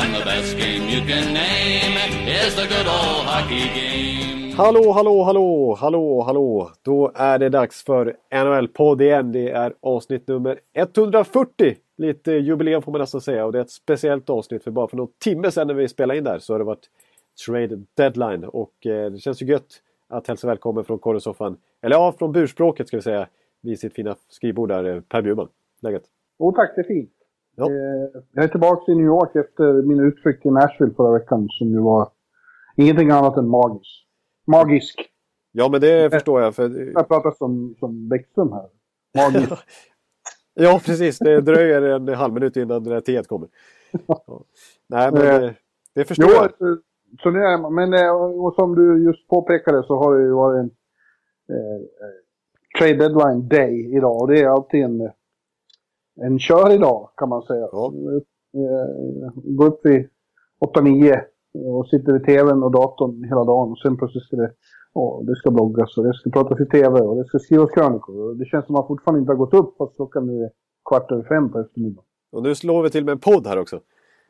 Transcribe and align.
And 0.00 0.14
the 0.14 0.24
best 0.24 0.56
game 0.58 0.84
you 0.88 1.00
can 1.08 1.34
name 1.34 1.96
is 2.46 2.54
the 2.56 2.66
good 2.66 2.86
old 2.86 3.26
hockey 3.26 3.66
game. 3.74 4.52
Hallå, 4.56 4.92
hallå, 4.92 5.22
hallå, 5.22 5.74
hallå, 5.80 6.22
hallå! 6.22 6.70
Då 6.82 7.12
är 7.14 7.38
det 7.38 7.48
dags 7.48 7.84
för 7.84 8.16
NHL-podd 8.30 9.02
igen. 9.02 9.32
Det 9.32 9.50
är 9.50 9.74
avsnitt 9.80 10.28
nummer 10.28 10.60
140. 10.72 11.76
Lite 11.96 12.32
jubileum 12.32 12.82
får 12.82 12.92
man 12.92 13.00
nästan 13.00 13.20
säga 13.20 13.46
och 13.46 13.52
det 13.52 13.58
är 13.58 13.62
ett 13.62 13.70
speciellt 13.70 14.30
avsnitt 14.30 14.64
för 14.64 14.70
bara 14.70 14.88
för 14.88 14.96
någon 14.96 15.12
timme 15.18 15.50
sedan 15.50 15.66
när 15.66 15.74
vi 15.74 15.88
spelade 15.88 16.18
in 16.18 16.24
där 16.24 16.38
så 16.38 16.54
har 16.54 16.58
det 16.58 16.64
varit 16.64 16.88
trade 17.46 17.82
deadline 17.96 18.44
och 18.44 18.86
eh, 18.86 19.10
det 19.10 19.18
känns 19.18 19.42
ju 19.42 19.46
gött 19.46 19.82
att 20.08 20.26
hälsa 20.26 20.46
välkommen 20.46 20.84
från 20.84 20.98
korrespondenten, 20.98 21.62
eller 21.82 21.96
ja, 21.96 22.14
från 22.18 22.32
burspråket 22.32 22.88
ska 22.88 22.96
vi 22.96 23.02
säga, 23.02 23.28
vid 23.62 23.80
sitt 23.80 23.94
fina 23.94 24.16
skrivbord 24.28 24.68
där, 24.68 24.84
eh, 24.84 25.00
Per 25.00 25.22
Bjurman. 25.22 25.48
Läget? 25.82 26.02
Jo 26.38 26.52
tack, 26.52 26.72
det 26.74 26.80
är 26.80 26.84
fint. 26.84 27.23
Ja. 27.56 27.64
Eh, 27.66 28.22
jag 28.32 28.44
är 28.44 28.48
tillbaka 28.48 28.92
i 28.92 28.94
New 28.94 29.06
York 29.06 29.36
efter 29.36 29.82
min 29.82 30.00
utflykt 30.00 30.42
till 30.42 30.50
Nashville 30.50 30.94
förra 30.94 31.18
veckan 31.18 31.48
som 31.50 31.68
ju 31.68 31.78
var 31.80 32.08
ingenting 32.76 33.10
annat 33.10 33.36
än 33.36 33.48
magisk. 33.48 34.06
Magisk. 34.46 35.10
Ja, 35.52 35.68
men 35.68 35.80
det 35.80 36.10
förstår 36.12 36.40
jag. 36.42 36.54
För... 36.54 36.92
Jag 36.94 37.08
pratar 37.08 37.30
som, 37.30 37.74
som 37.78 38.08
Bäckström 38.08 38.52
här. 38.52 38.66
Magisk. 39.16 39.52
ja, 40.54 40.80
precis. 40.86 41.18
Det 41.18 41.40
dröjer 41.40 41.82
en 41.82 42.08
halv 42.08 42.34
minut 42.34 42.56
innan 42.56 42.84
det 42.84 42.90
där 42.90 43.00
teet 43.00 43.28
kommer. 43.28 43.48
Nej, 44.88 45.10
men 45.12 45.44
Eh, 45.44 45.50
det, 45.94 46.04
förstår 46.04 46.28
jo, 46.30 46.34
jag. 46.34 46.44
eh, 46.70 46.76
så 47.22 47.30
nu 47.30 47.38
är 47.38 47.70
men 47.70 47.94
eh, 47.94 48.10
och 48.44 48.54
som 48.54 48.74
du 48.74 49.04
just 49.04 49.28
påpekade 49.28 49.82
så 49.82 49.96
har 49.96 50.16
det 50.16 50.22
ju 50.22 50.30
varit 50.32 50.58
en 50.58 50.70
eh, 51.56 51.74
eh, 51.74 52.78
trade 52.78 52.94
deadline 53.08 53.48
day 53.48 53.96
idag 53.96 54.20
och 54.20 54.28
det 54.28 54.40
är 54.40 54.48
alltid 54.48 54.84
en, 54.84 55.00
eh, 55.00 55.10
en 56.22 56.38
kör 56.38 56.72
idag 56.72 57.10
kan 57.16 57.28
man 57.28 57.42
säga. 57.42 57.68
Ja. 57.72 57.92
Eh, 58.54 59.32
Gå 59.34 59.64
upp 59.66 59.80
vid 59.86 60.08
8-9 60.60 61.20
och 61.54 61.88
sitter 61.88 62.12
vid 62.12 62.24
tvn 62.24 62.62
och 62.62 62.70
datorn 62.70 63.24
hela 63.24 63.44
dagen 63.44 63.70
och 63.70 63.78
sen 63.78 63.96
plötsligt 63.96 64.24
ska 64.24 64.36
det, 64.36 64.52
ja, 64.94 65.22
det 65.26 65.36
ska 65.36 65.50
bloggas 65.50 65.98
och 65.98 66.04
det 66.04 66.14
ska 66.14 66.30
pratas 66.30 66.60
i 66.60 66.66
tv 66.66 67.00
och 67.00 67.16
det 67.16 67.24
ska 67.24 67.38
skrivas 67.38 67.70
krönikor. 67.70 68.20
Och 68.20 68.36
det 68.36 68.44
känns 68.44 68.66
som 68.66 68.74
att 68.74 68.80
man 68.80 68.88
fortfarande 68.88 69.20
inte 69.20 69.32
har 69.32 69.36
gått 69.36 69.54
upp 69.54 69.76
fast 69.78 69.96
klockan 69.96 70.26
nu 70.26 70.44
är 70.44 70.50
kvart 70.88 71.12
över 71.12 71.22
fem 71.22 71.52
på 71.52 71.60
eftermiddagen. 71.60 72.04
Och 72.32 72.42
nu 72.42 72.54
slår 72.54 72.82
vi 72.82 72.90
till 72.90 73.04
med 73.04 73.12
en 73.12 73.18
podd 73.18 73.46
här 73.46 73.58
också. 73.58 73.80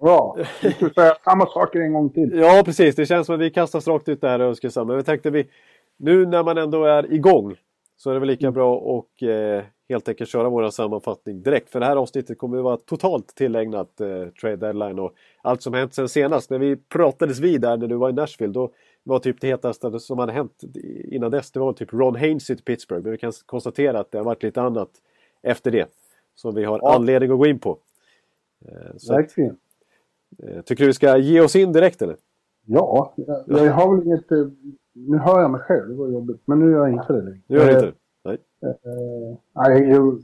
Ja, 0.01 0.37
vi 0.63 0.71
ska 0.71 0.91
säga 0.91 1.15
samma 1.25 1.47
saker 1.47 1.81
en 1.81 1.93
gång 1.93 2.11
till. 2.11 2.31
Ja, 2.35 2.63
precis. 2.65 2.97
Det 2.97 3.07
känns 3.07 3.27
som 3.27 3.35
att 3.35 3.41
vi 3.41 3.51
kastas 3.51 3.89
rakt 3.89 4.09
ut 4.09 4.21
där 4.21 4.41
och 4.41 4.57
samma. 4.57 4.89
Men 4.89 4.97
vi 4.97 5.03
tänkte 5.03 5.31
vi, 5.31 5.47
nu 5.97 6.27
när 6.27 6.45
man 6.45 6.59
ändå 6.59 6.85
är 6.85 7.13
igång 7.13 7.55
så 7.97 8.11
är 8.11 8.15
det 8.15 8.21
väl 8.21 8.29
lika 8.29 8.51
bra 8.51 8.99
att 8.99 9.23
eh, 9.23 9.65
helt 9.89 10.09
enkelt 10.09 10.31
köra 10.31 10.49
vår 10.49 10.71
sammanfattning 10.71 11.43
direkt. 11.43 11.71
För 11.71 11.81
det 11.81 11.87
här 11.87 11.97
avsnittet 11.97 12.39
kommer 12.39 12.59
att 12.59 12.65
vara 12.65 12.77
totalt 12.77 13.35
tillägnat 13.35 14.01
eh, 14.01 14.27
Trade 14.41 14.57
Deadline 14.57 14.99
och 14.99 15.15
allt 15.43 15.63
som 15.63 15.75
hänt 15.75 15.95
sen 15.95 16.09
senast. 16.09 16.51
När 16.51 16.59
vi 16.59 16.77
pratades 16.77 17.39
vid 17.41 17.61
där 17.61 17.77
när 17.77 17.87
du 17.87 17.97
var 17.97 18.11
i 18.11 18.13
Nashville 18.13 18.53
då 18.53 18.71
var 19.03 19.19
typ 19.19 19.41
det 19.41 19.47
hetaste 19.47 20.01
som 20.01 20.19
hade 20.19 20.33
hänt 20.33 20.61
innan 21.05 21.31
dess 21.31 21.51
det 21.53 21.61
var 21.61 21.73
typ 21.73 21.93
Ron 21.93 22.17
Haynes 22.17 22.51
i 22.51 22.57
Pittsburgh. 22.57 23.03
Men 23.03 23.13
vi 23.13 23.19
kan 23.19 23.33
konstatera 23.47 24.01
att 24.01 24.11
det 24.11 24.19
har 24.19 24.25
varit 24.25 24.43
lite 24.43 24.63
annat 24.63 24.91
efter 25.43 25.71
det. 25.71 25.87
Som 26.35 26.55
vi 26.55 26.65
har 26.65 26.79
Ja. 26.83 26.95
anledning 26.95 27.31
att 27.33 27.39
gå 27.39 27.47
in 27.47 27.59
på. 27.59 27.79
Eh, 28.69 28.91
att, 28.97 29.11
Verkligen. 29.11 29.57
eh, 30.43 30.61
tycker 30.63 30.85
du 30.85 30.87
vi 30.87 30.93
ska 30.95 31.17
ge 31.19 31.41
oss 31.41 31.57
in 31.57 31.73
direkt 31.73 32.03
eller? 32.03 32.17
Ja, 32.67 33.15
jag, 33.17 33.45
jag 33.47 33.73
har 33.73 33.97
väl 33.97 34.07
inget... 34.07 34.31
eh, 34.97 35.01
Nu 35.11 35.19
hör 35.19 35.41
jag 35.43 35.51
mig 35.51 35.61
själv, 35.61 35.89
det 35.89 35.95
var 35.95 36.09
jobbigt. 36.09 36.43
Men 36.45 36.59
nu 36.59 36.71
gör 36.71 36.79
jag 36.87 36.93
inte 36.93 37.13
det 37.13 37.23
längre. 37.23 37.41
Nu 37.47 37.57
gör 37.57 37.69
Eh, 37.69 37.75
inte 37.75 37.87
det. 37.87 37.93
Nej. 38.25 38.39
eh, 38.63 39.39
nej, 39.55 39.91
jag, 39.91 40.19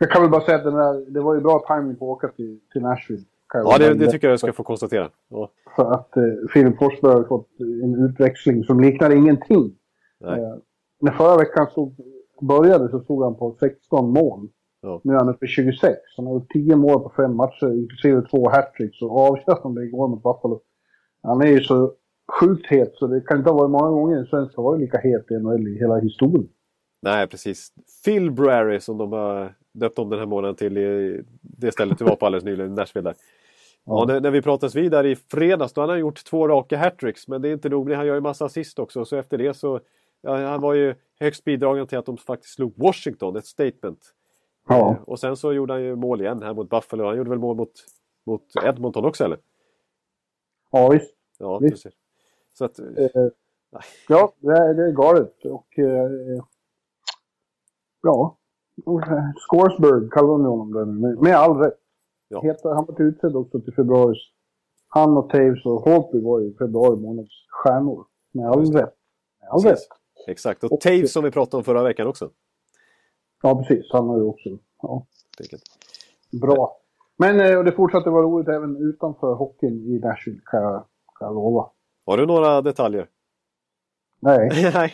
jag 0.00 0.10
kan 0.10 0.22
väl 0.22 0.30
bara 0.30 0.40
säga 0.40 0.56
att 0.56 0.64
där, 0.64 1.10
det 1.10 1.20
var 1.20 1.34
ju 1.34 1.40
bra 1.40 1.64
timing 1.68 1.96
på 1.96 2.12
att 2.12 2.16
åka 2.16 2.28
till, 2.28 2.60
till 2.72 2.82
Nashville. 2.82 3.22
Ja, 3.52 3.78
det, 3.78 3.94
det 3.94 4.10
tycker 4.10 4.26
jag 4.26 4.32
jag 4.32 4.38
ska 4.40 4.52
få 4.52 4.62
konstatera. 4.62 5.10
Ja. 5.28 5.50
För 5.76 5.92
att 5.92 6.16
eh, 6.16 6.22
Filip 6.52 6.78
Forsberg 6.78 7.12
har 7.12 7.24
fått 7.24 7.48
en 7.60 8.04
utväxling 8.04 8.64
som 8.64 8.80
liknar 8.80 9.10
ingenting. 9.10 9.74
Nej. 10.20 10.40
Eh, 10.40 10.54
när 11.00 11.12
förra 11.12 11.36
veckan 11.36 11.66
stod, 11.66 11.94
började 12.40 12.88
så 12.88 13.00
stod 13.00 13.24
han 13.24 13.34
på 13.34 13.56
16 13.60 14.10
mål. 14.12 14.48
Ja. 14.80 15.00
Nu 15.04 15.12
är 15.12 15.18
han 15.18 15.28
uppe 15.28 15.44
i 15.44 15.48
26. 15.48 15.96
Han 16.16 16.26
har 16.26 16.34
gjort 16.34 16.52
10 16.52 16.76
mål 16.76 17.00
på 17.02 17.12
fem 17.16 17.36
matcher, 17.36 17.72
inklusive 17.74 18.22
två 18.30 18.48
hattricks 18.50 19.02
och 19.02 19.18
avgörande 19.18 19.84
igår 19.84 20.08
mot 20.08 20.22
Buffalo. 20.22 20.60
Han 21.22 21.40
är 21.42 21.46
ju 21.46 21.60
så 21.60 21.92
sjukt 22.28 22.66
het 22.66 22.94
så 22.94 23.06
det 23.06 23.20
kan 23.20 23.38
inte 23.38 23.50
ha 23.50 23.56
varit 23.56 23.70
många 23.70 23.90
gånger 23.90 24.16
en 24.16 24.26
svensk 24.26 24.56
har 24.56 24.64
varit 24.64 24.80
lika 24.80 24.98
het 24.98 25.30
i 25.30 25.34
NHL 25.34 25.68
i 25.68 25.78
hela 25.78 25.98
historien. 25.98 26.48
Nej, 27.02 27.26
precis. 27.26 27.72
Phil 28.04 28.30
Brary 28.30 28.80
som 28.80 28.98
de 28.98 29.12
har 29.12 29.54
döpt 29.72 29.98
om 29.98 30.10
den 30.10 30.18
här 30.18 30.26
månaden 30.26 30.56
till 30.56 30.78
i 30.78 31.22
det 31.42 31.72
stället 31.72 31.98
du 31.98 32.04
var 32.04 32.16
på 32.16 32.26
alldeles 32.26 32.44
nyligen, 32.44 32.74
Nashville 32.74 33.08
där. 33.08 33.16
Ja, 33.84 34.04
när, 34.08 34.20
när 34.20 34.30
vi 34.30 34.42
pratades 34.42 34.74
vid 34.74 34.90
där 34.90 35.06
i 35.06 35.16
fredags 35.16 35.72
då 35.72 35.86
han 35.86 35.98
gjort 35.98 36.24
två 36.24 36.48
raka 36.48 36.78
hattricks. 36.78 37.28
Men 37.28 37.42
det 37.42 37.48
är 37.48 37.52
inte 37.52 37.68
nog 37.68 37.86
med 37.86 37.96
han 37.96 38.06
gör 38.06 38.14
ju 38.14 38.20
massa 38.20 38.44
assist 38.44 38.78
också. 38.78 39.04
Så 39.04 39.16
efter 39.16 39.38
det 39.38 39.54
så, 39.54 39.80
ja, 40.20 40.46
han 40.46 40.60
var 40.60 40.74
ju 40.74 40.94
högst 41.20 41.44
bidragande 41.44 41.88
till 41.88 41.98
att 41.98 42.06
de 42.06 42.16
faktiskt 42.16 42.54
slog 42.54 42.72
Washington, 42.76 43.36
ett 43.36 43.46
statement. 43.46 44.14
Ja. 44.68 44.90
Eh, 44.90 45.02
och 45.02 45.20
sen 45.20 45.36
så 45.36 45.52
gjorde 45.52 45.72
han 45.72 45.82
ju 45.82 45.96
mål 45.96 46.20
igen 46.20 46.42
här 46.42 46.54
mot 46.54 46.70
Buffalo. 46.70 47.04
Han 47.04 47.16
gjorde 47.16 47.30
väl 47.30 47.38
mål 47.38 47.56
mot, 47.56 47.72
mot 48.26 48.42
Edmonton 48.64 49.04
också 49.04 49.24
eller? 49.24 49.38
Ja, 50.70 50.88
visst. 50.88 51.14
Ja, 51.38 51.58
Visst. 51.58 51.72
precis. 51.72 51.98
Så 52.58 52.64
att, 52.64 52.78
Eh, 52.78 53.28
ja, 54.08 54.32
det 54.40 54.48
är, 54.52 54.74
det 54.74 54.84
är 54.88 54.92
galet. 54.92 55.44
Och 55.44 55.78
eh, 55.78 56.10
ja, 58.02 58.38
och, 58.84 59.00
Scoresburg 59.36 60.12
kallar 60.12 60.28
de 60.28 60.44
honom 60.44 60.72
där 60.72 60.84
nu, 60.84 60.92
med, 60.92 61.18
med 61.22 61.36
all 61.36 61.56
rätt. 61.56 61.78
Ja. 62.28 62.40
Heter, 62.42 62.68
han 62.68 62.84
var 62.86 63.00
utsedd 63.02 63.36
också 63.36 63.60
till 63.60 63.74
februaris. 63.74 64.18
Han 64.88 65.16
och 65.16 65.30
Taves 65.30 65.66
och 65.66 65.80
Holtby 65.80 66.20
var 66.20 66.40
ju 66.40 66.54
februari 66.56 66.96
månads 66.96 67.30
stjärnor. 67.48 68.06
Med 68.32 68.46
all 68.48 68.60
rätt. 68.72 68.94
Med 69.40 69.48
all 69.50 69.60
rätt. 69.62 69.78
Exakt. 70.26 70.64
Och 70.64 70.80
Taves 70.80 71.12
som 71.12 71.24
vi 71.24 71.30
pratade 71.30 71.56
om 71.56 71.64
förra 71.64 71.82
veckan 71.82 72.06
också. 72.06 72.30
Ja, 73.42 73.62
precis. 73.62 73.92
Han 73.92 74.08
har 74.08 74.16
ju 74.16 74.24
också. 74.24 74.48
Ja, 74.82 75.06
Vilket- 75.38 75.60
bra. 76.40 76.80
Men 77.16 77.40
eh, 77.40 77.58
och 77.58 77.64
det 77.64 77.72
fortsatte 77.72 78.10
vara 78.10 78.22
roligt 78.22 78.48
även 78.48 78.76
utanför 78.76 79.34
hockeyn 79.34 79.86
i 79.86 79.98
Nashville, 79.98 80.40
kan 80.44 80.62
jag, 80.62 80.84
kan 81.18 81.26
jag 81.26 81.34
lova. 81.34 81.70
Har 82.08 82.16
du 82.16 82.26
några 82.26 82.62
detaljer? 82.62 83.06
Nej, 84.20 84.50
Nej, 84.74 84.92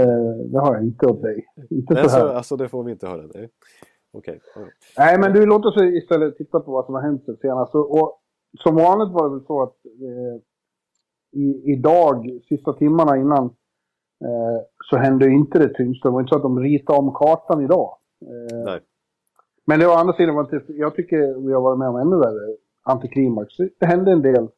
eh, 0.00 0.36
det 0.52 0.58
har 0.58 0.74
jag 0.74 0.84
inte 0.84 1.06
åt 1.06 1.22
dig. 1.22 1.46
Inte 1.70 1.94
Nej, 1.94 2.08
så 2.08 2.16
här. 2.16 2.20
så, 2.20 2.32
alltså 2.32 2.56
det 2.56 2.68
får 2.68 2.84
vi 2.84 2.92
inte 2.92 3.06
höra. 3.06 3.22
Nej. 3.34 3.48
Okej. 4.12 4.40
ja. 4.54 4.60
Nej, 4.98 5.18
men 5.18 5.32
du, 5.32 5.46
låt 5.46 5.64
oss 5.64 5.76
istället 5.82 6.36
titta 6.36 6.60
på 6.60 6.72
vad 6.72 6.84
som 6.84 6.94
har 6.94 7.02
hänt 7.02 7.24
sen 7.24 7.36
senast. 7.36 7.74
Och, 7.74 8.20
som 8.58 8.74
vanligt 8.74 9.14
var 9.14 9.28
det 9.28 9.34
väl 9.36 9.46
så 9.46 9.62
att 9.62 9.76
eh, 9.86 10.36
i, 11.40 11.72
idag, 11.72 12.40
sista 12.48 12.72
timmarna 12.72 13.16
innan, 13.16 13.44
eh, 14.24 14.58
så 14.90 14.96
hände 14.96 15.30
inte 15.30 15.58
det 15.58 15.74
tyngsta. 15.74 16.08
Det 16.08 16.12
var 16.12 16.20
inte 16.20 16.30
så 16.30 16.36
att 16.36 16.42
de 16.42 16.60
ritade 16.60 16.98
om 16.98 17.14
kartan 17.14 17.64
idag. 17.64 17.96
Eh, 18.22 18.64
Nej. 18.64 18.80
Men 19.66 19.78
det 19.80 19.86
var 19.86 19.94
å 19.94 19.98
andra 19.98 20.14
sidan, 20.14 20.38
inte, 20.38 20.72
jag 20.72 20.94
tycker 20.94 21.46
vi 21.46 21.52
har 21.52 21.60
varit 21.60 21.78
med 21.78 21.88
om 21.88 21.96
ännu 21.96 22.16
värre 22.16 22.56
antiklimax. 22.82 23.56
Det 23.78 23.86
hände 23.86 24.12
en 24.12 24.22
del. 24.22 24.48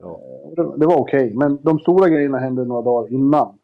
Ja. 0.00 0.20
Eh, 0.58 0.74
Det, 0.76 0.86
var 0.86 1.00
okej, 1.00 1.34
men 1.34 1.58
de 1.62 1.78
stora 1.78 2.08
grejerna 2.08 2.38
hände 2.38 2.64
några 2.64 2.82
dagar 2.82 3.12
innan. 3.12 3.58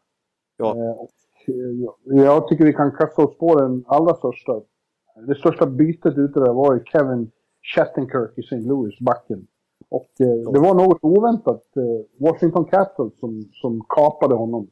Ja. 0.57 0.75
Eh, 0.77 0.91
och, 0.91 1.09
eh, 1.47 2.23
jag 2.25 2.47
tycker 2.47 2.65
vi 2.65 2.73
kan 2.73 2.91
kasta 2.91 3.23
oss 3.23 3.37
på 3.37 3.59
den 3.59 3.83
allra 3.87 4.13
största. 4.13 4.61
Det 5.27 5.35
största 5.35 5.65
bytet 5.65 6.17
ute 6.17 6.39
där 6.39 6.53
var 6.53 6.83
Kevin 6.85 7.31
Shattenkirk 7.75 8.37
i 8.37 8.41
St. 8.41 8.55
Louis, 8.55 8.99
backen. 8.99 9.47
Och 9.89 10.11
eh, 10.19 10.51
det 10.51 10.59
var 10.59 10.73
något 10.73 10.99
oväntat. 11.01 11.63
Washington 12.19 12.65
Capitals 12.65 13.19
som, 13.19 13.49
som 13.53 13.81
kapade 13.89 14.35
honom. 14.35 14.67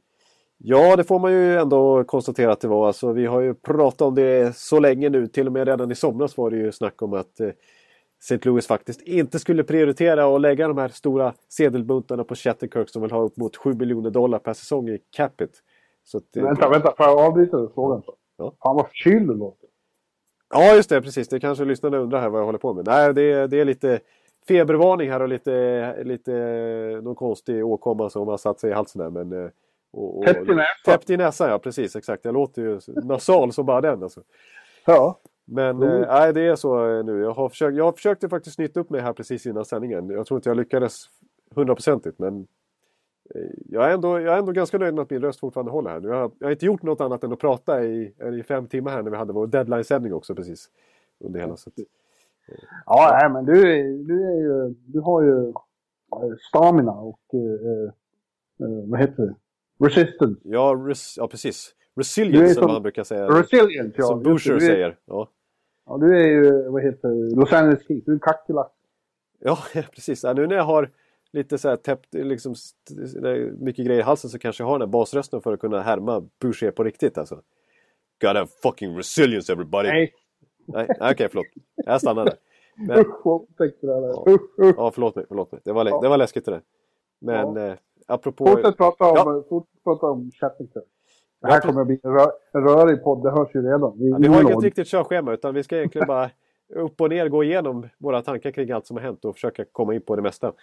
Ja, 0.57 0.95
det 0.95 1.03
får 1.03 1.19
man 1.19 1.31
ju 1.31 1.57
ändå 1.57 2.03
konstatera 2.03 2.51
att 2.51 2.62
det 2.62 2.67
var. 2.67 2.88
Alltså, 2.88 3.12
vi 3.12 3.25
har 3.25 3.41
ju 3.41 3.53
pratat 3.53 4.01
om 4.01 4.15
det 4.15 4.56
så 4.56 4.79
länge 4.79 5.09
nu. 5.09 5.27
Till 5.27 5.47
och 5.47 5.53
med 5.53 5.67
redan 5.67 5.91
i 5.91 5.95
somras 5.95 6.38
var 6.38 6.50
det 6.50 6.57
ju 6.57 6.71
snack 6.71 7.01
om 7.01 7.13
att 7.13 7.41
St. 8.19 8.39
Louis 8.50 8.67
faktiskt 8.67 9.01
inte 9.01 9.39
skulle 9.39 9.63
prioritera 9.63 10.27
och 10.27 10.39
lägga 10.39 10.67
de 10.67 10.77
här 10.77 10.88
stora 10.89 11.33
sedelbuntarna 11.50 12.23
på 12.23 12.35
Shattenkirk 12.35 12.89
som 12.89 13.01
vill 13.01 13.12
ha 13.12 13.21
upp 13.21 13.38
mot 13.38 13.56
7 13.57 13.73
miljoner 13.73 14.09
dollar 14.09 14.39
per 14.39 14.53
säsong 14.53 14.89
i 14.89 15.00
capita. 15.15 15.53
Så 16.03 16.17
att, 16.17 16.23
Vänta, 16.33 16.69
vänta, 16.69 16.94
får 16.97 17.06
jag 17.06 17.19
avbryta 17.19 17.57
den 17.57 17.69
frågan? 17.73 18.03
Ja. 18.38 18.53
Fan 18.63 18.75
vad 18.75 18.88
förkyld 18.88 19.27
du 19.27 19.33
låter. 19.35 19.69
Ja, 20.53 20.75
just 20.75 20.89
det. 20.89 21.01
Precis. 21.01 21.27
Det 21.27 21.39
kanske 21.39 21.65
lyssnarna 21.65 21.97
undrar 21.97 22.19
här 22.21 22.29
vad 22.29 22.41
jag 22.41 22.45
håller 22.45 22.59
på 22.59 22.73
med. 22.73 22.85
Nej, 22.85 23.13
det, 23.13 23.21
är- 23.31 23.47
det 23.47 23.59
är 23.59 23.65
lite 23.65 24.00
febervarning 24.47 25.09
här 25.12 25.21
och 25.21 25.29
lite, 25.29 26.03
lite 26.03 26.31
någon 27.03 27.15
konstig 27.15 27.65
åkomma 27.65 28.09
som 28.09 28.27
har 28.27 28.38
satt 28.38 28.59
sig 28.59 28.69
i 28.69 28.73
halsen 28.73 29.01
där. 29.01 29.09
Men, 29.23 29.44
eh, 29.45 29.50
och, 29.94 30.17
och, 30.17 30.25
täppt 30.25 30.50
i 30.50 30.56
näsan. 30.56 30.65
Täppt 30.85 31.09
i 31.09 31.17
näsan, 31.17 31.50
ja 31.50 31.59
precis 31.59 31.95
exakt. 31.95 32.25
Jag 32.25 32.33
låter 32.33 32.62
ju 32.62 32.79
nasal 33.03 33.51
som 33.53 33.65
bara 33.65 33.81
den 33.81 34.03
alltså. 34.03 34.21
Ja. 34.85 35.19
Men 35.45 35.83
eh, 35.83 36.07
nej, 36.07 36.33
det 36.33 36.42
är 36.42 36.56
så 36.56 37.03
nu. 37.03 37.21
Jag, 37.21 37.33
har 37.33 37.50
försökt, 37.50 37.77
jag 37.77 37.95
försökte 37.95 38.30
faktiskt 38.30 38.56
snyta 38.56 38.80
upp 38.80 38.89
mig 38.89 39.01
här 39.01 39.13
precis 39.13 39.45
innan 39.45 39.65
sändningen. 39.65 40.09
Jag 40.09 40.25
tror 40.25 40.38
inte 40.38 40.50
jag 40.50 40.57
lyckades 40.57 40.95
hundraprocentigt 41.56 42.19
men 42.19 42.47
eh, 43.36 43.51
jag 43.65 43.89
är, 43.89 43.94
ändå, 43.94 44.19
jag 44.19 44.33
är 44.33 44.39
ändå 44.39 44.51
ganska 44.51 44.77
nöjd 44.77 44.94
med 44.94 45.01
att 45.01 45.09
min 45.09 45.21
röst 45.21 45.39
fortfarande 45.39 45.71
håller 45.71 45.89
här. 45.89 46.01
Jag 46.01 46.15
har, 46.15 46.31
jag 46.39 46.47
har 46.47 46.51
inte 46.51 46.65
gjort 46.65 46.83
något 46.83 47.01
annat 47.01 47.24
än 47.24 47.33
att 47.33 47.39
prata 47.39 47.83
i, 47.83 48.13
i 48.39 48.44
fem 48.44 48.68
timmar 48.68 48.92
här 48.92 49.03
när 49.03 49.12
vi 49.12 49.18
hade 49.18 49.33
vår 49.33 49.47
deadline-sändning 49.47 50.13
också 50.13 50.36
precis. 50.36 50.69
Under 51.19 51.39
hela 51.39 51.57
sättet. 51.57 51.86
Ja, 52.86 53.19
nej, 53.21 53.30
men 53.30 53.45
du, 53.45 53.62
du, 54.03 54.24
är 54.24 54.36
ju, 54.36 54.75
du 54.86 55.00
har 55.00 55.21
ju 55.21 55.50
eh, 55.50 56.36
stamina 56.50 56.91
och 56.91 57.19
eh, 57.33 57.89
eh, 58.68 58.89
vad 58.89 59.00
heter 59.00 59.24
det? 59.24 59.36
Resistance. 59.86 60.41
Ja, 60.44 60.86
res, 60.88 61.18
ja 61.18 61.27
precis. 61.27 61.75
Resilience 61.95 62.53
som, 62.53 62.62
som 62.63 62.71
man 62.71 62.81
brukar 62.81 63.03
säga. 63.03 63.27
Resilience, 63.27 63.95
ja. 63.97 64.06
Som 64.06 64.24
Boucher 64.24 64.59
säger. 64.59 64.97
Ja. 65.06 65.30
ja, 65.86 65.97
du 65.97 66.18
är 66.18 66.27
ju, 66.27 66.69
vad 66.69 66.83
heter 66.83 67.07
det, 67.09 67.36
Los 67.36 67.53
Angeles 67.53 67.88
Kings. 67.88 68.06
Du 68.06 68.12
är 68.12 68.15
en 68.15 68.19
kackerlacka. 68.19 68.71
Ja, 69.39 69.57
precis. 69.74 70.24
Ja, 70.24 70.33
nu 70.33 70.47
när 70.47 70.56
jag 70.56 70.63
har 70.63 70.92
lite 71.31 71.57
så 71.57 71.69
här 71.69 71.75
täppt, 71.75 72.13
liksom, 72.13 72.56
mycket 73.59 73.86
grejer 73.86 74.00
i 74.00 74.03
halsen 74.03 74.30
så 74.30 74.39
kanske 74.39 74.63
jag 74.63 74.68
har 74.68 74.80
den 74.80 74.88
här 74.88 74.92
basrösten 74.92 75.42
för 75.42 75.53
att 75.53 75.59
kunna 75.59 75.81
härma 75.81 76.24
Boucher 76.42 76.71
på 76.71 76.83
riktigt 76.83 77.18
alltså. 77.18 77.42
Got 78.21 78.36
a 78.36 78.48
fucking 78.63 78.98
resilience 78.98 79.53
everybody! 79.53 79.89
Nej, 79.89 80.13
Nej, 80.65 80.88
okej 80.89 81.12
okay, 81.12 81.27
förlåt. 81.27 81.45
Jag 81.75 82.01
stannar 82.01 82.25
där. 82.25 82.36
Men. 82.88 82.98
Ja, 84.57 84.74
ja, 84.77 84.91
förlåt 84.91 85.15
mig. 85.15 85.25
Förlåt 85.27 85.51
mig. 85.51 85.62
Det, 85.63 85.74
var, 85.74 85.86
ja. 85.86 86.00
det 86.01 86.09
var 86.09 86.18
läskigt 86.18 86.45
det 86.45 86.51
där. 86.51 86.62
Men 87.19 87.56
ja. 87.56 87.68
eh, 87.68 87.77
apropå... 88.07 88.48
Fortsätt 88.48 88.77
prata 88.77 89.06
om, 89.06 89.15
ja. 89.15 89.44
fortsätt 89.50 89.83
prata 89.83 90.06
om 90.06 90.31
Chattington. 90.31 90.83
Det 91.45 91.51
här 91.53 91.62
kommer 91.62 91.81
att 91.81 91.88
bli 91.88 92.00
en, 92.03 92.12
rö 92.12 92.25
en 92.51 92.63
rörig 92.63 93.03
podd, 93.03 93.24
det 93.24 93.31
hörs 93.31 93.56
ju 93.56 93.62
redan. 93.62 93.94
Vi, 94.00 94.09
ja, 94.09 94.18
vi 94.18 94.27
har 94.27 94.42
inget 94.42 94.63
riktigt 94.63 94.88
körschema 94.88 95.33
utan 95.33 95.53
vi 95.53 95.63
ska 95.63 95.77
egentligen 95.77 96.07
bara 96.07 96.30
upp 96.75 97.01
och 97.01 97.09
ner 97.09 97.30
gå 97.30 97.44
igenom 97.44 97.88
våra 97.97 98.21
tankar 98.21 98.51
kring 98.51 98.71
allt 98.71 98.88
som 98.88 98.97
har 98.97 99.03
hänt 99.03 99.25
och 99.25 99.36
försöka 99.36 99.65
komma 99.71 99.95
in 99.95 100.01
på 100.01 100.15
det 100.15 100.21
mesta. 100.21 100.53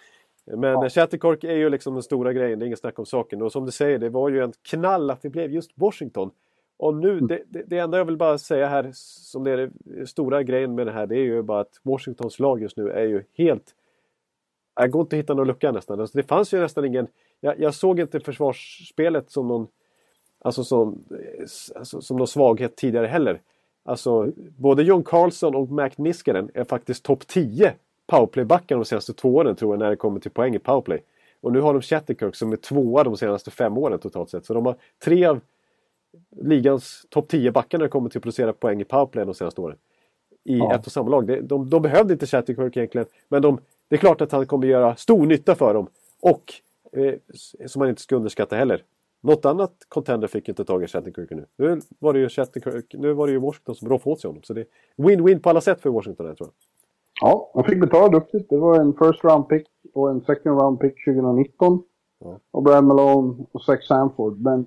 Men 0.47 0.71
ja. 0.71 0.89
Chattercork 0.89 1.45
är 1.45 1.57
ju 1.57 1.71
liksom 1.71 1.95
den 1.95 2.03
stora 2.03 2.33
grejen, 2.33 2.59
det 2.59 2.65
är 2.65 2.67
inget 2.67 2.79
snack 2.79 2.99
om 2.99 3.07
saken. 3.07 3.43
Och 3.43 3.53
som 3.53 3.67
du 3.67 3.73
säger, 3.73 3.99
det 3.99 4.09
var 4.09 4.29
ju 4.29 4.43
en 4.45 4.53
knall 4.63 5.11
att 5.11 5.23
det 5.23 5.29
blev 5.29 5.51
just 5.51 5.71
Washington. 5.75 6.31
Och 6.77 6.95
nu, 6.95 7.13
mm. 7.13 7.27
det, 7.27 7.43
det, 7.47 7.63
det, 7.67 7.79
enda 7.79 7.99
jag 7.99 8.05
vill 8.05 8.17
bara 8.17 8.39
säga 8.39 8.67
här 8.67 8.91
som 8.93 9.45
det 9.45 9.51
är 9.51 9.57
den 9.57 10.07
stora 10.07 10.43
grejen 10.43 10.75
med 10.75 10.87
det 10.87 10.93
här 10.93 11.07
det 11.07 11.17
är 11.17 11.25
ju 11.25 11.43
bara 11.43 11.61
att 11.61 11.81
Washingtons 11.83 12.39
lag 12.39 12.63
just 12.63 12.77
nu 12.77 12.91
är 12.91 13.05
ju 13.05 13.23
helt... 13.35 13.75
Det 14.81 14.89
går 14.89 15.03
inte 15.03 15.17
att 15.17 15.23
hitta 15.23 15.35
någon 15.35 15.47
lucka 15.47 15.73
nästan. 15.73 16.01
Alltså 16.01 16.19
det 16.19 16.25
fanns 16.25 16.55
ju 16.55 16.61
nästan 16.61 16.85
ingen... 16.85 17.07
Jag, 17.41 17.61
jag 17.61 17.75
såg 17.75 18.01
inte 18.01 18.21
försvarsspelet 18.21 19.31
som 19.31 19.49
någon... 19.49 19.69
Alltså 20.45 20.65
som, 20.65 21.05
alltså 21.75 22.01
som 22.01 22.17
någon 22.17 22.27
svaghet 22.27 22.77
tidigare 22.77 23.07
heller. 23.07 23.41
Alltså 23.85 24.33
både 24.57 24.83
John 24.83 25.05
Carlson 25.05 25.55
och 25.55 25.69
Mac 25.69 25.91
Niskanen 25.97 26.51
är 26.55 26.65
faktiskt 26.65 27.03
topp 27.03 27.27
10 27.27 27.75
powerplaybackar 28.07 28.77
de 28.77 28.85
senaste 28.85 29.13
två 29.13 29.35
åren 29.35 29.57
tror 29.57 29.73
jag 29.73 29.79
när 29.79 29.91
det 29.91 29.97
kommer 29.97 30.21
till 30.21 30.31
poäng 30.31 30.55
i 30.55 30.59
powerplay. 30.59 31.03
Och 31.41 31.53
nu 31.53 31.61
har 31.61 31.73
de 31.73 31.83
Chatterkirk 31.83 32.37
som 32.37 32.53
är 32.53 32.57
tvåa 32.57 33.05
de 33.05 33.17
senaste 33.17 33.51
fem 33.51 33.79
åren 33.79 33.99
totalt 33.99 34.31
sett. 34.31 34.47
Så 34.47 34.55
de 34.55 34.67
har 34.67 34.77
tre 35.05 35.25
av 35.25 35.41
ligans 36.37 37.07
topp 37.09 37.29
10 37.29 37.53
backar 37.53 37.79
när 37.79 37.85
det 37.85 37.89
kommer 37.89 38.09
till 38.09 38.19
att 38.19 38.23
producera 38.23 38.53
poäng 38.53 38.81
i 38.81 38.85
powerplay 38.85 39.25
de 39.25 39.35
senaste 39.35 39.61
åren. 39.61 39.77
I 40.45 40.59
ja. 40.59 40.75
ett 40.75 40.87
och 40.87 40.93
samma 40.93 41.11
lag. 41.11 41.27
De, 41.27 41.41
de, 41.41 41.71
de 41.71 41.83
behövde 41.83 42.13
inte 42.13 42.27
Chatterkirk 42.27 42.77
egentligen. 42.77 43.07
Men 43.29 43.43
de, 43.43 43.61
det 43.89 43.97
är 43.97 43.99
klart 43.99 44.21
att 44.21 44.33
han 44.33 44.47
kommer 44.47 44.67
göra 44.67 44.97
stor 44.97 45.27
nytta 45.27 45.55
för 45.55 45.75
dem. 45.75 45.87
Och, 46.21 46.53
eh, 46.93 47.15
som 47.67 47.81
man 47.81 47.89
inte 47.89 48.03
ska 48.03 48.17
underskatta 48.17 48.57
heller, 48.57 48.83
något 49.23 49.45
annat 49.45 49.73
contender 49.89 50.29
fick 50.29 50.49
inte 50.49 50.65
tag 50.65 50.83
i 50.83 50.87
Chatterkirk 50.87 51.31
nu. 51.31 51.47
Nu 51.57 51.81
var 51.99 52.13
det 52.13 52.19
ju 52.19 52.29
Chatterkirk, 52.29 52.95
nu 52.99 53.13
var 53.13 53.27
det 53.27 53.33
ju 53.33 53.39
Washington 53.39 53.75
som 53.75 53.89
roffade 53.89 54.13
åt 54.13 54.21
sig 54.21 54.29
honom. 54.29 54.43
Så 54.43 54.55
det 54.55 54.61
är 54.61 54.67
win-win 54.97 55.39
på 55.39 55.51
alla 55.51 55.61
sätt 55.61 55.81
för 55.81 55.91
Washington 55.91 56.27
här, 56.27 56.35
tror 56.35 56.49
jag. 56.49 56.55
Ja, 57.29 57.51
han 57.55 57.65
fick 57.65 57.81
betala 57.81 58.09
duktigt. 58.09 58.51
Det 58.51 58.57
var 58.57 58.81
en 58.81 58.93
first 58.93 59.25
round 59.25 59.49
pick 59.49 59.67
och 59.95 60.11
en 60.11 60.21
second 60.21 60.61
round 60.61 60.81
pick 60.81 61.05
2019. 61.05 61.83
Ja. 62.19 62.41
Och 62.51 62.63
Brad 62.63 62.85
Malone 62.85 63.47
och 63.53 63.63
Zach 63.63 63.87
Sanford. 63.87 64.41
Men 64.41 64.67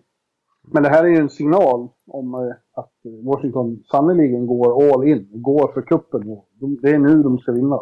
men 0.72 0.84
det 0.84 0.90
här 0.90 1.04
är 1.04 1.08
ju 1.08 1.18
en 1.18 1.30
signal 1.30 1.90
om 2.08 2.34
eh, 2.34 2.82
att 2.82 2.92
Washington 3.24 3.84
sannerligen 3.92 4.48
går 4.48 4.94
all 4.94 5.08
in, 5.08 5.28
går 5.32 5.72
för 5.74 5.82
kuppen. 5.82 6.42
Det 6.82 6.90
är 6.90 7.00
nu 7.00 7.24
de 7.24 7.38
ska 7.40 7.52
vinna. 7.52 7.80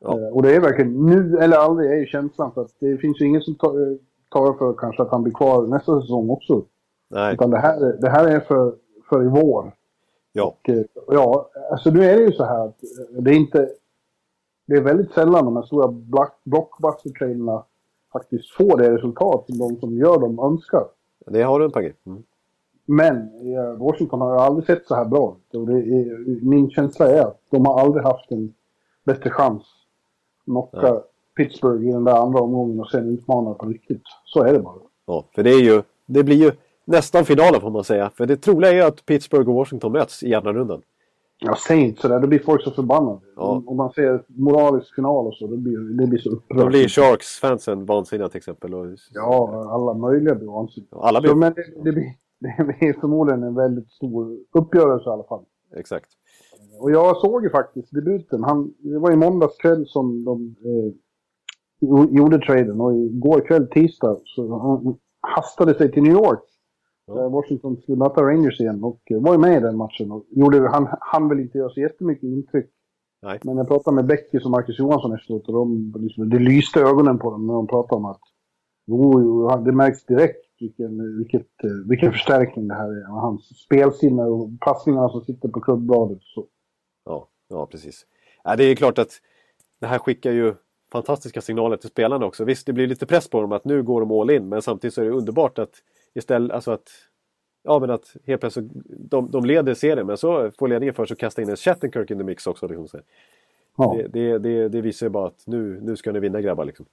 Ja. 0.00 0.18
Eh, 0.18 0.28
och 0.28 0.42
det 0.42 0.54
är 0.54 0.60
verkligen 0.60 1.06
nu 1.06 1.38
eller 1.38 1.56
aldrig 1.56 1.90
är 1.90 1.96
ju 1.96 2.06
känslan. 2.06 2.52
För 2.54 2.60
att 2.60 2.76
det 2.80 2.98
finns 2.98 3.20
ju 3.20 3.26
ingen 3.26 3.40
som 3.40 3.54
tar 3.54 3.98
för 4.32 4.72
kanske 4.72 5.02
att 5.02 5.10
han 5.10 5.22
blir 5.22 5.32
kvar 5.32 5.66
nästa 5.66 6.00
säsong 6.00 6.30
också. 6.30 6.62
Nej. 7.10 7.34
Utan 7.34 7.50
det 7.50 7.58
här, 7.58 7.96
det 8.00 8.08
här 8.08 8.28
är 8.28 8.40
för, 8.40 8.74
för 9.08 9.24
i 9.24 9.28
vår. 9.28 9.72
Ja. 10.32 10.44
Och, 10.44 10.68
eh, 10.68 10.84
ja, 11.08 11.50
alltså 11.70 11.90
nu 11.90 12.04
är 12.04 12.16
det 12.16 12.22
ju 12.22 12.32
så 12.32 12.44
här 12.44 12.64
att 12.66 12.80
det 13.18 13.30
är 13.30 13.34
inte... 13.36 13.68
Det 14.66 14.76
är 14.76 14.80
väldigt 14.80 15.12
sällan 15.12 15.44
de 15.44 15.56
här 15.56 15.62
stora 15.62 15.88
blockbuster-trailerna 16.44 17.64
faktiskt 18.12 18.50
får 18.50 18.78
det 18.78 18.94
resultat 18.94 19.46
som 19.46 19.58
de 19.58 19.76
som 19.80 19.98
gör 19.98 20.18
dem 20.18 20.38
önskar. 20.38 20.84
Det 21.26 21.42
har 21.42 21.58
du 21.58 21.64
en 21.64 21.70
poäng 21.70 21.92
mm. 22.06 22.22
Men 22.84 23.30
Washington 23.78 24.20
har 24.20 24.36
aldrig 24.36 24.66
sett 24.66 24.86
så 24.86 24.94
här 24.94 25.04
bra 25.04 25.36
ut. 25.52 26.42
Min 26.42 26.70
känsla 26.70 27.06
är 27.06 27.22
att 27.22 27.40
de 27.50 27.66
har 27.66 27.80
aldrig 27.80 28.04
haft 28.04 28.32
en 28.32 28.54
bättre 29.04 29.30
chans 29.30 29.62
att 29.62 30.44
knocka 30.44 31.02
Pittsburgh 31.36 31.88
i 31.88 31.92
den 31.92 32.04
där 32.04 32.16
andra 32.16 32.40
omgången 32.40 32.80
och 32.80 32.90
sen 32.90 33.08
utmana 33.08 33.54
på 33.54 33.66
riktigt. 33.66 34.02
Så 34.24 34.42
är 34.42 34.52
det 34.52 34.58
bara. 34.58 34.74
Ja, 35.06 35.24
för 35.34 35.42
det 35.42 35.50
är 35.50 35.60
ju... 35.60 35.82
Det 36.06 36.24
blir 36.24 36.36
ju 36.36 36.52
nästan 36.84 37.24
finalen 37.24 37.60
får 37.60 37.70
man 37.70 37.84
säga. 37.84 38.10
För 38.10 38.26
det 38.26 38.36
troliga 38.36 38.72
är 38.72 38.88
att 38.88 39.06
Pittsburgh 39.06 39.48
och 39.48 39.54
Washington 39.54 39.92
möts 39.92 40.22
i 40.22 40.34
andra 40.34 40.52
rundan. 40.52 40.82
Ja, 41.44 41.56
säg 41.68 41.80
inte 41.80 42.00
sådär. 42.00 42.20
Då 42.20 42.26
blir 42.26 42.38
folk 42.38 42.62
så 42.62 42.70
förbannade. 42.70 43.20
Ja. 43.36 43.62
Om 43.66 43.76
man 43.76 43.92
ser 43.92 44.24
moralisk 44.26 44.94
final 44.94 45.26
och 45.26 45.34
så, 45.34 45.46
då 45.46 45.56
blir 45.56 45.98
det 46.00 46.06
blir 46.06 46.18
så 46.18 46.30
upprört. 46.30 46.58
Då 46.58 46.66
blir 46.66 46.88
Sharks-fansen 46.88 47.86
vansinniga 47.86 48.28
till 48.28 48.38
exempel. 48.38 48.74
Och... 48.74 48.86
Ja, 49.12 49.68
alla 49.70 49.94
möjliga 49.94 50.34
blir 50.34 50.48
vansinniga. 50.48 50.96
Alla 50.96 51.20
blir... 51.20 51.30
Så, 51.30 51.36
men 51.36 51.52
det, 51.54 51.64
det, 51.84 51.92
blir, 51.92 52.14
det 52.58 52.64
blir 52.64 53.00
förmodligen 53.00 53.42
en 53.42 53.54
väldigt 53.54 53.90
stor 53.90 54.38
uppgörelse 54.52 55.10
i 55.10 55.12
alla 55.12 55.24
fall. 55.24 55.44
Exakt. 55.76 56.08
Och 56.80 56.90
jag 56.90 57.16
såg 57.16 57.42
ju 57.42 57.50
faktiskt 57.50 57.94
debuten. 57.94 58.44
Han, 58.44 58.74
det 58.78 58.98
var 58.98 59.12
i 59.12 59.16
måndags 59.16 59.56
kväll 59.56 59.86
som 59.86 60.24
de 60.24 60.56
eh, 60.64 60.92
gjorde 62.10 62.38
traden 62.38 62.80
och 62.80 62.96
igår 62.96 63.40
kväll, 63.40 63.66
tisdag, 63.66 64.16
så 64.24 64.58
han 64.58 64.96
hastade 65.20 65.74
sig 65.74 65.92
till 65.92 66.02
New 66.02 66.12
York 66.12 66.42
Ja. 67.06 67.28
Washington 67.28 67.76
skulle 67.76 67.98
möta 67.98 68.22
Rangers 68.22 68.60
igen 68.60 68.84
och 68.84 69.00
var 69.10 69.32
ju 69.32 69.38
med 69.38 69.56
i 69.56 69.60
den 69.60 69.76
matchen. 69.76 70.12
Och 70.12 70.26
gjorde, 70.30 70.68
han 70.68 70.88
han 71.00 71.28
väl 71.28 71.40
inte 71.40 71.58
göra 71.58 71.70
så 71.70 71.80
jättemycket 71.80 72.24
intryck. 72.24 72.70
Nej. 73.22 73.40
Men 73.42 73.56
jag 73.56 73.68
pratade 73.68 73.94
med 73.94 74.06
Beckis 74.06 74.44
och 74.44 74.50
Marcus 74.50 74.78
Johansson 74.78 75.14
efteråt 75.14 75.48
och 75.48 75.54
de, 75.54 75.94
liksom, 75.98 76.30
det 76.30 76.38
lyste 76.38 76.80
ögonen 76.80 77.18
på 77.18 77.30
dem 77.30 77.46
när 77.46 77.54
de 77.54 77.66
pratade 77.66 77.96
om 77.96 78.04
att 78.04 78.20
jo, 78.86 79.48
det 79.64 79.72
märks 79.72 80.04
direkt 80.04 80.46
vilken, 80.60 81.18
vilket, 81.18 81.48
vilken 81.88 82.12
förstärkning 82.12 82.68
det 82.68 82.74
här 82.74 82.88
är. 82.88 83.04
Hans 83.04 83.64
spelsinne 83.64 84.22
och 84.22 84.50
passningarna 84.60 85.08
som 85.08 85.20
sitter 85.20 85.48
på 85.48 85.60
klubbladet. 85.60 86.18
Så. 86.22 86.46
Ja, 87.04 87.28
ja, 87.48 87.66
precis. 87.66 88.06
Ja, 88.44 88.56
det 88.56 88.64
är 88.64 88.74
klart 88.74 88.98
att 88.98 89.20
det 89.80 89.86
här 89.86 89.98
skickar 89.98 90.32
ju 90.32 90.54
fantastiska 90.92 91.40
signaler 91.40 91.76
till 91.76 91.88
spelarna 91.88 92.26
också. 92.26 92.44
Visst, 92.44 92.66
det 92.66 92.72
blir 92.72 92.86
lite 92.86 93.06
press 93.06 93.28
på 93.28 93.40
dem 93.40 93.52
att 93.52 93.64
nu 93.64 93.82
går 93.82 94.00
de 94.00 94.10
all 94.10 94.30
in, 94.30 94.48
men 94.48 94.62
samtidigt 94.62 94.94
så 94.94 95.00
är 95.00 95.04
det 95.04 95.10
underbart 95.10 95.58
att 95.58 95.74
istället, 96.14 96.52
alltså 96.52 96.70
att 96.70 96.88
Ja 97.64 97.78
men 97.78 97.90
att 97.90 98.16
helt 98.26 98.40
plötsligt, 98.40 98.70
de, 98.84 99.30
de 99.30 99.44
leder 99.44 99.74
serien 99.74 100.06
men 100.06 100.16
så 100.16 100.50
får 100.58 100.68
ledningen 100.68 100.94
för 100.94 101.06
sig 101.06 101.14
att 101.14 101.18
kasta 101.18 101.42
in 101.42 101.48
en 101.48 101.56
Shattenkirk 101.56 102.10
in 102.10 102.18
the 102.18 102.24
mix 102.24 102.46
också. 102.46 102.66
Liksom. 102.66 103.00
Ja. 103.76 103.96
Det, 103.96 104.08
det, 104.08 104.38
det, 104.38 104.68
det, 104.68 104.80
visar 104.80 105.06
ju 105.06 105.10
bara 105.10 105.26
att 105.26 105.46
nu, 105.46 105.80
nu 105.82 105.96
ska 105.96 106.12
ni 106.12 106.20
vinna 106.20 106.40
grabbar 106.40 106.64
liksom. 106.64 106.86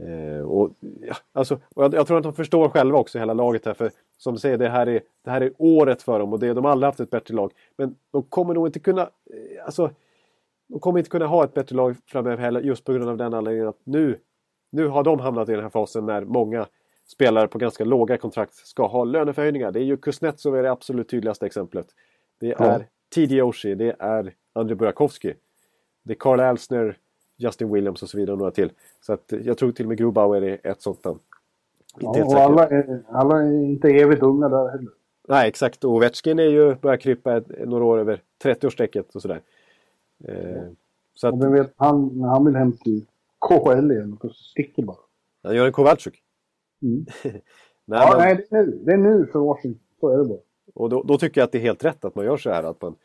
Eh, 0.00 0.44
och, 0.44 0.70
ja, 1.00 1.14
alltså, 1.32 1.60
och 1.74 1.84
jag, 1.84 1.94
jag, 1.94 2.06
tror 2.06 2.16
att 2.16 2.22
de 2.22 2.32
förstår 2.32 2.68
själva 2.68 2.98
också 2.98 3.18
hela 3.18 3.32
laget 3.32 3.66
här 3.66 3.74
för 3.74 3.90
som 4.18 4.34
du 4.34 4.40
säger 4.40 4.58
det 4.58 4.68
här 4.68 4.86
är, 4.86 5.00
det 5.24 5.30
här 5.30 5.40
är 5.40 5.52
året 5.58 6.02
för 6.02 6.18
dem 6.18 6.32
och 6.32 6.38
det, 6.38 6.52
de 6.52 6.64
har 6.64 6.72
aldrig 6.72 6.86
haft 6.86 7.00
ett 7.00 7.10
bättre 7.10 7.34
lag. 7.34 7.52
Men 7.76 7.96
de 8.10 8.22
kommer 8.22 8.54
nog 8.54 8.68
inte 8.68 8.80
kunna, 8.80 9.02
eh, 9.02 9.64
alltså 9.64 9.90
de 10.68 10.80
kommer 10.80 10.98
inte 10.98 11.10
kunna 11.10 11.26
ha 11.26 11.44
ett 11.44 11.54
bättre 11.54 11.76
lag 11.76 11.96
framöver 12.06 12.36
heller 12.36 12.60
just 12.60 12.84
på 12.84 12.92
grund 12.92 13.10
av 13.10 13.16
den 13.16 13.34
anledningen 13.34 13.68
att 13.68 13.80
nu, 13.84 14.18
nu 14.70 14.88
har 14.88 15.04
de 15.04 15.20
hamnat 15.20 15.48
i 15.48 15.52
den 15.52 15.62
här 15.62 15.70
fasen 15.70 16.06
när 16.06 16.24
många 16.24 16.66
spelare 17.06 17.48
på 17.48 17.58
ganska 17.58 17.84
låga 17.84 18.18
kontrakt 18.18 18.54
ska 18.54 18.86
ha 18.86 19.04
löneförhöjningar. 19.04 19.72
Det 19.72 19.80
är 19.80 19.84
ju 19.84 19.96
Kuznetsov 19.96 20.56
är 20.56 20.62
det 20.62 20.70
absolut 20.70 21.08
tydligaste 21.08 21.46
exemplet. 21.46 21.86
Det 22.40 22.52
är 22.52 22.86
ja. 23.16 23.44
Oshie, 23.44 23.74
det 23.74 23.96
är 23.98 24.34
Andrei 24.52 24.74
Burakovsky. 24.74 25.34
Det 26.02 26.12
är 26.12 26.16
Carl 26.16 26.40
Alsner, 26.40 26.98
Justin 27.36 27.72
Williams 27.72 28.02
och 28.02 28.08
så 28.08 28.18
vidare 28.18 28.32
och 28.32 28.38
några 28.38 28.50
till. 28.50 28.72
Så 29.00 29.12
att 29.12 29.32
jag 29.44 29.58
tror 29.58 29.72
till 29.72 29.84
och 29.84 29.88
med 29.88 29.98
Grubauer 29.98 30.42
är 30.42 30.66
ett 30.66 30.82
sånt 30.82 31.04
namn. 31.04 31.18
Ja, 32.00 32.24
och 32.24 32.34
alla 32.34 32.68
är, 32.68 33.02
alla 33.08 33.42
är 33.42 33.64
inte 33.64 33.88
evigt 33.88 34.22
unga 34.22 34.48
där 34.48 34.68
heller. 34.68 34.90
Nej, 35.28 35.48
exakt. 35.48 35.84
Och 35.84 35.92
Ovechkin 35.92 36.38
är 36.38 36.42
ju, 36.42 36.74
börjar 36.74 36.96
krypa 36.96 37.42
några 37.66 37.84
år 37.84 37.98
över 37.98 38.20
30-årsstrecket 38.44 39.14
och 39.14 39.22
sådär. 39.22 39.40
Eh, 40.28 40.62
Så 41.14 41.28
att, 41.28 41.42
vem 41.42 41.52
vet, 41.52 41.72
han, 41.76 42.20
när 42.20 42.28
han 42.28 42.44
vill 42.44 42.56
hem 42.56 42.72
till 42.76 43.06
KHL 43.38 43.90
igen 43.92 44.18
och 44.20 44.34
sticker 44.34 44.82
bara. 44.82 44.96
han 45.42 45.56
gör 45.56 45.66
en 45.66 45.72
Kowalczyk. 45.72 46.22
Mm. 46.82 47.06
nej, 47.24 47.40
ja, 47.84 48.08
men, 48.10 48.18
nej, 48.18 48.46
det 48.50 48.56
är, 48.56 48.66
nu. 48.66 48.82
det 48.84 48.92
är 48.92 48.96
nu 48.96 49.26
för 49.32 49.38
Washington. 49.38 49.82
Så 50.00 50.08
är 50.08 50.18
det 50.18 50.24
bara. 50.24 50.38
Och 50.74 50.90
då, 50.90 51.02
då 51.02 51.18
tycker 51.18 51.40
jag 51.40 51.46
att 51.46 51.52
det 51.52 51.58
är 51.58 51.62
helt 51.62 51.84
rätt 51.84 52.04
att 52.04 52.14
man 52.14 52.24
gör 52.24 52.36
så 52.36 52.50
här. 52.50 52.62
Att 52.62 52.82
man, 52.82 52.96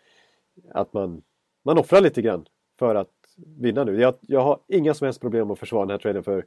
att 0.71 0.93
man, 0.93 1.21
man 1.63 1.77
offrar 1.77 2.01
lite 2.01 2.21
grann 2.21 2.45
för 2.79 2.95
att 2.95 3.11
vinna 3.35 3.83
nu. 3.83 4.01
Jag, 4.01 4.15
jag 4.21 4.41
har 4.41 4.59
inga 4.67 4.93
som 4.93 5.05
helst 5.05 5.21
problem 5.21 5.51
att 5.51 5.59
försvara 5.59 5.85
den 5.85 5.91
här 5.91 5.97
traden 5.97 6.23
för, 6.23 6.45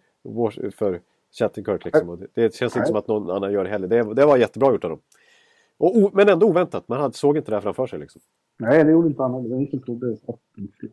för 0.71 1.01
Chattenkirk. 1.39 1.85
Liksom. 1.85 2.27
Det, 2.35 2.55
känns 2.55 2.77
inte 2.77 2.89
som 2.89 2.97
att 2.97 3.09
någon 3.09 3.31
annan 3.31 3.53
gör 3.53 3.65
det 3.65 3.71
heller. 3.71 3.89
Det, 3.89 4.15
det 4.15 4.27
var 4.27 4.37
jättebra 4.37 4.73
gjort 4.73 4.85
av 4.85 4.91
dem. 4.91 5.01
Och, 5.79 6.11
men 6.15 6.29
ändå 6.29 6.47
oväntat. 6.47 6.89
Man 6.89 7.01
hade, 7.01 7.15
såg 7.15 7.37
inte 7.37 7.51
det 7.51 7.57
här 7.57 7.61
framför 7.61 7.87
sig. 7.87 7.99
Liksom. 7.99 8.23
Nej, 8.61 8.85
det 8.85 8.91
gjorde 8.91 9.09
inte 9.09 9.23
han. 9.23 9.33
Var 9.33 9.41
ingen 9.57 9.71
som 9.71 9.81
trodde 9.81 10.17
att 10.29 10.39
det 10.57 10.69
skulle. 10.77 10.93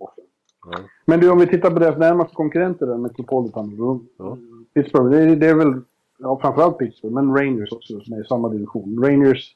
Men 1.05 1.19
du, 1.19 1.29
om 1.31 1.39
vi 1.39 1.47
tittar 1.47 1.71
på 1.71 1.79
deras 1.79 1.97
närmaste 1.97 2.36
konkurrenter 2.36 2.86
där, 2.86 2.97
Metropolitan. 2.97 3.77
Då, 3.77 4.00
Ja. 4.17 4.38
Pittsburgh, 4.74 5.09
det 5.09 5.17
är, 5.21 5.36
det 5.36 5.47
är 5.47 5.55
väl 5.55 5.81
ja, 6.19 6.39
framförallt 6.41 6.77
Pittsburgh, 6.77 7.15
men 7.15 7.36
Rangers 7.38 7.71
också 7.71 8.00
som 8.00 8.13
är 8.13 8.21
i 8.21 8.27
samma 8.27 8.50
division. 8.50 9.03
Rangers, 9.03 9.55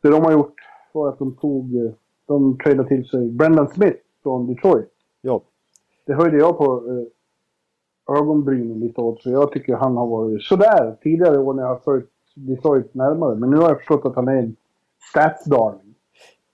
det 0.00 0.08
de 0.08 0.24
har 0.24 0.32
gjort 0.32 0.54
var 0.92 1.08
att 1.08 1.18
de 1.18 1.36
tog, 1.36 1.76
eh, 1.76 1.92
de 2.26 2.58
tradade 2.58 2.88
till 2.88 3.08
sig 3.08 3.30
Brendan 3.30 3.68
Smith 3.68 3.98
från 4.22 4.46
Detroit. 4.46 4.92
Ja, 5.20 5.42
Det 6.06 6.14
höjde 6.14 6.36
jag 6.36 6.58
på 6.58 6.84
eh, 6.88 8.16
ögonbrynen 8.18 8.80
lite 8.80 9.00
åt, 9.00 9.22
för 9.22 9.30
jag 9.30 9.52
tycker 9.52 9.74
han 9.74 9.96
har 9.96 10.06
varit 10.06 10.42
sådär 10.42 10.96
tidigare 11.02 11.38
år 11.38 11.54
när 11.54 11.62
jag 11.62 11.68
har 11.68 11.80
följt 11.84 12.10
Detroit 12.34 12.94
närmare. 12.94 13.34
Men 13.34 13.50
nu 13.50 13.56
har 13.56 13.68
jag 13.68 13.78
förstått 13.78 14.04
att 14.04 14.14
han 14.14 14.28
är 14.28 14.36
en 14.36 14.56
stats-darling. 15.14 15.94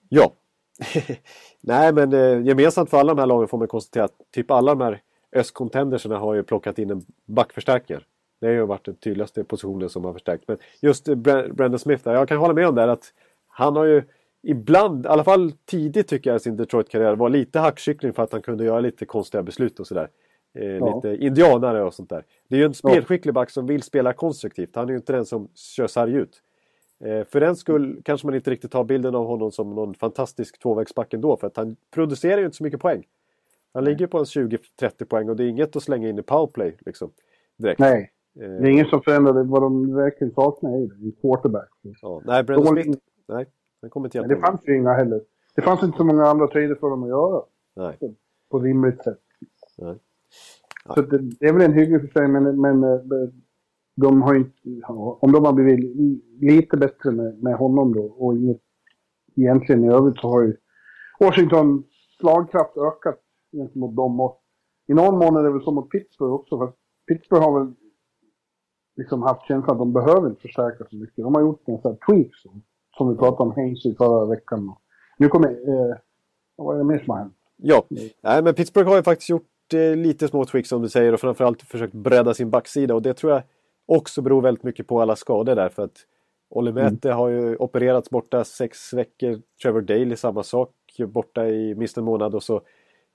Ja. 0.09 0.33
Nej, 1.61 1.93
men 1.93 2.13
eh, 2.13 2.47
gemensamt 2.47 2.91
för 2.91 2.99
alla 2.99 3.15
de 3.15 3.21
här 3.21 3.27
lagen 3.27 3.49
får 3.49 3.59
man 3.59 3.69
konstatera 3.69 4.05
att 4.05 4.21
typ 4.35 4.51
alla 4.51 4.75
de 4.75 4.81
här 4.85 5.03
östcontenderserna 5.33 6.19
har 6.19 6.35
ju 6.35 6.43
plockat 6.43 6.79
in 6.79 6.91
en 6.91 7.03
backförstärkare. 7.27 8.01
Det 8.41 8.47
har 8.47 8.55
ju 8.55 8.67
varit 8.67 8.85
den 8.85 8.95
tydligaste 8.95 9.45
positionen 9.45 9.89
som 9.89 10.05
har 10.05 10.13
förstärkt. 10.13 10.45
Men 10.47 10.57
just 10.81 11.09
eh, 11.09 11.15
Brendan 11.17 11.79
Smith 11.79 12.05
där, 12.05 12.15
jag 12.15 12.29
kan 12.29 12.39
hålla 12.39 12.55
med 12.55 12.69
om 12.69 12.75
det 12.75 12.93
att 12.93 13.13
han 13.49 13.77
har 13.77 13.85
ju 13.85 14.03
ibland, 14.43 15.07
i 15.07 15.09
alla 15.09 15.25
fall 15.25 15.53
tidigt 15.65 16.09
tycker 16.09 16.31
jag 16.31 16.37
i 16.37 16.41
sin 16.41 16.57
Detroit-karriär, 16.57 17.17
var 17.17 17.29
lite 17.29 17.59
hackkyckling 17.59 18.13
för 18.13 18.23
att 18.23 18.33
han 18.33 18.43
kunde 18.43 18.65
göra 18.65 18.81
lite 18.81 19.07
konstiga 19.07 19.43
beslut 19.43 19.81
och 19.81 19.87
sådär. 19.87 20.09
Eh, 20.59 20.65
Ja. 20.67 20.95
Lite 20.95 21.25
indianare 21.25 21.83
och 21.83 21.95
sånt 21.95 22.11
där. 22.11 22.25
Det 22.49 22.55
är 22.57 22.59
ju 22.59 22.65
en 22.65 22.75
spelskicklig 22.75 23.35
back 23.35 23.51
som 23.51 23.67
vill 23.67 23.83
spela 23.83 24.13
konstruktivt. 24.13 24.77
Han 24.77 24.85
är 24.85 24.91
ju 24.91 24.97
inte 24.97 25.13
den 25.13 25.27
som 25.27 25.49
kör 25.55 25.87
sarg 25.87 26.15
ut. 26.15 26.43
Eh, 27.05 27.25
för 27.25 27.41
den 27.41 27.57
skull 27.57 28.01
kanske 28.05 28.27
man 28.27 28.35
inte 28.35 28.51
riktigt 28.51 28.71
tar 28.73 28.85
bilden 28.85 29.15
av 29.15 29.27
honom 29.27 29.51
som 29.53 29.75
någon 29.75 29.95
fantastisk 29.95 30.59
tvåvägsback 30.63 31.15
ändå. 31.15 31.37
För 31.37 31.47
att 31.47 31.57
han 31.57 31.77
producerar 31.95 32.39
ju 32.39 32.45
inte 32.45 32.57
så 32.57 32.65
mycket 32.65 32.81
poäng. 32.81 33.05
Han 33.75 33.85
ligger 33.85 34.07
på 34.07 34.19
en 34.19 34.25
20-30 34.25 35.05
poäng 35.05 35.29
och 35.29 35.37
det 35.37 35.45
är 35.45 35.49
inget 35.49 35.77
att 35.77 35.83
slänga 35.83 36.09
in 36.09 36.19
i 36.19 36.23
powerplay 36.23 36.77
liksom. 36.87 37.11
Direkt. 37.59 37.79
Nej, 37.81 38.13
Eh, 38.41 38.49
det 38.49 38.69
är 38.69 38.71
ingen 38.71 38.87
som 38.87 39.03
förändrade. 39.03 39.43
Vad 39.43 39.63
de 39.63 39.95
verkligen 39.95 40.35
saknar 40.35 40.71
är 40.71 40.83
en 40.83 41.13
quarterback. 41.21 41.69
ja. 42.03 42.23
Nej, 42.25 42.45
Dålig- 42.45 42.85
Smith. 42.85 43.01
Nej, 43.29 43.47
han 43.81 43.91
kommer 43.91 44.07
inte 44.07 44.19
hjälpa 44.19 44.35
det 44.35 44.41
fanns 44.41 44.61
ju 44.69 44.77
inga 44.77 44.93
heller. 44.93 45.21
Det 45.55 45.63
fanns 45.63 45.83
inte 45.83 45.97
så 45.99 46.05
många 46.05 46.27
andra 46.27 46.47
trader 46.49 46.75
för 46.75 46.91
dem 46.91 47.03
att 47.03 47.09
göra. 47.09 47.43
Nej. 47.77 48.17
På 48.51 48.59
rimligt 48.59 49.05
sätt. 49.05 49.19
Nej. 49.79 49.95
Så 50.95 51.03
det, 51.03 51.19
det 51.19 51.47
är 51.47 51.53
väl 51.53 51.63
en 51.63 51.73
hygglig 51.73 52.01
försäljning, 52.01 52.43
men, 52.43 52.61
men 52.61 52.83
eh, 52.85 53.01
de 54.01 54.23
har 54.23 54.35
inte... 54.35 54.53
Om 55.21 55.33
de 55.33 55.45
har 55.45 55.53
blivit 55.53 55.97
lite 56.41 56.77
bättre 56.77 57.11
med, 57.11 57.43
med 57.43 57.55
honom 57.55 57.95
då 57.95 58.03
och 58.03 58.37
inget 58.37 58.61
egentligen 59.37 59.85
i 59.85 59.89
övrigt 59.89 60.21
så 60.21 60.29
har 60.29 60.43
ju 60.43 60.57
Washington 61.21 61.85
slagkraft 62.21 62.77
ökat 62.77 63.21
gentemot 63.53 63.97
dem. 63.97 64.21
Och 64.21 64.43
I 64.87 64.95
någon 64.95 65.19
mån 65.19 65.37
är 65.37 65.43
det 65.43 65.51
väl 65.51 65.63
som 65.63 65.75
mot 65.75 65.91
Pittsburgh 65.91 66.33
också. 66.33 66.59
För 66.59 66.65
att 66.65 66.77
Pittsburgh 67.09 67.45
har 67.45 67.59
väl 67.59 67.75
liksom 68.97 69.23
haft 69.23 69.47
känslan 69.47 69.77
att 69.77 69.79
de 69.79 69.93
behöver 69.93 70.29
inte 70.29 70.41
förstärka 70.41 70.85
så 70.91 70.97
mycket. 70.97 71.17
De 71.17 71.35
har 71.35 71.43
gjort 71.43 71.63
en 71.69 71.81
sån 71.81 71.91
här 71.93 72.15
tweak 72.15 72.35
som, 72.35 72.63
som 72.97 73.11
vi 73.11 73.17
pratade 73.17 73.43
om 73.43 73.53
Haynes 73.57 73.87
i 73.87 73.95
förra 73.95 74.27
veckan. 74.27 74.75
Nu 75.19 75.29
kommer... 75.29 75.49
Eh, 75.49 75.97
vad 76.57 76.75
är 76.75 76.79
det 76.79 76.85
mer 76.85 76.99
som 76.99 77.11
har 77.11 77.19
hänt? 77.19 77.35
Ja, 77.57 77.85
Nej, 78.21 78.43
men 78.43 78.55
Pittsburgh 78.55 78.89
har 78.89 78.97
ju 78.97 79.03
faktiskt 79.03 79.31
gjort 79.31 79.75
eh, 79.75 79.97
lite 79.97 80.29
små 80.29 80.45
tweaks 80.45 80.69
som 80.69 80.83
du 80.83 80.89
säger 80.89 81.13
och 81.13 81.21
framförallt 81.21 81.63
försökt 81.63 81.95
bredda 81.95 82.35
sin 82.35 82.51
backsida 82.51 82.95
och 82.95 83.03
det 83.03 83.15
tror 83.15 83.33
jag 83.33 83.43
också 83.89 84.23
beror 84.23 84.43
väldigt 84.43 84.65
mycket 84.65 84.87
på 84.87 85.01
alla 85.01 85.17
skador 85.17 85.55
där 85.55 85.69
för 85.69 85.85
att 85.85 85.97
Olli 86.51 86.73
Mäte 86.73 87.11
har 87.13 87.29
ju 87.29 87.57
opererats 87.57 88.11
borta 88.11 88.45
sex 88.45 88.93
veckor. 88.93 89.41
Trevor 89.63 89.81
Daley 89.81 90.17
samma 90.17 90.43
sak, 90.43 90.71
borta 91.09 91.49
i 91.49 91.75
minst 91.75 91.99
en 91.99 92.05
månad 92.05 92.35
och 92.35 92.43
så 92.43 92.61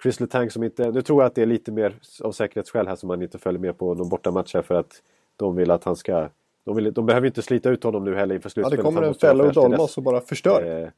Chris 0.04 0.20
Letang 0.20 0.50
som 0.50 0.64
inte... 0.64 0.92
Nu 0.92 1.02
tror 1.02 1.22
jag 1.22 1.28
att 1.28 1.36
det 1.36 1.42
är 1.42 1.46
lite 1.46 1.72
mer 1.72 1.96
av 2.24 2.32
säkerhetsskäl 2.32 2.88
här 2.88 2.96
som 2.96 3.08
man 3.08 3.22
inte 3.22 3.38
följer 3.38 3.60
med 3.62 3.78
på 3.78 3.94
någon 3.94 4.10
bortamatch 4.10 4.54
här 4.54 4.62
för 4.62 4.76
att 4.76 5.02
de 5.38 5.56
vill 5.56 5.72
att 5.72 5.84
han 5.84 5.96
ska... 5.96 6.30
De, 6.66 6.76
vill, 6.76 6.94
de 6.94 7.06
behöver 7.06 7.28
inte 7.28 7.42
slita 7.42 7.70
ut 7.70 7.84
honom 7.84 8.04
nu 8.04 8.16
heller 8.16 8.36
inför 8.36 8.48
Ja, 8.50 8.52
slutspelet. 8.52 8.80
det 8.80 8.84
kommer 8.84 9.02
en 9.02 9.14
fälla 9.14 9.44
och 9.44 9.48
fräsch 9.48 9.54
till 9.54 9.62
dolma 9.72 9.78
dess. 9.84 9.98
och 9.98 10.04
bara 10.04 10.22
förstör. 10.22 10.82
Eh, 10.84 10.90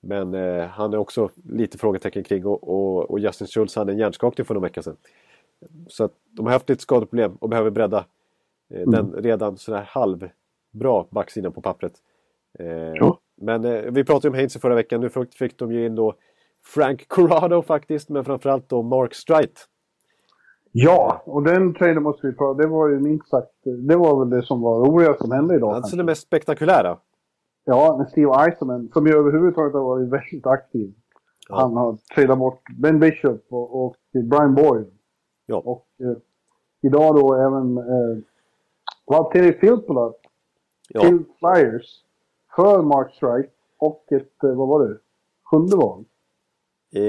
Men 0.00 0.34
eh, 0.34 0.64
han 0.66 0.92
är 0.92 0.96
också 0.98 1.30
lite 1.44 1.78
frågetecken 1.78 2.24
kring 2.24 2.46
och, 2.46 2.68
och, 2.68 3.10
och 3.10 3.18
Justin 3.20 3.46
Schultz 3.46 3.76
hade 3.76 3.92
en 3.92 3.98
hjärnskakning 3.98 4.44
för 4.44 4.54
några 4.54 4.66
veckor 4.66 4.82
sedan. 4.82 4.96
Så 5.88 6.04
att 6.04 6.12
de 6.30 6.46
har 6.46 6.52
haft 6.52 6.68
lite 6.68 6.82
skadeproblem 6.82 7.34
och 7.40 7.48
behöver 7.48 7.70
bredda 7.70 8.04
eh, 8.74 8.88
den 8.90 9.12
redan 9.12 9.56
sådär 9.56 9.84
halvbra 9.88 11.04
backsidan 11.10 11.52
på 11.52 11.62
pappret. 11.62 11.92
Eh, 12.58 12.92
Ja. 12.94 13.18
Men 13.36 13.64
eh, 13.64 13.82
vi 13.90 14.04
pratade 14.04 14.38
om 14.38 14.44
i 14.44 14.48
förra 14.48 14.74
veckan. 14.74 15.00
Nu 15.00 15.08
fick, 15.08 15.34
fick 15.34 15.58
de 15.58 15.72
ju 15.72 15.86
in 15.86 15.94
då 15.94 16.14
Frank 16.64 17.08
Corrado 17.08 17.62
faktiskt, 17.62 18.08
men 18.08 18.24
framförallt 18.24 18.68
då 18.68 18.82
Mark 18.82 19.14
Strite. 19.14 19.60
Ja, 20.72 21.22
och 21.26 21.42
den 21.42 21.74
traden 21.74 22.02
måste 22.02 22.26
vi 22.26 22.32
prata 22.32 22.62
Det 22.62 22.68
var 22.68 22.88
ju 22.88 23.00
minst 23.00 23.28
sagt... 23.28 23.50
Det 23.88 23.96
var 23.96 24.18
väl 24.18 24.30
det 24.30 24.46
som 24.46 24.60
var 24.60 24.86
roligast 24.86 25.20
som 25.20 25.32
hände 25.32 25.54
idag. 25.54 25.68
Alltså 25.68 25.82
kanske. 25.82 25.96
det 25.96 26.04
mest 26.04 26.22
spektakulära. 26.22 26.98
Ja, 27.64 27.96
med 27.98 28.08
Steve 28.08 28.32
Eisenman, 28.44 28.88
som 28.92 29.06
ju 29.06 29.12
överhuvudtaget 29.12 29.72
har 29.72 29.82
varit 29.82 30.08
väldigt 30.08 30.46
aktiv. 30.46 30.94
Ja. 31.48 31.56
Han 31.56 31.76
har 31.76 31.98
tradat 32.14 32.38
bort 32.38 32.62
Ben 32.78 33.00
Bishop 33.00 33.46
och, 33.50 33.84
och 33.84 33.96
Brian 34.30 34.54
Boyle. 34.54 34.86
Ja. 35.46 35.56
Och 35.56 35.86
eh, 36.00 36.16
idag 36.82 37.14
då 37.14 37.34
även 37.34 37.78
eh, 37.78 38.18
Valtteri 39.06 39.52
Filppula 39.52 40.12
Ja. 40.88 41.00
till 41.00 41.24
Flyers 41.38 42.00
för 42.56 42.82
Mark 42.82 43.14
Strike 43.14 43.48
och 43.78 44.04
ett, 44.12 44.44
eh, 44.44 44.54
vad 44.54 44.68
var 44.68 44.88
det, 44.88 44.98
sjunde 45.50 45.76
val. 45.76 46.04
Eh, 46.94 47.02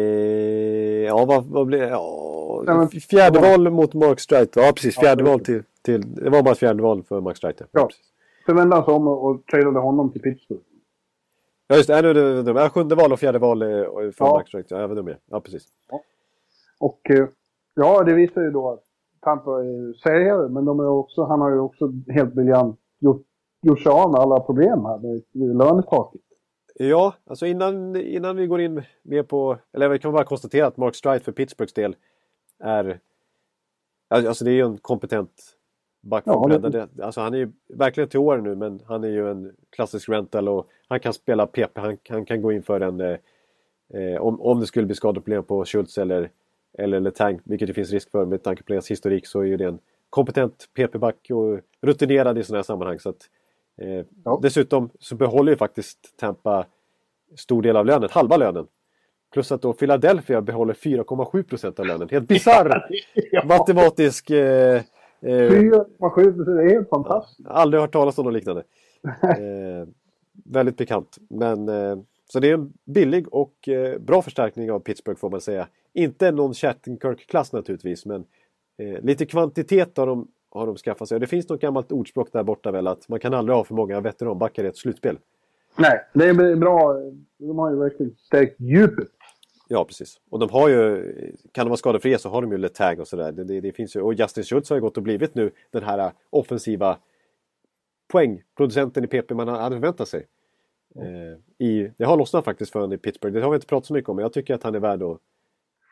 ja, 1.06 1.26
vad, 1.26 1.46
vad 1.46 1.68
blir 1.68 1.80
det? 1.80 1.88
Ja, 1.90 2.64
Nej, 2.68 2.76
men- 2.78 2.88
fjärde 2.90 3.40
val 3.40 3.70
mot 3.72 3.94
Mark 3.94 4.20
Strite. 4.20 4.60
Ja, 4.60 4.72
precis. 4.76 4.96
Fjärde 5.00 5.24
val 5.24 5.40
till, 5.40 5.64
till... 5.82 6.16
Det 6.16 6.30
var 6.30 6.44
bara 6.44 6.52
ett 6.52 6.58
fjärde 6.58 6.84
val 6.84 7.04
för 7.04 7.22
Mark 7.22 7.38
Strite. 7.38 7.66
Ja. 7.72 7.86
precis. 7.88 8.06
Sen 8.46 8.56
vände 8.56 8.76
han 8.76 8.86
sig 8.86 8.94
om 8.94 9.08
och, 9.08 9.26
och 9.26 9.44
honom 9.84 10.12
till 10.12 10.22
Pittsburgh. 10.22 10.62
Ja 11.68 11.76
just 11.76 11.88
det, 11.88 12.02
nu 12.02 12.14
det, 12.14 12.44
det, 12.44 12.54
det 12.54 12.70
sjunde 12.70 12.96
val 12.96 13.14
och 13.14 13.20
fjärde 13.20 13.40
val 13.40 13.62
eh, 13.62 13.68
för 13.68 14.14
Ja. 14.18 14.32
Mark 14.34 14.48
Strite. 14.48 14.76
Ja, 14.76 14.82
jag 14.82 14.88
var 14.88 14.96
dum 14.96 15.08
igen. 15.08 15.20
Ja, 15.26 15.40
precis. 15.42 15.68
Och 16.80 17.10
eh, 17.10 17.28
ja, 17.74 18.04
det 18.04 18.14
visar 18.14 18.42
ju 18.42 18.52
då 18.52 18.70
att 18.70 18.84
Tampa 19.24 19.52
är 19.52 19.94
säljare, 19.94 20.50
men 20.50 20.66
de 20.66 20.80
är 20.80 20.88
också, 20.88 21.24
han 21.24 21.42
har 21.42 21.52
ju 21.52 21.60
också 21.60 21.92
helt 22.08 22.34
briljant 22.34 22.80
gjort, 23.00 23.26
gjort 23.62 23.80
sig 23.82 23.92
av 23.92 24.12
med 24.12 24.20
alla 24.22 24.40
problem 24.40 24.86
här 24.86 24.98
med, 25.00 25.22
lönetaket. 25.58 26.22
Ja, 26.76 27.14
alltså 27.26 27.46
innan, 27.46 27.96
innan 27.96 28.36
vi 28.36 28.48
går 28.48 28.62
in 28.62 28.84
mer 29.04 29.24
på... 29.24 29.58
Eller 29.74 29.90
vi 29.90 30.00
kan 30.00 30.14
bara 30.14 30.24
konstatera 30.24 30.68
att 30.68 30.78
Mark 30.78 30.96
Strite 30.96 31.26
för 31.26 31.32
Pittsburghs 31.32 31.74
del 31.74 31.96
är... 32.60 33.00
Alltså 34.10 34.46
det 34.46 34.52
är 34.52 34.56
ju 34.56 34.66
en 34.66 34.78
kompetent 34.78 35.32
back 36.02 36.24
Ja, 36.26 36.48
det- 36.48 37.04
Alltså 37.04 37.22
han 37.22 37.34
är 37.34 37.38
ju 37.38 37.52
verkligen 37.70 38.10
till 38.10 38.20
år 38.20 38.38
nu 38.38 38.56
men 38.56 38.80
han 38.86 39.04
är 39.04 39.08
ju 39.08 39.30
en 39.32 39.52
klassisk 39.70 40.10
rental 40.10 40.50
och 40.50 40.68
han 40.88 41.00
kan 41.00 41.14
spela 41.14 41.48
PP. 41.48 41.80
Han, 41.80 41.98
han 42.10 42.26
kan 42.26 42.42
gå 42.42 42.52
in 42.52 42.64
för 42.64 42.82
en... 42.82 43.00
Eh, 43.02 43.18
eh, 43.94 44.22
om, 44.22 44.42
om 44.42 44.60
det 44.60 44.66
skulle 44.66 44.86
bli 44.86 44.96
skadeproblem 44.96 45.44
på 45.44 45.66
Schultz 45.66 45.98
eller, 45.98 46.30
eller 46.78 47.00
Letang, 47.00 47.40
vilket 47.44 47.68
det 47.68 47.74
finns 47.74 47.92
risk 47.92 48.12
för 48.12 48.26
med 48.26 48.44
tanke 48.44 48.64
på 48.64 48.74
deras 48.74 48.92
historik, 48.92 49.28
så 49.28 49.40
är 49.40 49.46
ju 49.46 49.58
det 49.58 49.66
en 49.66 49.80
kompetent 50.10 50.70
PP-back 50.78 51.32
och 51.32 51.60
rutinerad 51.82 52.38
i 52.38 52.44
sådana 52.44 52.58
här 52.58 52.64
sammanhang. 52.64 53.00
Så 53.00 53.10
att, 53.10 53.30
eh, 53.82 54.06
Ja. 54.24 54.40
Dessutom 54.42 54.90
så 55.00 55.16
behåller 55.16 55.52
ju 55.52 55.58
faktiskt 55.58 56.18
Tampa 56.18 56.66
stor 57.36 57.62
del 57.62 57.78
av 57.78 57.86
lönen, 57.86 58.10
halva 58.12 58.38
lönen. 58.38 58.68
Plus 59.34 59.52
att 59.52 59.62
då 59.62 59.74
Philadelphia 59.74 60.42
behåller 60.42 60.74
4,7 60.74 61.44
procent 61.44 61.80
av 61.80 61.86
lönen. 61.86 62.10
Helt 62.12 62.28
bisarr 62.28 62.90
matematisk... 63.46 64.30
Eh, 64.30 64.76
eh, 64.76 64.82
4,7 65.22 66.00
procent, 66.00 66.46
det 66.46 66.64
är 66.64 66.70
helt 66.70 66.90
fantastiskt. 66.90 67.48
aldrig 67.48 67.82
hört 67.82 67.92
talas 67.92 68.18
om 68.18 68.26
något 68.26 68.34
liknande. 68.34 68.64
Eh, 69.24 69.88
väldigt 70.46 70.78
pikant. 70.78 71.18
Men, 71.30 71.70
eh, 71.70 71.98
så 72.34 72.40
det 72.40 72.50
är 72.50 72.54
en 72.54 72.74
billig 72.86 73.34
och 73.34 73.70
eh, 73.70 74.00
bra 74.00 74.22
förstärkning 74.22 74.72
av 74.72 74.80
Pittsburgh 74.80 75.20
får 75.20 75.30
man 75.30 75.42
säga. 75.42 75.68
Inte 75.94 76.32
någon 76.32 76.54
Shattenkirk-klass 76.54 77.54
naturligtvis 77.54 78.06
men 78.06 78.26
eh, 78.78 79.02
lite 79.02 79.26
kvantitet 79.26 79.98
har 79.98 80.08
de, 80.08 80.28
har 80.52 80.68
de 80.68 80.76
skaffat 80.76 81.08
sig. 81.08 81.16
Och 81.16 81.20
det 81.20 81.28
finns 81.28 81.50
något 81.50 81.62
gammalt 81.62 81.92
ordspråk 81.92 82.32
där 82.32 82.44
borta 82.44 82.72
väl 82.72 82.88
att 82.88 83.10
man 83.10 83.20
kan 83.20 83.34
aldrig 83.34 83.56
ha 83.56 83.64
för 83.64 83.76
många 83.76 84.02
veteranbackar 84.02 84.64
i 84.64 84.68
ett 84.68 84.78
slutspel. 84.78 85.20
Nej, 85.76 86.00
det 86.14 86.26
är 86.26 86.56
bra. 86.56 86.94
De 87.38 87.60
har 87.60 87.72
ju 87.72 87.78
verkligen 87.78 88.16
stärkt 88.16 88.56
djupet. 88.60 89.08
Ja, 89.68 89.86
precis. 89.86 90.22
Och 90.30 90.40
de 90.40 90.50
har 90.50 90.70
ju, 90.70 91.04
kan 91.52 91.66
de 91.66 91.70
vara 91.70 91.78
skadefria 91.78 92.18
så 92.18 92.30
har 92.30 92.42
de 92.42 92.52
ju 92.52 92.58
Letag 92.58 93.00
och 93.00 93.08
sådär. 93.08 93.32
Det, 93.32 93.44
det, 93.44 93.62
det, 93.62 93.72
finns 93.72 93.96
ju, 93.96 94.02
och 94.02 94.14
Justin 94.14 94.44
Schultz 94.44 94.70
har 94.70 94.78
ju 94.78 94.82
gått 94.82 94.98
och 94.98 95.04
blivit 95.04 95.36
nu 95.36 95.52
den 95.72 95.84
här 95.84 96.12
offensiva 96.30 96.98
poängproducenten 98.12 99.04
i 99.04 99.08
PP 99.08 99.34
man 99.34 99.48
hade 99.48 99.76
förväntat 99.76 100.08
sig. 100.08 100.28
Eh, 100.96 101.68
i, 101.68 101.92
det 101.98 102.06
har 102.06 102.18
lossnat 102.18 102.46
faktiskt 102.46 102.72
för 102.72 102.80
honom 102.80 102.94
i 102.94 102.98
Pittsburgh. 102.98 103.36
Det 103.36 103.42
har 103.42 103.50
vi 103.50 103.56
inte 103.56 103.68
pratat 103.68 103.86
så 103.86 103.94
mycket 103.94 104.10
om, 104.10 104.16
men 104.16 104.24
jag 104.24 104.34
tycker 104.34 104.54
att 104.54 104.64
han 104.64 104.76
är 104.76 104.80
värd 104.80 105.04
att, 105.04 105.18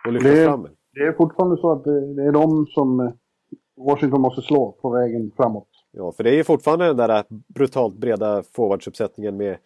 att 0.08 0.14
lyfta 0.14 0.30
det, 0.30 0.46
fram. 0.46 0.68
Det 0.94 1.00
är 1.00 1.12
fortfarande 1.12 1.58
så 1.58 1.72
att 1.72 1.84
det, 1.84 2.14
det 2.14 2.24
är 2.24 2.32
de 2.32 2.68
som 2.68 3.00
eh, 3.00 3.12
Washington 3.78 4.22
måste 4.22 4.42
slå 4.42 4.72
på 4.72 4.90
vägen 4.90 5.32
framåt. 5.36 5.68
Ja, 5.92 6.12
för 6.12 6.24
det 6.24 6.40
är 6.40 6.44
fortfarande 6.44 6.86
den 6.86 6.98
där 6.98 7.24
brutalt 7.30 7.96
breda 7.96 8.44
forwardsuppsättningen 8.44 9.38
med 9.38 9.58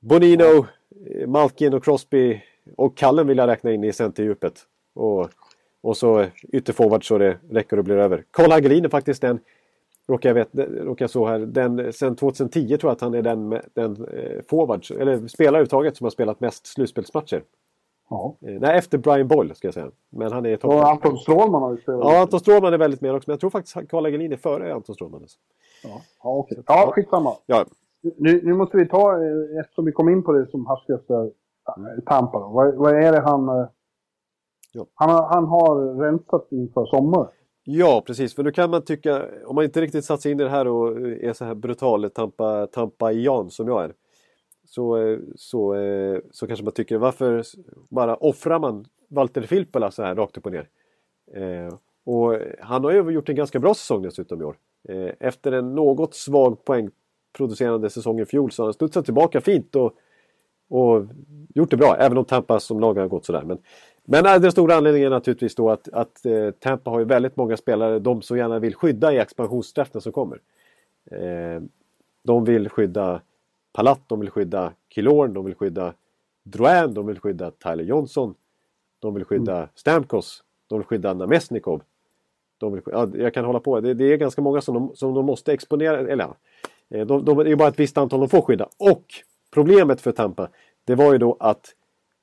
Bonino, 0.00 0.66
Malkin 1.26 1.74
och 1.74 1.84
Crosby 1.84 2.42
och 2.76 2.96
Kallen 2.96 3.26
vill 3.26 3.38
jag 3.38 3.46
räkna 3.46 3.72
in 3.72 3.84
i 3.84 3.92
centerdjupet. 3.92 4.54
Och, 4.94 5.28
och 5.80 5.96
så 5.96 6.26
ytterforward 6.52 7.08
så 7.08 7.18
det 7.18 7.38
räcker 7.50 7.78
och 7.78 7.84
blir 7.84 7.96
över. 7.96 8.24
Karl 8.30 8.50
Hagelin 8.50 8.84
är 8.84 8.88
faktiskt 8.88 9.22
den, 9.22 9.40
råkar 10.08 10.28
jag, 10.28 10.34
vet, 10.34 10.48
råkar 10.84 11.02
jag 11.02 11.10
så 11.10 11.26
här, 11.26 11.38
den, 11.38 11.92
sen 11.92 12.16
2010 12.16 12.68
tror 12.78 12.88
jag 12.90 12.92
att 12.92 13.00
han 13.00 13.14
är 13.14 13.22
den, 13.22 13.50
den 13.74 14.04
eh, 14.04 14.40
forward, 14.50 14.84
eller 15.00 15.28
spelare 15.28 15.50
överhuvudtaget 15.50 15.96
som 15.96 16.04
har 16.04 16.10
spelat 16.10 16.40
mest 16.40 16.66
slutspelsmatcher. 16.66 17.42
Ja. 18.10 18.36
Eh, 18.46 18.60
nej, 18.60 18.78
efter 18.78 18.98
Brian 18.98 19.28
Boyle 19.28 19.54
ska 19.54 19.66
jag 19.66 19.74
säga. 19.74 19.90
Men 20.10 20.32
han 20.32 20.46
är 20.46 20.56
toppen. 20.56 20.78
Och 20.78 20.88
Anton 20.90 21.18
Strålman 21.18 21.62
har 21.62 21.70
ju 21.70 21.76
spelat. 21.82 22.00
Ja, 22.04 22.20
Anton 22.20 22.40
Strålman 22.40 22.72
är 22.74 22.78
väldigt 22.78 23.00
med 23.00 23.14
också. 23.14 23.30
Men 23.30 23.32
jag 23.32 23.40
tror 23.40 23.50
faktiskt 23.50 23.76
att 23.76 23.88
Karl 23.88 24.04
Hagelin 24.04 24.32
är 24.32 24.36
före 24.36 24.74
Anton 24.74 24.94
Strålman. 24.94 25.20
Alltså. 25.22 25.38
Ja, 25.84 26.00
ja 26.22 26.30
okej. 26.36 26.62
Ja, 26.66 26.92
skitsamma. 26.94 27.32
Ja. 27.46 27.64
Nu, 28.16 28.40
nu 28.44 28.54
måste 28.54 28.76
vi 28.76 28.88
ta, 28.88 29.12
eh, 29.12 29.60
eftersom 29.60 29.84
vi 29.84 29.92
kom 29.92 30.08
in 30.08 30.22
på 30.22 30.32
det 30.32 30.50
som 30.50 30.66
hastigast 30.66 31.08
där, 31.08 31.24
eh, 31.24 32.04
Tampa. 32.06 32.38
Vad, 32.38 32.74
vad 32.74 32.94
är 33.04 33.12
det 33.12 33.20
han... 33.20 33.68
Ja. 34.72 34.86
Han, 34.94 35.10
har- 35.10 35.22
han 35.34 35.44
har 35.44 35.94
rensat 36.02 36.46
inför 36.50 36.86
sommar. 36.86 37.28
Ja, 37.64 38.02
precis. 38.06 38.34
För 38.34 38.42
nu 38.42 38.50
kan 38.50 38.70
man 38.70 38.84
tycka, 38.84 39.26
om 39.44 39.54
man 39.54 39.64
inte 39.64 39.80
riktigt 39.80 40.04
satt 40.04 40.22
sig 40.22 40.32
in 40.32 40.40
i 40.40 40.42
det 40.42 40.50
här 40.50 40.66
och 40.68 41.00
är 41.00 41.32
så 41.32 41.44
här 41.44 41.54
brutal 41.54 42.10
tampa, 42.10 42.66
tampaian 42.66 43.50
som 43.50 43.68
jag 43.68 43.84
är. 43.84 43.94
Så, 44.64 44.96
eh, 44.96 45.18
så, 45.36 45.74
eh, 45.74 46.20
så 46.30 46.46
kanske 46.46 46.64
man 46.64 46.72
tycker, 46.72 46.98
varför 46.98 47.42
bara 47.88 48.16
offrar 48.16 48.58
man 48.58 48.84
Walter 49.08 49.42
Filppula 49.42 49.90
så 49.90 50.02
här 50.02 50.14
rakt 50.14 50.36
upp 50.36 50.46
och 50.46 50.52
ner? 50.52 50.68
Eh, 51.34 51.74
och 52.04 52.38
han 52.60 52.84
har 52.84 52.90
ju 52.92 53.10
gjort 53.10 53.28
en 53.28 53.36
ganska 53.36 53.58
bra 53.58 53.74
säsong 53.74 54.02
dessutom 54.02 54.40
i 54.40 54.44
år. 54.44 54.56
Eh, 54.88 55.10
efter 55.20 55.52
en 55.52 55.74
något 55.74 56.14
svag 56.14 56.64
poängproducerande 56.64 57.90
säsong 57.90 58.20
i 58.20 58.24
fjol 58.24 58.52
så 58.52 58.62
har 58.62 58.66
han 58.66 58.74
studsat 58.74 59.04
tillbaka 59.04 59.40
fint 59.40 59.76
och, 59.76 59.92
och 60.68 61.06
gjort 61.54 61.70
det 61.70 61.76
bra. 61.76 61.96
Även 61.96 62.18
om 62.18 62.24
Tampa 62.24 62.60
som 62.60 62.80
lag 62.80 62.94
har 62.94 63.08
gått 63.08 63.24
sådär. 63.24 63.42
Men, 63.42 63.58
men 64.04 64.26
äh, 64.26 64.40
den 64.40 64.52
stora 64.52 64.74
anledningen 64.74 65.06
är 65.06 65.10
naturligtvis 65.10 65.54
då 65.54 65.70
att, 65.70 65.88
att 65.88 66.26
eh, 66.26 66.50
Tampa 66.50 66.90
har 66.90 66.98
ju 66.98 67.04
väldigt 67.04 67.36
många 67.36 67.56
spelare 67.56 67.98
de 67.98 68.22
så 68.22 68.36
gärna 68.36 68.58
vill 68.58 68.74
skydda 68.74 69.12
i 69.12 69.18
expansionsdraften 69.18 70.00
som 70.00 70.12
kommer. 70.12 70.40
Eh, 71.10 71.62
de 72.22 72.44
vill 72.44 72.68
skydda 72.68 73.20
Palat, 73.72 74.00
de 74.06 74.20
vill 74.20 74.30
skydda 74.30 74.72
Killorn, 74.88 75.34
de 75.34 75.44
vill 75.44 75.54
skydda 75.54 75.94
Drouin, 76.42 76.94
de 76.94 77.06
vill 77.06 77.20
skydda 77.20 77.50
Tyler 77.50 77.84
Johnson. 77.84 78.34
De 78.98 79.14
vill 79.14 79.24
skydda 79.24 79.68
Stamkos, 79.74 80.44
de 80.66 80.78
vill 80.78 80.86
skydda 80.86 81.14
Namestnikov. 81.14 81.82
De 82.58 82.72
vill, 82.72 82.82
ja, 82.86 83.08
jag 83.14 83.34
kan 83.34 83.44
hålla 83.44 83.60
på, 83.60 83.80
det, 83.80 83.94
det 83.94 84.04
är 84.04 84.16
ganska 84.16 84.42
många 84.42 84.60
som 84.60 84.74
de, 84.74 84.96
som 84.96 85.14
de 85.14 85.26
måste 85.26 85.52
exponera, 85.52 85.98
eller 85.98 86.24
eh, 86.90 87.06
de, 87.06 87.24
de, 87.24 87.44
det 87.44 87.50
är 87.50 87.56
bara 87.56 87.68
ett 87.68 87.80
visst 87.80 87.98
antal 87.98 88.20
de 88.20 88.28
får 88.28 88.42
skydda. 88.42 88.68
Och 88.76 89.04
problemet 89.50 90.00
för 90.00 90.12
Tampa, 90.12 90.48
det 90.84 90.94
var 90.94 91.12
ju 91.12 91.18
då 91.18 91.36
att 91.40 91.74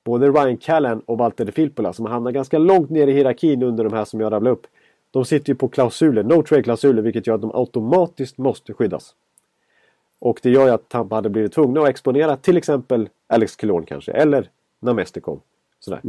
både 0.09 0.29
Ryan 0.29 0.57
Callan 0.57 0.99
och 0.99 1.17
Walter 1.17 1.45
de 1.45 1.51
Filppula 1.51 1.93
som 1.93 2.05
hamnar 2.05 2.31
ganska 2.31 2.57
långt 2.57 2.89
ner 2.89 3.07
i 3.07 3.11
hierarkin 3.11 3.63
under 3.63 3.83
de 3.83 3.93
här 3.93 4.05
som 4.05 4.19
jag 4.19 4.33
rabblade 4.33 4.53
upp. 4.53 4.67
De 5.11 5.25
sitter 5.25 5.49
ju 5.49 5.55
på 5.55 5.67
klausuler, 5.67 6.23
no 6.23 6.43
trade 6.43 6.63
klausuler, 6.63 7.01
vilket 7.01 7.27
gör 7.27 7.35
att 7.35 7.41
de 7.41 7.51
automatiskt 7.53 8.37
måste 8.37 8.73
skyddas. 8.73 9.15
Och 10.19 10.39
det 10.43 10.49
gör 10.49 10.65
ju 10.65 10.71
att 10.71 10.89
Tampa 10.89 11.15
hade 11.15 11.29
blivit 11.29 11.53
tvungna 11.53 11.81
att 11.81 11.89
exponera 11.89 12.37
till 12.37 12.57
exempel 12.57 13.09
Alex 13.27 13.55
Killorn 13.55 13.85
kanske, 13.85 14.11
eller 14.11 14.49
Namestikov. 14.79 15.39
Sådär. 15.79 16.01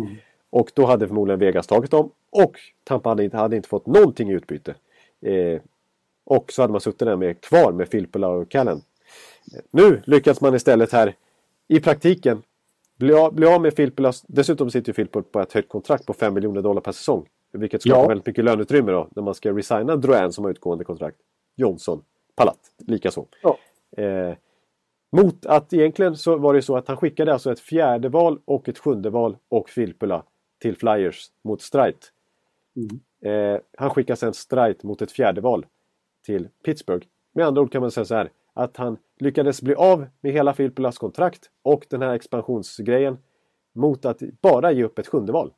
Och 0.51 0.70
då 0.75 0.87
hade 0.87 1.07
förmodligen 1.09 1.40
Vegas 1.40 1.66
tagit 1.66 1.90
dem 1.90 2.11
och 2.31 2.57
Tampa 2.85 3.09
hade 3.09 3.25
inte, 3.25 3.37
hade 3.37 3.57
inte 3.57 3.68
fått 3.68 3.87
någonting 3.87 4.31
i 4.31 4.33
utbyte. 4.35 4.75
Eh, 5.22 5.61
och 6.25 6.53
så 6.53 6.62
hade 6.62 6.72
man 6.72 6.81
suttit 6.81 6.98
där 6.98 7.16
med, 7.16 7.40
kvar 7.40 7.72
med 7.72 7.88
Filppula 7.88 8.29
och 8.29 8.51
Callen. 8.51 8.83
Eh, 9.55 9.61
Nu 9.70 10.03
lyckas 10.07 10.40
man 10.40 10.55
istället 10.55 10.92
här 10.92 11.14
i 11.68 11.81
praktiken 11.81 12.42
bli 13.01 13.15
av, 13.15 13.35
bli 13.35 13.47
av 13.47 13.61
med 13.61 13.75
Filppula. 13.75 14.13
Dessutom 14.27 14.71
sitter 14.71 14.89
ju 14.89 14.95
Filppula 14.95 15.23
på 15.33 15.41
ett 15.41 15.53
högt 15.53 15.69
kontrakt 15.69 16.07
på 16.07 16.13
5 16.13 16.35
miljoner 16.35 16.63
dollar 16.63 16.81
per 16.81 16.93
säsong. 16.93 17.27
Vilket 17.53 17.83
skapar 17.83 18.01
Ja. 18.03 18.09
väldigt 18.09 18.27
mycket 18.27 18.45
löneutrymme 18.45 18.93
då 18.93 19.09
när 19.11 19.23
man 19.23 19.35
ska 19.35 19.53
resigna 19.53 19.97
Drouin 19.97 20.33
som 20.33 20.45
har 20.45 20.51
utgående 20.51 20.85
kontrakt. 20.85 21.17
Johnson, 21.57 22.03
Palat, 22.37 22.59
likaså. 22.79 23.27
Ja. 23.43 23.59
Eh, 24.03 24.35
mot 25.13 25.47
att 25.47 25.73
egentligen 25.73 26.17
så 26.17 26.37
var 26.37 26.55
det 26.55 26.63
så 26.63 26.77
att 26.77 26.89
han 26.89 26.97
skickade 26.97 27.33
alltså 27.33 27.53
ett 27.53 27.61
fjärde 27.61 28.09
val 28.09 28.39
och 28.45 28.69
ett 28.69 28.79
sjunde 28.79 29.11
val 29.11 29.37
och 29.49 29.69
Filppula 29.71 30.23
till 30.63 30.77
Flyers 30.77 31.27
mot 31.45 31.63
Strite. 31.63 32.07
Eh, 33.25 33.61
han 33.79 33.91
skickar 33.91 34.15
sen 34.15 34.35
Strite 34.35 34.87
mot 34.87 35.03
ett 35.03 35.13
fjärde 35.13 35.41
val 35.41 35.67
till 36.27 36.49
Pittsburgh. 36.65 37.07
Med 37.35 37.47
andra 37.47 37.63
ord 37.63 37.73
kan 37.73 37.81
man 37.81 37.91
säga 37.91 38.05
så 38.05 38.15
här 38.15 38.31
att 38.55 38.77
han 38.77 38.97
lyckades 39.20 39.62
bli 39.62 39.74
av 39.74 40.06
med 40.20 40.33
hela 40.33 40.54
Filppulas 40.54 40.98
kontrakt 40.98 41.50
och 41.62 41.87
den 41.90 42.02
här 42.02 42.14
expansionsgrejen 42.14 43.18
mot 43.74 44.04
att 44.04 44.18
bara 44.42 44.72
ge 44.72 44.85
upp 44.85 44.98
ett 44.98 45.06
sjunde 45.09 45.33
val. 45.33 45.52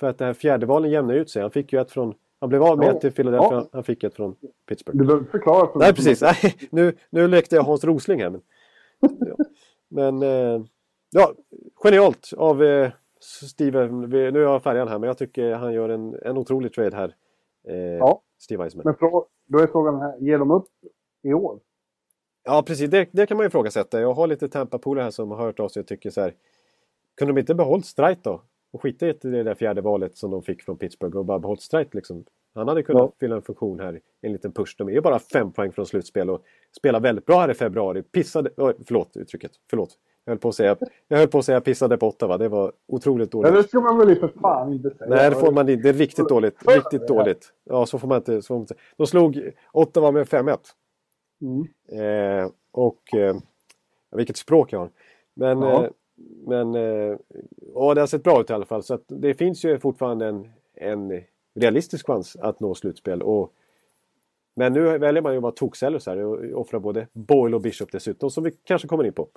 För 0.00 0.06
att 0.06 0.18
det 0.18 0.24
här 0.24 0.32
fjärde 0.34 0.66
valen 0.66 0.90
jämnade 0.90 1.18
ut 1.18 1.30
sig. 1.30 1.42
Han 1.42 1.50
fick 1.50 1.72
ju 1.72 1.80
ett 1.80 1.90
från 1.90 2.14
han 2.40 2.48
blev 2.48 2.62
av 2.62 2.78
med 2.78 2.88
Ja. 2.88 3.00
till 3.00 3.12
Philadelphia, 3.12 3.52
Ja. 3.52 3.68
han 3.72 3.84
fick 3.84 4.04
ett 4.04 4.14
från 4.14 4.36
Pittsburgh. 4.68 4.98
Du 4.98 5.04
behöver 5.04 5.24
förklara 5.24 5.72
för. 5.72 5.78
Nej 5.78 5.94
precis, 5.94 6.22
Nej, 6.22 6.54
nu, 6.70 6.96
nu 7.10 7.28
lekte 7.28 7.56
jag 7.56 7.62
Hans 7.62 7.84
Rosling 7.84 8.20
här. 8.22 8.30
Men, 8.30 8.40
ja. 9.00 9.36
men 9.90 10.22
eh, 10.22 10.64
ja, 11.10 11.32
genialt 11.74 12.30
av 12.36 12.62
eh, 12.64 12.90
Steven. 13.50 14.10
Vi- 14.10 14.32
Nu 14.32 14.38
är 14.38 14.42
jag 14.42 14.62
färgad 14.62 14.88
här 14.88 14.98
men 14.98 15.06
jag 15.06 15.18
tycker 15.18 15.52
han 15.54 15.72
gör 15.72 15.88
en, 15.88 16.14
en 16.22 16.38
otrolig 16.38 16.72
trade 16.72 16.96
här. 16.96 17.14
Eh, 17.68 17.76
Ja. 17.76 18.22
Steve 18.38 18.64
Eisman. 18.64 18.82
Men 18.84 18.94
då 19.48 19.58
är 19.58 19.66
frågan 19.66 20.00
här, 20.00 20.18
ger 20.20 20.38
de 20.38 20.50
upp 20.50 20.68
i 21.22 21.32
år? 21.34 21.60
Ja 22.44 22.62
precis, 22.62 22.90
det, 22.90 23.08
det 23.12 23.26
kan 23.26 23.36
man 23.36 23.44
ju 23.44 23.48
ifrågasätta. 23.48 24.00
Jag 24.00 24.12
har 24.14 24.26
lite 24.26 24.48
Tampa-polare 24.48 25.02
här 25.04 25.10
som 25.10 25.30
har 25.30 25.38
hört 25.38 25.60
av 25.60 25.68
sig 25.68 25.80
och 25.80 25.86
tycker 25.86 26.10
så 26.10 26.20
här. 26.20 26.34
Kunde 27.16 27.32
de 27.34 27.40
inte 27.40 27.54
behållit 27.54 27.86
Strite 27.86 28.20
då? 28.24 28.42
Och 28.72 28.82
skita 28.82 29.06
i 29.08 29.12
det 29.22 29.42
där 29.42 29.54
fjärde 29.54 29.80
valet 29.80 30.16
som 30.16 30.30
de 30.30 30.42
fick 30.42 30.62
från 30.62 30.76
Pittsburgh 30.78 31.16
och 31.16 31.24
bara 31.24 31.38
behållit 31.38 31.62
Strite 31.62 31.90
liksom. 31.96 32.24
Han 32.54 32.68
hade 32.68 32.82
kunnat 32.82 33.02
Ja. 33.02 33.12
fylla 33.20 33.36
en 33.36 33.42
funktion 33.42 33.80
här. 33.80 34.00
En 34.20 34.32
liten 34.32 34.52
push. 34.52 34.74
De 34.78 34.88
är 34.88 34.92
ju 34.92 35.00
bara 35.00 35.18
fem 35.18 35.52
poäng 35.52 35.72
från 35.72 35.86
slutspel 35.86 36.30
och 36.30 36.42
spelar 36.76 37.00
väldigt 37.00 37.26
bra 37.26 37.40
här 37.40 37.50
i 37.50 37.54
februari. 37.54 38.02
Pissade... 38.02 38.50
Förlåt 38.56 39.16
uttrycket. 39.16 39.50
Förlåt. 39.70 39.90
Jag 40.24 40.30
höll 40.30 40.38
på 40.38 40.48
att 40.48 40.54
säga, 40.54 40.76
jag 41.08 41.18
höll 41.18 41.28
på 41.28 41.38
att 41.38 41.44
säga 41.44 41.60
pissade 41.60 41.96
på 41.96 42.08
Ottawa. 42.08 42.38
Det 42.38 42.48
var 42.48 42.72
otroligt 42.88 43.34
Ja, 43.34 43.40
dåligt. 43.40 43.62
det 43.62 43.68
ska 43.68 43.80
man 43.80 43.98
väl 43.98 44.16
för 44.16 44.28
fan 44.28 44.72
inte 44.72 44.90
säga. 44.90 45.10
Nej, 45.10 45.30
det 45.30 45.36
får 45.36 45.52
man 45.52 45.68
inte. 45.68 45.82
Det 45.82 45.88
är 45.88 45.92
riktigt 45.92 46.28
dåligt. 46.28 46.56
Riktigt 46.68 47.08
dåligt. 47.08 47.52
Ja, 47.64 47.86
så 47.86 47.98
får 47.98 48.08
man 48.08 48.16
inte. 48.16 48.42
Så 48.42 48.46
får 48.46 48.54
man 48.54 48.60
inte. 48.62 48.74
De 48.96 49.06
slog 49.06 49.50
Ottawa 49.72 50.10
med 50.10 50.26
5-1. 50.26 50.58
Mm. 51.42 51.68
Eh, 51.88 52.50
och 52.70 53.14
eh, 53.14 53.36
vilket 54.10 54.36
språk 54.36 54.72
jag 54.72 54.78
har. 54.78 54.90
Men, 55.34 55.62
eh, 55.62 55.86
men 56.46 56.74
eh, 56.74 57.16
ja, 57.74 57.94
det 57.94 58.00
har 58.00 58.06
sett 58.06 58.22
bra 58.22 58.40
ut 58.40 58.50
i 58.50 58.52
alla 58.52 58.66
fall. 58.66 58.82
Så 58.82 58.94
att 58.94 59.04
det 59.06 59.34
finns 59.34 59.64
ju 59.64 59.78
fortfarande 59.78 60.26
en, 60.26 60.52
en 60.74 61.22
realistisk 61.54 62.06
chans 62.06 62.36
att 62.36 62.60
nå 62.60 62.74
slutspel. 62.74 63.22
Och, 63.22 63.52
men 64.54 64.72
nu 64.72 64.98
väljer 64.98 65.22
man 65.22 65.32
ju 65.32 65.36
att 65.36 65.42
vara 65.42 65.52
toksellers 65.52 66.06
här 66.06 66.18
och 66.18 66.60
offra 66.60 66.80
både 66.80 67.06
Boyle 67.12 67.54
och 67.54 67.60
Bishop 67.60 67.92
dessutom 67.92 68.30
som 68.30 68.44
vi 68.44 68.50
kanske 68.64 68.88
kommer 68.88 69.04
in 69.04 69.12
på. 69.12 69.28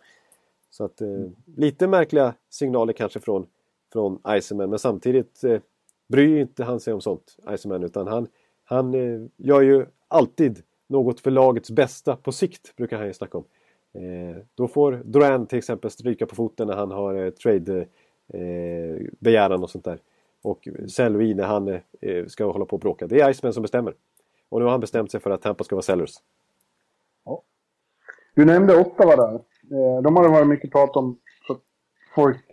Så 0.70 0.84
att 0.84 1.02
eh, 1.02 1.08
lite 1.56 1.88
märkliga 1.88 2.34
signaler 2.50 2.94
kanske 2.94 3.20
från, 3.20 3.48
från 3.94 4.20
Iceman 4.30 4.70
men 4.70 4.80
samtidigt 4.80 5.44
eh, 5.44 5.60
bryr 6.08 6.38
inte 6.38 6.63
han 6.63 6.80
sig 6.80 6.94
om 6.94 7.02
sånt, 7.02 7.38
Iceman, 7.50 7.84
utan 7.84 8.08
han, 8.08 8.28
han 8.63 8.94
eh, 8.94 9.22
gör 9.38 9.62
ju 9.62 9.86
alltid 10.08 10.63
något 10.88 11.19
för 11.19 11.32
lagets 11.32 11.71
bästa 11.71 12.15
på 12.15 12.32
sikt, 12.32 12.76
brukar 12.76 12.98
han 12.98 13.08
ju 13.08 13.13
snacka 13.13 13.38
om. 13.38 13.45
Eh, 13.95 14.38
då 14.56 14.67
får 14.67 15.02
Duran 15.06 15.48
till 15.48 15.58
exempel 15.58 15.91
stryka 15.91 16.26
på 16.26 16.36
foten 16.36 16.67
när 16.67 16.76
han 16.76 16.91
har 16.91 17.15
eh, 17.15 17.30
trade 17.30 17.88
eh, 18.28 19.62
och 19.62 19.69
sånt 19.69 19.86
där. 19.86 20.00
Och 20.41 20.67
Selvi 20.88 21.34
när 21.34 21.43
han 21.43 21.80
ska 22.28 22.52
hålla 22.52 22.65
på 22.65 22.76
och 22.76 22.80
bråka. 22.80 23.08
Det 23.08 23.19
är 23.19 23.30
Iceman 23.30 23.54
som 23.54 23.62
bestämmer. 23.62 23.93
Och 24.50 24.60
nu 24.60 24.65
har 24.65 24.71
han 24.71 24.80
bestämt 24.80 25.12
sig 25.12 25.19
för 25.19 25.30
att 25.30 25.41
Tampa 25.41 25.63
ska 25.63 25.76
vara 25.76 25.82
sellers. 25.84 26.13
Du 28.36 28.45
nämnde 28.45 28.78
Ottawa 28.82 29.15
där. 29.15 29.41
De 30.02 30.15
har 30.15 30.24
det 30.24 30.30
varit 30.30 30.48
mycket 30.48 30.71
prat 30.71 30.95
om. 30.95 31.19
Folk 32.15 32.52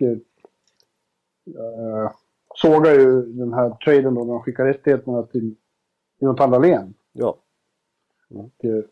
sågar 2.55 2.92
ju 2.92 3.23
den 3.23 3.53
här 3.53 3.71
traden 3.71 4.14
då 4.14 4.25
när 4.25 4.33
de 4.33 4.42
skickar 4.42 4.64
rättigheterna 4.64 5.23
till 5.23 5.55
Jonathan 6.18 6.51
Dahlén. 6.51 6.95
Ja, 7.12 7.37
Och, 8.35 8.64
eh, 8.64 8.85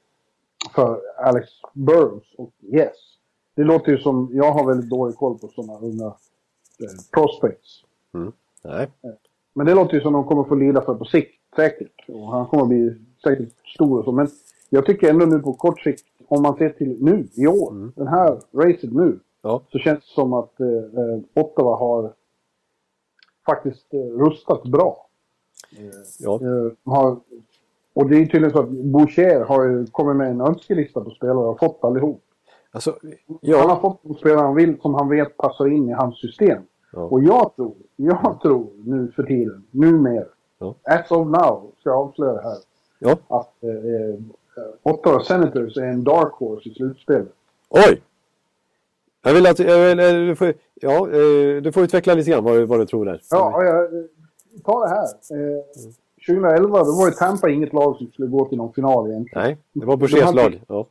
för 0.74 1.00
Alex 1.18 1.48
Burrows 1.72 2.34
och 2.36 2.50
Yes. 2.72 2.96
Det 3.54 3.64
låter 3.64 3.92
ju 3.92 3.98
som, 3.98 4.30
jag 4.32 4.52
har 4.52 4.66
väldigt 4.66 4.90
dålig 4.90 5.16
koll 5.16 5.38
på 5.38 5.48
sådana 5.48 5.78
unga 5.78 6.06
eh, 6.06 6.90
prospects. 7.14 7.84
Mm. 8.14 8.32
Nej. 8.64 8.90
Men 9.54 9.66
det 9.66 9.74
låter 9.74 9.94
ju 9.94 10.00
som 10.00 10.12
de 10.12 10.24
kommer 10.24 10.44
få 10.44 10.54
lida 10.54 10.82
för 10.82 10.94
på 10.94 11.04
sikt, 11.04 11.34
säkert. 11.56 12.08
Och 12.08 12.26
han 12.32 12.46
kommer 12.46 12.64
bli 12.66 12.94
säkert 13.24 13.52
stor 13.74 13.98
och 13.98 14.04
så. 14.04 14.12
Men 14.12 14.28
jag 14.68 14.86
tycker 14.86 15.10
ändå 15.10 15.26
nu 15.26 15.38
på 15.38 15.52
kort 15.52 15.80
sikt, 15.80 16.04
om 16.28 16.42
man 16.42 16.56
ser 16.56 16.70
till 16.70 16.96
nu, 17.04 17.28
i 17.34 17.46
år, 17.46 17.70
Mm. 17.70 17.92
den 17.96 18.06
här 18.06 18.40
racet 18.52 18.92
nu, 18.92 19.18
Ja. 19.42 19.62
så 19.72 19.78
känns 19.78 19.98
det 20.00 20.14
som 20.14 20.32
att 20.32 20.60
eh, 20.60 20.66
eh, 20.68 21.20
Ottawa 21.34 21.76
har 21.76 22.12
faktiskt 23.46 23.94
eh, 23.94 23.98
rustat 24.00 24.62
bra. 24.62 25.06
Ja. 26.18 26.34
Eh, 26.42 26.72
har, 26.92 27.20
och 27.94 28.08
det 28.10 28.16
är 28.16 28.26
tydligen 28.26 28.50
så 28.50 28.58
att 28.60 28.68
Boucher 28.68 29.40
har 29.44 29.86
kommit 29.92 30.16
med 30.16 30.30
en 30.30 30.40
önskelista 30.40 31.00
på 31.00 31.10
spelare 31.10 31.36
och 31.46 31.58
fått 31.58 31.78
allihop. 31.84 32.22
Alltså, 32.72 32.96
Han 33.02 33.38
ja. 33.40 33.68
har 33.68 33.80
fått 33.80 34.00
de 34.02 34.14
spelare 34.14 34.40
han 34.40 34.54
vill 34.54 34.80
som 34.80 34.94
han 34.94 35.08
vet 35.08 35.36
passar 35.36 35.66
in 35.66 35.88
i 35.88 35.92
hans 35.92 36.20
system. 36.20 36.62
Ja. 36.92 36.98
Och 37.02 37.22
jag 37.22 37.52
tror, 37.56 37.74
jag 37.96 38.38
tror 38.42 38.66
nu 38.84 39.12
för 39.16 39.22
tiden, 39.22 39.64
numera, 39.70 40.24
Ja. 40.58 40.74
as 40.84 41.10
of 41.10 41.26
now, 41.26 41.70
ska 41.80 41.90
jag 41.90 41.98
avslöja 41.98 42.32
det 42.32 42.42
här, 42.42 42.56
Ja. 42.98 43.16
att 43.28 43.64
eh, 43.64 44.20
Ottawa 44.82 45.20
Senators 45.20 45.76
är 45.76 45.82
en 45.86 46.04
dark 46.04 46.32
horse 46.32 46.68
i 46.68 46.74
slutspelet. 46.74 47.32
Oj! 47.68 48.02
Jag 49.22 49.34
vill 49.34 49.46
att... 49.46 49.58
Jag 49.58 49.88
vill, 49.88 49.98
eh, 50.00 50.28
du, 50.28 50.36
får, 50.36 50.54
ja, 50.74 51.08
eh, 51.10 51.62
du 51.62 51.72
får 51.74 51.82
utveckla 51.82 52.14
lite 52.14 52.30
grann 52.30 52.44
vad, 52.44 52.54
du- 52.56 52.66
vad 52.66 52.80
du 52.80 52.86
tror 52.86 53.04
där. 53.04 53.20
Ja, 53.30 53.64
jag, 53.64 53.84
eh, 53.84 54.00
ta 54.64 54.80
det 54.84 54.88
här. 54.88 55.04
Eh, 55.04 55.64
2011 56.26 56.84
då 56.84 56.92
var 56.92 57.06
ju 57.06 57.12
Tampa 57.12 57.50
inget 57.50 57.72
lag 57.72 57.96
som 57.96 58.06
skulle 58.06 58.28
gå 58.28 58.48
till 58.48 58.58
någon 58.58 58.72
final 58.72 59.10
egentligen. 59.10 59.44
Nej, 59.44 59.58
det 59.72 59.86
var 59.86 59.96
Bouchers 59.96 60.34
lag. 60.34 60.62
Ja. 60.68 60.86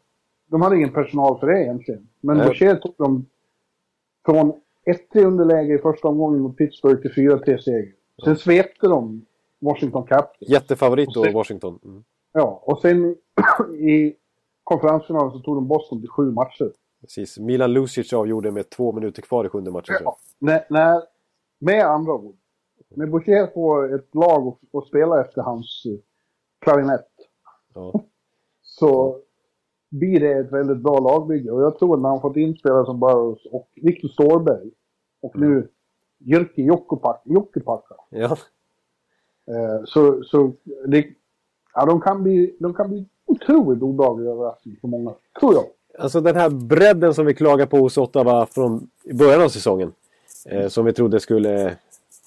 De 0.47 0.61
hade 0.61 0.75
ingen 0.75 0.93
personal 0.93 1.39
för 1.39 1.47
det 1.47 1.63
egentligen. 1.63 2.07
Men 2.21 2.37
Nej. 2.37 2.47
Boucher 2.47 2.75
tog 2.75 2.95
dem 2.97 3.25
från 4.25 4.53
1-3 5.13 5.25
underläge 5.25 5.73
i 5.73 5.77
första 5.77 6.07
omgången 6.07 6.41
mot 6.41 6.57
Pittsburgh 6.57 7.01
till 7.01 7.11
4-3 7.11 7.57
seger. 7.57 7.93
Sen 8.23 8.37
svepte 8.37 8.87
de 8.87 9.25
Washington 9.59 10.03
Capitals. 10.03 10.49
Jättefavorit 10.51 11.09
då, 11.13 11.31
Washington. 11.31 11.79
Mm. 11.85 12.03
Ja, 12.33 12.63
och 12.65 12.79
sen 12.81 13.15
i 13.79 14.15
konferensfinalen 14.63 15.31
så 15.31 15.39
tog 15.39 15.57
de 15.57 15.67
Boston 15.67 15.99
till 15.99 16.09
sju 16.09 16.31
matcher. 16.31 16.71
Precis. 17.01 17.37
Milan 17.37 17.73
Lucic 17.73 18.13
avgjorde 18.13 18.51
med 18.51 18.69
två 18.69 18.91
minuter 18.91 19.21
kvar 19.21 19.45
i 19.45 19.49
sjunde 19.49 19.71
matchen. 19.71 19.95
Ja. 20.03 20.17
När, 20.39 20.65
när, 20.69 21.01
med 21.59 21.85
andra 21.85 22.13
ord, 22.13 22.35
när 22.95 23.05
Boucher 23.05 23.53
får 23.53 23.95
ett 23.95 24.15
lag 24.15 24.47
att, 24.47 24.75
att 24.75 24.87
spela 24.87 25.21
efter 25.21 25.41
hans 25.41 25.83
eh, 25.85 25.99
klarinett 26.59 27.07
Ja. 27.73 27.93
så 28.61 29.17
blir 29.89 30.19
det 30.19 30.31
ett 30.33 30.51
väldigt 30.51 30.77
bra 30.77 30.99
lagbygge. 30.99 31.51
Och 31.51 31.61
jag 31.61 31.79
tror 31.79 31.95
att 31.95 32.01
när 32.01 32.09
han 32.09 32.21
fått 32.21 32.37
in 32.37 32.55
spelare 32.57 32.85
som 32.85 32.99
Burrows 32.99 33.45
och 33.45 33.69
Viktor 33.75 34.07
Ståhlberg 34.07 34.71
och 35.21 35.39
nu 35.39 35.67
Jyrki 36.17 36.63
Jokipakka 37.25 37.95
Ja. 38.09 38.37
eh, 39.47 39.83
så, 39.85 40.23
så 40.23 40.51
det, 40.87 41.05
ja, 41.73 41.85
de, 41.85 42.01
kan 42.01 42.23
bli, 42.23 42.55
de 42.59 42.73
kan 42.73 42.89
bli 42.89 43.05
otroligt 43.25 43.81
obehagliga 43.83 44.31
överraskning 44.31 44.77
för 44.81 44.87
många. 44.87 45.13
Tror 45.39 45.53
jag. 45.53 45.63
Alltså 45.99 46.21
den 46.21 46.35
här 46.35 46.49
bredden 46.49 47.13
som 47.13 47.25
vi 47.25 47.33
klagar 47.33 47.65
på 47.65 47.77
hos 47.77 47.97
Ottawa 47.97 48.45
från 48.45 48.89
början 49.13 49.41
av 49.41 49.49
säsongen. 49.49 49.93
Eh, 50.45 50.67
som 50.67 50.85
vi 50.85 50.93
trodde 50.93 51.19
skulle 51.19 51.77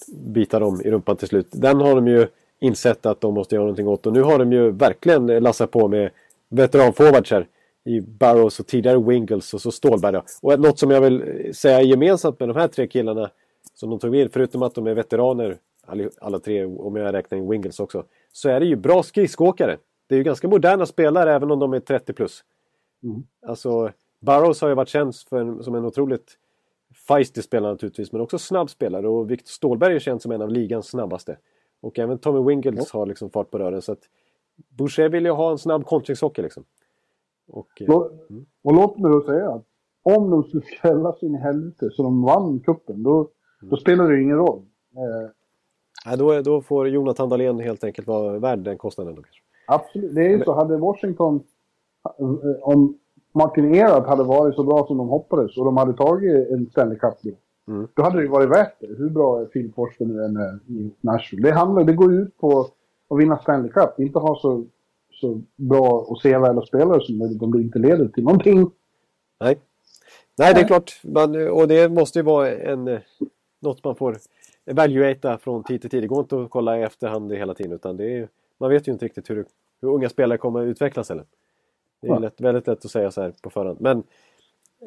bita 0.08 0.58
dem 0.58 0.80
i 0.84 0.90
rumpan 0.90 1.16
till 1.16 1.28
slut. 1.28 1.46
Den 1.50 1.80
har 1.80 1.94
de 1.94 2.06
ju 2.06 2.26
insett 2.60 3.06
att 3.06 3.20
de 3.20 3.34
måste 3.34 3.54
göra 3.54 3.64
någonting 3.64 3.88
åt. 3.88 4.06
Och 4.06 4.12
nu 4.12 4.22
har 4.22 4.38
de 4.38 4.52
ju 4.52 4.70
verkligen 4.70 5.26
lassat 5.26 5.70
på 5.70 5.88
med 5.88 6.10
veteranforwards 6.48 7.30
här. 7.30 7.46
I 7.84 8.00
Barrows 8.00 8.60
och 8.60 8.66
tidigare 8.66 8.98
Wingles 8.98 9.54
och 9.54 9.60
så 9.60 9.70
Stålberg. 9.70 10.12
då. 10.12 10.22
Och 10.42 10.60
något 10.60 10.78
som 10.78 10.90
jag 10.90 11.00
vill 11.00 11.50
säga 11.54 11.82
gemensamt 11.82 12.40
med 12.40 12.48
de 12.48 12.56
här 12.56 12.68
tre 12.68 12.86
killarna 12.86 13.30
som 13.74 13.90
de 13.90 13.98
tog 13.98 14.16
in, 14.16 14.28
förutom 14.30 14.62
att 14.62 14.74
de 14.74 14.86
är 14.86 14.94
veteraner, 14.94 15.58
alla, 16.20 16.38
tre 16.38 16.64
om 16.64 16.96
jag 16.96 17.14
räknar 17.14 17.38
in 17.38 17.50
Wingles 17.50 17.80
också, 17.80 18.04
så 18.32 18.48
är 18.48 18.60
det 18.60 18.66
ju 18.66 18.76
bra 18.76 19.02
skridskoåkare. 19.02 19.78
Det 20.08 20.14
är 20.14 20.16
ju 20.16 20.24
ganska 20.24 20.48
moderna 20.48 20.86
spelare 20.86 21.34
även 21.34 21.50
om 21.50 21.58
de 21.58 21.72
är 21.72 21.80
30 21.80 22.12
plus. 22.12 22.44
Alltså, 23.46 23.90
Burrows 24.20 24.60
har 24.60 24.68
ju 24.68 24.74
varit 24.74 24.88
känd 24.88 25.14
för 25.16 25.40
en, 25.40 25.62
som 25.62 25.74
en 25.74 25.84
otroligt 25.84 26.38
feisty 27.08 27.42
spelare 27.42 27.72
naturligtvis, 27.72 28.12
men 28.12 28.20
också 28.20 28.38
snabb 28.38 28.70
spelare. 28.70 29.08
Och 29.08 29.30
Victor 29.30 29.48
Ståhlberg 29.48 29.94
är 29.94 29.98
känd 29.98 30.22
som 30.22 30.32
en 30.32 30.42
av 30.42 30.50
ligans 30.50 30.86
snabbaste. 30.86 31.38
Och 31.80 31.98
även 31.98 32.18
Tommy 32.18 32.48
Wingles 32.48 32.90
har 32.92 33.06
liksom 33.06 33.30
fart 33.30 33.50
på 33.50 33.58
rören. 33.58 33.82
Så 33.82 33.92
att 33.92 34.00
Boucher 34.68 35.08
vill 35.08 35.24
ju 35.24 35.30
ha 35.30 35.50
en 35.50 35.58
snabb 35.58 35.84
kontringshockey 35.86 36.42
liksom. 36.42 36.64
Och, 37.48 37.68
eh, 37.82 37.86
Lå- 37.86 38.10
Och 38.64 38.74
låt 38.74 38.98
mig 38.98 39.12
då 39.12 39.20
säga 39.20 39.50
att 39.50 39.64
om 40.02 40.30
de 40.30 40.42
skulle 40.44 40.62
fällas 40.82 41.22
in 41.22 41.34
i 41.34 41.38
helvete 41.38 41.90
så 41.92 42.02
de 42.02 42.22
vann 42.22 42.60
kuppen 42.60 43.02
då, 43.02 43.28
då 43.60 43.76
spelar 43.76 44.08
det 44.08 44.16
ju 44.16 44.22
ingen 44.22 44.36
roll. 44.36 44.58
Eh, 44.96 45.30
nej, 46.06 46.16
då, 46.18 46.40
då 46.42 46.62
får 46.62 46.88
Jonathan 46.88 47.28
Dahlén 47.28 47.60
helt 47.60 47.84
enkelt 47.84 48.08
vara 48.08 48.38
värd 48.38 48.58
den 48.58 48.78
kostnaden. 48.78 49.14
Då, 49.14 49.22
kanske. 49.22 49.42
absolut. 49.66 50.14
Det 50.14 50.20
är 50.20 50.28
ju 50.28 50.44
så, 50.44 50.52
hade 50.54 50.76
Washington, 50.76 51.42
eh, 52.18 52.24
om 52.62 52.98
Martin 53.32 53.74
Erat 53.74 54.06
hade 54.06 54.24
varit 54.24 54.54
så 54.54 54.64
bra 54.64 54.86
som 54.86 54.96
de 54.96 55.08
hoppades 55.08 55.56
och 55.56 55.64
de 55.64 55.76
hade 55.76 55.92
tagit 55.92 56.50
en 56.50 56.70
Stanley 56.70 56.98
Cup 56.98 57.14
då, 57.22 57.30
Mm. 57.68 57.88
då 57.94 58.02
hade 58.02 58.16
det 58.16 58.22
ju 58.22 58.28
varit 58.28 58.50
värt 58.50 58.80
det. 58.80 58.86
Hur 58.86 59.10
bra 59.10 59.44
Phil 59.44 59.72
Forsberg 59.74 60.08
nu 60.08 60.24
än 60.24 60.36
är 60.36 60.58
i 60.68 60.90
Nashville. 61.00 61.48
Det, 61.48 61.54
handlar, 61.54 61.84
det 61.84 61.92
går 61.92 62.14
ut 62.14 62.38
på 62.38 62.60
att 63.10 63.18
vinna 63.18 63.38
Stanley 63.38 63.70
Cup, 63.70 63.98
inte 64.00 64.18
ha 64.18 64.38
så, 64.40 64.64
så 65.12 65.40
bra 65.56 65.90
och 66.08 66.20
sevärda 66.20 66.62
spelare 66.62 67.00
som 67.00 67.18
möjligt 67.18 67.42
om 67.42 67.52
det 67.52 67.62
inte 67.62 67.78
leder 67.78 68.08
till 68.08 68.24
någonting. 68.24 68.70
Nej. 69.40 69.58
Nej, 70.38 70.54
det 70.54 70.60
är 70.60 70.66
klart. 70.66 71.00
Man, 71.04 71.48
och 71.50 71.68
det 71.68 71.88
måste 71.88 72.18
ju 72.18 72.22
vara 72.22 72.50
en, 72.52 72.88
eh, 72.88 73.00
något 73.60 73.84
man 73.84 73.94
får 73.96 74.16
evaluata 74.66 75.38
från 75.38 75.64
tid 75.64 75.80
till 75.80 75.90
tid. 75.90 76.02
Det 76.02 76.06
går 76.06 76.20
inte 76.20 76.42
att 76.42 76.50
kolla 76.50 76.78
i 76.78 76.82
efterhand 76.82 77.32
hela 77.32 77.54
tiden. 77.54 77.72
Utan 77.72 77.96
det 77.96 78.18
är, 78.18 78.28
man 78.58 78.70
vet 78.70 78.88
ju 78.88 78.92
inte 78.92 79.04
riktigt 79.04 79.30
hur, 79.30 79.44
hur 79.80 79.88
unga 79.88 80.08
spelare 80.08 80.38
kommer 80.38 80.60
att 80.60 80.66
utvecklas. 80.66 81.10
Eller? 81.10 81.24
Det 82.02 82.08
är 82.08 82.20
lätt, 82.20 82.40
väldigt 82.40 82.66
lätt 82.66 82.84
att 82.84 82.90
säga 82.90 83.10
så 83.10 83.22
här 83.22 83.34
på 83.42 83.50
förhand. 83.50 83.80
Men 83.80 84.02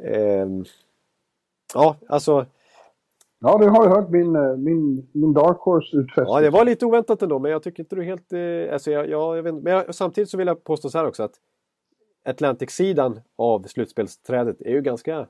ehm, 0.03 0.65
ja, 1.73 1.95
alltså. 2.07 2.45
Ja, 3.39 3.57
du 3.57 3.69
har 3.69 3.83
ju 3.83 3.89
hört 3.89 4.09
min, 4.09 4.35
eh, 4.35 4.57
min, 4.57 5.07
min 5.11 5.33
Dark 5.33 5.57
Horse 5.59 5.97
utfästelse. 5.97 6.31
Ja, 6.31 6.41
det 6.41 6.49
var 6.49 6.65
lite 6.65 6.85
oväntat 6.85 7.21
ändå. 7.21 7.39
Men 7.39 7.51
jag 7.51 7.63
tycker 7.63 7.83
inte 7.83 7.95
du 7.95 8.01
är 8.01 8.05
helt... 8.05 8.33
Eh, 8.33 8.73
alltså 8.73 8.91
jag, 8.91 9.09
jag, 9.09 9.37
jag 9.37 9.43
vet, 9.43 9.53
men 9.53 9.73
jag, 9.73 9.95
samtidigt 9.95 10.29
så 10.29 10.37
vill 10.37 10.47
jag 10.47 10.63
påstå 10.63 10.89
så 10.89 10.97
här 10.97 11.07
också 11.07 11.23
att 11.23 11.39
Atlantic-sidan 12.25 13.19
av 13.35 13.63
slutspelsträdet 13.63 14.61
är 14.61 14.71
ju 14.71 14.81
ganska 14.81 15.27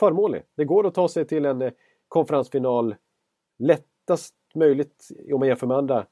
förmånlig. 0.00 0.42
Det 0.54 0.64
går 0.64 0.86
att 0.86 0.94
ta 0.94 1.08
sig 1.08 1.24
till 1.24 1.44
en 1.44 1.62
eh, 1.62 1.72
konferensfinal 2.08 2.94
lättast 3.58 4.34
möjligt 4.54 5.08
om 5.32 5.38
man 5.38 5.48
jämför 5.48 5.66
med 5.66 5.76
andra. 5.76 6.06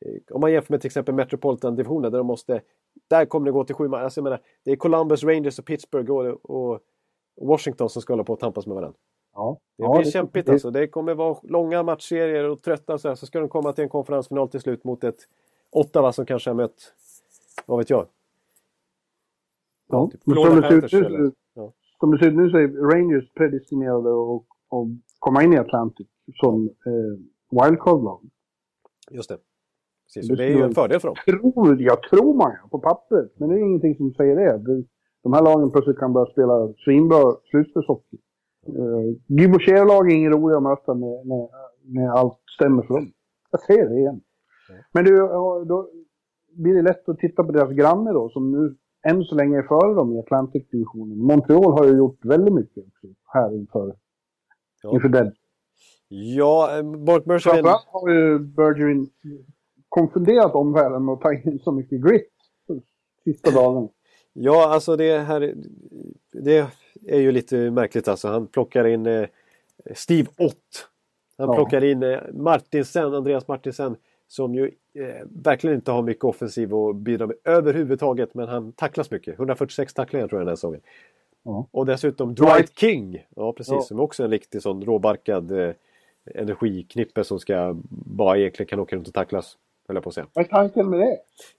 Eh, 0.00 0.20
om 0.30 0.40
man 0.40 0.52
jämför 0.52 0.72
med 0.72 0.80
till 0.80 0.88
exempel 0.88 1.14
Metropolitan-divisionen 1.14 2.12
där 2.12 2.18
de 2.18 2.26
måste... 2.26 2.60
Där 3.08 3.26
kommer 3.26 3.46
det 3.46 3.52
gå 3.52 3.64
till 3.64 3.74
sju 3.74 3.88
matcher. 3.88 4.02
Alltså 4.02 4.18
jag 4.20 4.24
menar, 4.24 4.40
det 4.64 4.70
är 4.70 4.76
Columbus, 4.76 5.24
Rangers 5.24 5.58
och 5.58 5.64
Pittsburgh 5.64 6.10
och, 6.10 6.50
och 6.50 6.80
Washington 7.40 7.90
som 7.90 8.02
ska 8.02 8.12
hålla 8.12 8.24
på 8.24 8.32
att 8.32 8.40
tampas 8.40 8.66
med 8.66 8.74
varandra. 8.74 8.98
Ja. 9.34 9.58
Det 9.76 9.82
ja, 9.82 9.98
blir 9.98 10.10
kämpigt 10.10 10.46
det, 10.46 10.52
alltså. 10.52 10.70
Det 10.70 10.88
kommer 10.88 11.14
vara 11.14 11.38
långa 11.42 11.82
matchserier 11.82 12.44
och 12.44 12.62
trötta 12.62 12.94
och 12.94 13.00
så, 13.00 13.08
här, 13.08 13.14
så 13.14 13.26
ska 13.26 13.40
de 13.40 13.48
komma 13.48 13.72
till 13.72 13.84
en 13.84 13.90
konferensfinal 13.90 14.48
till 14.48 14.60
slut 14.60 14.84
mot 14.84 15.04
ett 15.04 15.18
Ottawa 15.70 16.12
som 16.12 16.26
kanske 16.26 16.50
har 16.50 16.54
mött, 16.54 16.92
vad 17.66 17.78
vet 17.78 17.90
jag? 17.90 18.06
Ja. 19.88 20.10
typ 20.12 20.22
som, 20.22 20.60
det 20.60 20.88
ser 20.88 21.26
ut 21.26 21.34
ja. 21.54 21.72
som 22.00 22.10
det 22.10 22.18
ser 22.18 22.26
ut 22.26 22.34
nu 22.34 22.50
så 22.50 22.56
är 22.56 22.92
Rangers 22.92 23.32
predestinerade 23.34 24.08
att 24.08 24.42
att 24.68 24.88
komma 25.18 25.42
in 25.42 25.52
i 25.52 25.58
Atlantic 25.58 26.06
som 26.34 26.64
eh, 26.86 27.18
wildcard-lag. 27.50 28.20
Just 29.10 29.28
det. 29.28 29.38
Precis, 30.14 30.28
Det 30.28 30.32
och 30.32 30.38
det 30.38 30.44
är 30.44 30.56
ju 30.56 30.62
en 30.62 30.74
fördel 30.74 31.00
för 31.00 31.08
dem. 31.08 31.16
Tror, 31.24 31.82
jag 31.82 32.02
tror 32.02 32.34
man 32.34 32.52
ja, 32.62 32.68
på 32.70 32.78
pappret. 32.78 33.32
Men 33.38 33.48
det 33.48 33.54
är 33.54 33.58
ingenting 33.58 33.96
som 33.96 34.14
säger 34.14 34.36
det. 34.36 34.84
de 35.22 35.32
här 35.32 35.42
lagen 35.42 35.70
plötsligt 35.70 35.98
kan 35.98 36.12
börja 36.12 36.32
spela 36.32 36.72
svinbra 36.84 37.36
slutspelshockey. 37.50 38.18
Uh, 38.68 39.14
Guy 39.28 39.48
Boucher-lag 39.48 40.10
är 40.10 40.16
ingen 40.16 40.32
roliga 40.32 40.56
att 40.56 40.62
möta 40.62 40.94
när, 40.94 41.24
när, 41.24 41.48
när 41.84 42.08
allt 42.08 42.40
stämmer 42.56 42.82
för 42.82 42.94
dem. 42.94 43.12
Jag 43.50 43.60
ser 43.60 43.88
det 43.88 43.98
igen. 43.98 44.20
Men 44.92 45.04
du, 45.04 45.18
då 45.68 45.88
blir 46.56 46.74
det 46.74 46.82
lätt 46.82 47.08
att 47.08 47.18
titta 47.18 47.44
på 47.44 47.52
deras 47.52 47.70
granne 47.70 48.12
då, 48.12 48.28
som 48.28 48.52
nu 48.52 48.76
än 49.08 49.24
så 49.24 49.34
länge 49.34 49.58
är 49.58 49.62
före 49.62 49.94
dem 49.94 50.12
i 50.12 50.18
Atlantic-divisionen. 50.18 51.18
Montreal 51.18 51.72
har 51.72 51.84
ju 51.84 51.96
gjort 51.96 52.24
väldigt 52.24 52.54
mycket 52.54 52.84
också 52.86 53.06
här 53.24 53.54
inför, 53.54 53.94
Ja. 54.82 54.94
inför 54.94 55.08
den. 55.08 55.32
Ja, 56.08 56.78
eh, 56.78 56.84
Mark 56.84 57.24
Bergevin... 57.24 57.40
Framförallt 57.40 57.86
har 57.86 58.10
ju 58.10 58.38
Bergerin 58.38 59.06
konfunderat 60.00 60.54
omvärlden 60.54 61.04
med 61.04 61.12
att 61.12 61.20
ta 61.20 61.32
in 61.34 61.58
så 61.64 61.72
mycket 61.72 62.00
grit 62.00 62.30
sista 63.24 63.50
dagen. 63.50 63.88
Ja, 64.32 64.68
alltså 64.68 64.96
det 64.96 65.18
här... 65.18 65.54
Det 66.32 66.66
är 67.06 67.20
ju 67.20 67.32
lite 67.32 67.70
märkligt 67.70 68.08
alltså. 68.08 68.28
Han 68.28 68.46
plockar 68.46 68.86
in 68.86 69.06
eh, 69.06 69.26
Steve 69.94 70.28
Ott. 70.38 70.88
Han 71.38 71.48
Ja. 71.48 71.54
plockar 71.54 71.84
in 71.84 72.02
eh, 72.02 72.18
Martinsen, 72.32 73.14
Andreas 73.14 73.48
Martinsen. 73.48 73.96
Som 74.28 74.54
ju 74.54 74.64
eh, 74.94 75.26
verkligen 75.44 75.76
inte 75.76 75.90
har 75.92 76.02
mycket 76.02 76.24
offensiv 76.24 76.74
att 76.74 76.96
bidra 76.96 77.26
med 77.26 77.36
överhuvudtaget. 77.44 78.34
Men 78.34 78.48
han 78.48 78.72
tacklas 78.72 79.10
mycket. 79.10 79.34
146 79.34 79.94
tacklingar 79.94 80.28
tror 80.28 80.40
jag 80.40 80.46
den 80.46 80.50
här 80.50 80.56
säsongen. 80.56 80.80
Ja. 81.42 81.66
Och 81.70 81.86
dessutom 81.86 82.34
Dwight 82.34 82.78
King. 82.78 83.26
Ja, 83.36 83.52
precis. 83.52 83.72
Ja. 83.72 83.80
Som 83.80 84.00
också 84.00 84.22
är 84.22 84.24
en 84.24 84.30
riktig 84.30 84.62
sån 84.62 84.84
råbarkad 84.84 85.50
eh, 85.50 85.74
energiknippe 86.34 87.24
som 87.24 87.38
ska 87.38 87.76
bara 87.90 88.38
egentligen 88.38 88.68
kan 88.68 88.80
åka 88.80 88.96
runt 88.96 89.08
och 89.08 89.14
tacklas. 89.14 89.56
Höll 89.88 89.96
jag 89.96 90.02
på 90.04 90.08
att 90.08 90.14
säga. 90.14 90.26
Vad 90.34 90.44
är 90.44 90.48
tanken 90.48 90.90
med 90.90 90.98
det? 90.98 91.18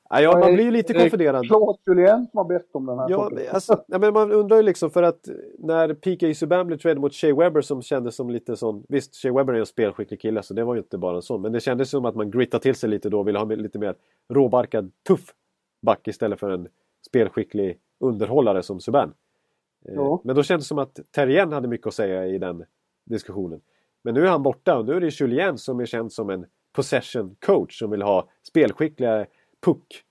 Ja, 0.09 0.21
ja, 0.21 0.39
man 0.39 0.53
blir 0.53 0.63
ju 0.65 0.71
lite 0.71 0.93
konfunderad. 0.93 1.47
Claude 1.47 1.79
Julien 1.87 2.27
som 2.31 2.37
har 2.37 2.45
bett 2.45 2.69
om 2.71 2.85
den 2.85 2.99
här 2.99 3.09
Ja, 3.09 3.31
alltså, 3.51 3.83
ja, 3.87 3.99
men 3.99 4.13
man 4.13 4.31
undrar 4.31 4.57
ju 4.57 4.63
liksom 4.63 4.89
för 4.89 5.03
att 5.03 5.19
när 5.59 5.93
PK 5.93 6.33
Subban 6.33 6.67
blev 6.67 6.77
traded 6.77 7.01
mot 7.01 7.13
Shea 7.13 7.35
Webber 7.35 7.61
som 7.61 7.81
kändes 7.81 8.15
som 8.15 8.29
lite 8.29 8.55
sån... 8.55 8.85
Visst, 8.89 9.15
Shea 9.15 9.33
Webber 9.33 9.53
är 9.53 9.59
en 9.59 9.65
spelskicklig 9.65 10.21
kille 10.21 10.43
så 10.43 10.53
det 10.53 10.63
var 10.63 10.75
ju 10.75 10.79
inte 10.81 10.97
bara 10.97 11.15
en 11.15 11.21
sån. 11.21 11.41
Men 11.41 11.51
det 11.51 11.59
kändes 11.59 11.89
som 11.89 12.05
att 12.05 12.15
man 12.15 12.31
grittade 12.31 12.63
till 12.63 12.75
sig 12.75 12.89
lite 12.89 13.09
då 13.09 13.19
och 13.19 13.27
ville 13.27 13.39
ha 13.39 13.45
lite 13.45 13.79
mer 13.79 13.95
råbarkad, 14.29 14.91
tuff 15.07 15.33
back 15.81 16.07
istället 16.07 16.39
för 16.39 16.49
en 16.49 16.67
spelskicklig 17.07 17.77
underhållare 17.99 18.63
som 18.63 18.79
Subban. 18.79 19.13
Eh, 19.87 19.93
Ja. 19.95 20.21
Men 20.23 20.35
då 20.35 20.43
kändes 20.43 20.65
det 20.65 20.67
som 20.67 20.77
att 20.79 20.99
Terrien 21.11 21.51
hade 21.51 21.67
mycket 21.67 21.87
att 21.87 21.93
säga 21.93 22.25
i 22.27 22.37
den 22.37 22.65
diskussionen. 23.05 23.61
Men 24.03 24.13
nu 24.13 24.25
är 24.25 24.29
han 24.29 24.43
borta 24.43 24.77
och 24.77 24.85
nu 24.85 24.93
är 24.93 24.99
det 25.01 25.19
Julien 25.21 25.57
som 25.57 25.79
är 25.79 25.85
känd 25.85 26.11
som 26.13 26.29
en 26.29 26.45
possession 26.77 27.35
coach 27.45 27.79
som 27.79 27.91
vill 27.91 28.01
ha 28.01 28.29
spelskickliga 28.43 29.25
puck 29.65 30.03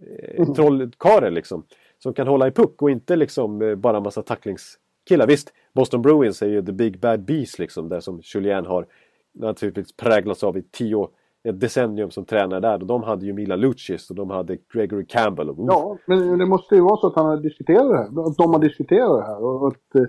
eh, 0.00 0.52
trollkarlar 0.52 1.30
liksom. 1.30 1.64
Som 1.98 2.14
kan 2.14 2.26
hålla 2.26 2.48
i 2.48 2.50
puck 2.50 2.82
och 2.82 2.90
inte 2.90 3.16
liksom 3.16 3.62
eh, 3.62 3.74
bara 3.74 4.00
massa 4.00 4.22
tacklingskillar. 4.22 5.26
Visst, 5.26 5.52
Boston 5.74 6.02
Bruins 6.02 6.42
är 6.42 6.46
ju 6.46 6.62
the 6.62 6.72
big 6.72 7.00
bad 7.00 7.24
beast 7.24 7.58
liksom. 7.58 7.88
Där 7.88 8.00
som 8.00 8.20
Julien 8.34 8.66
har 8.66 8.86
naturligtvis 9.34 9.96
präglats 9.96 10.44
av 10.44 10.56
i 10.58 10.62
tio 10.62 11.08
ett 11.48 11.60
decennium 11.60 12.10
som 12.10 12.24
tränare 12.24 12.60
där. 12.60 12.80
Och 12.80 12.86
de 12.86 13.02
hade 13.02 13.26
ju 13.26 13.32
Mila 13.32 13.56
Lucic 13.56 14.10
och 14.10 14.16
de 14.16 14.30
hade 14.30 14.58
Gregory 14.74 15.06
Campbell. 15.06 15.50
Och, 15.50 15.56
Ja, 15.58 15.98
men 16.06 16.38
det 16.38 16.46
måste 16.46 16.74
ju 16.74 16.80
vara 16.80 16.96
så 16.96 17.06
att 17.06 17.16
han 17.16 17.26
har 17.26 17.36
diskuterat 17.36 17.88
det 17.88 17.96
här. 17.96 18.28
Att 18.28 18.36
de 18.36 18.52
har 18.52 18.58
diskuterat 18.58 19.20
det 19.20 19.26
här. 19.26 19.44
Och 19.44 19.68
att 19.68 19.94
eh, 19.94 20.04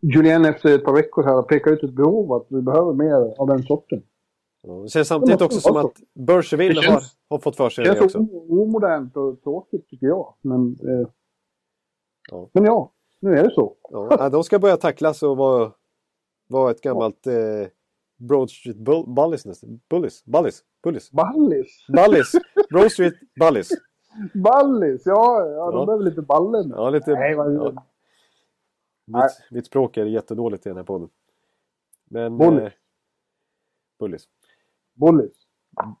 Julien 0.00 0.44
efter 0.44 0.74
ett 0.74 0.84
par 0.84 0.94
veckor 0.94 1.22
här 1.22 1.34
har 1.34 1.42
pekat 1.42 1.72
ut 1.72 1.82
ett 1.82 1.94
behov 1.94 2.32
att 2.32 2.46
vi 2.48 2.62
behöver 2.62 2.92
mer 2.92 3.40
av 3.40 3.46
den 3.46 3.62
sorten. 3.62 4.02
Ja, 4.62 4.72
det 4.72 4.88
känns 4.88 5.08
samtidigt 5.08 5.38
Det 5.38 5.44
också 5.44 5.60
som 5.60 5.76
att 5.76 5.92
Bergeville 6.14 6.80
Det 6.80 6.86
har, 6.86 7.00
känns- 7.00 7.16
har 7.28 7.38
fått 7.38 7.56
för 7.56 7.70
sig 7.70 7.84
Det 7.84 7.90
det 7.90 7.94
känns 7.98 8.14
också. 8.14 8.18
så 8.26 8.34
o- 8.36 8.62
omodernt 8.62 9.16
och 9.16 9.42
tråkigt 9.42 9.88
tycker 9.88 10.06
jag. 10.06 10.34
Men, 10.40 10.78
eh, 10.82 11.08
Ja. 12.30 12.48
men 12.52 12.64
ja, 12.64 12.92
nu 13.20 13.38
är 13.38 13.42
det 13.44 13.50
så. 13.54 13.76
Ja, 13.90 14.28
de 14.28 14.44
ska 14.44 14.58
börja 14.58 14.76
tacklas 14.76 15.22
och 15.22 15.36
vara, 15.36 15.72
vara 16.48 16.70
ett 16.70 16.80
gammalt 16.80 17.26
eh, 17.26 17.34
Broad 18.16 18.50
Street 18.50 18.76
bull, 18.76 19.04
Bullies. 19.06 19.44
Bullies? 19.88 20.24
Bullies? 20.24 20.64
Bullies? 20.82 21.10
Ballis! 21.12 21.86
Bullies! 21.88 22.32
Broad 22.70 22.92
Street 22.92 23.14
Bullies. 23.40 23.68
Ballis! 24.34 25.02
Ja, 25.06 25.46
ja, 25.46 25.70
de 25.70 25.78
Ja. 25.78 25.86
behöver 25.86 26.04
lite 26.04 26.22
balle 26.22 26.62
nu. 26.62 26.74
Ja, 26.74 26.90
lite... 26.90 27.12
Nej, 27.12 27.34
vad, 27.34 27.54
ja. 27.54 27.84
Mitt, 29.06 29.50
mitt 29.50 29.66
språk 29.66 29.96
är 29.96 30.04
jättedåligt 30.06 30.66
i 30.66 30.68
den 30.68 30.76
här 30.76 30.84
podden. 30.84 31.08
Men... 32.10 32.38
Bullies. 32.38 32.62
Eh, 32.62 32.72
bullies. 33.98 34.22
Bullis. 35.06 35.32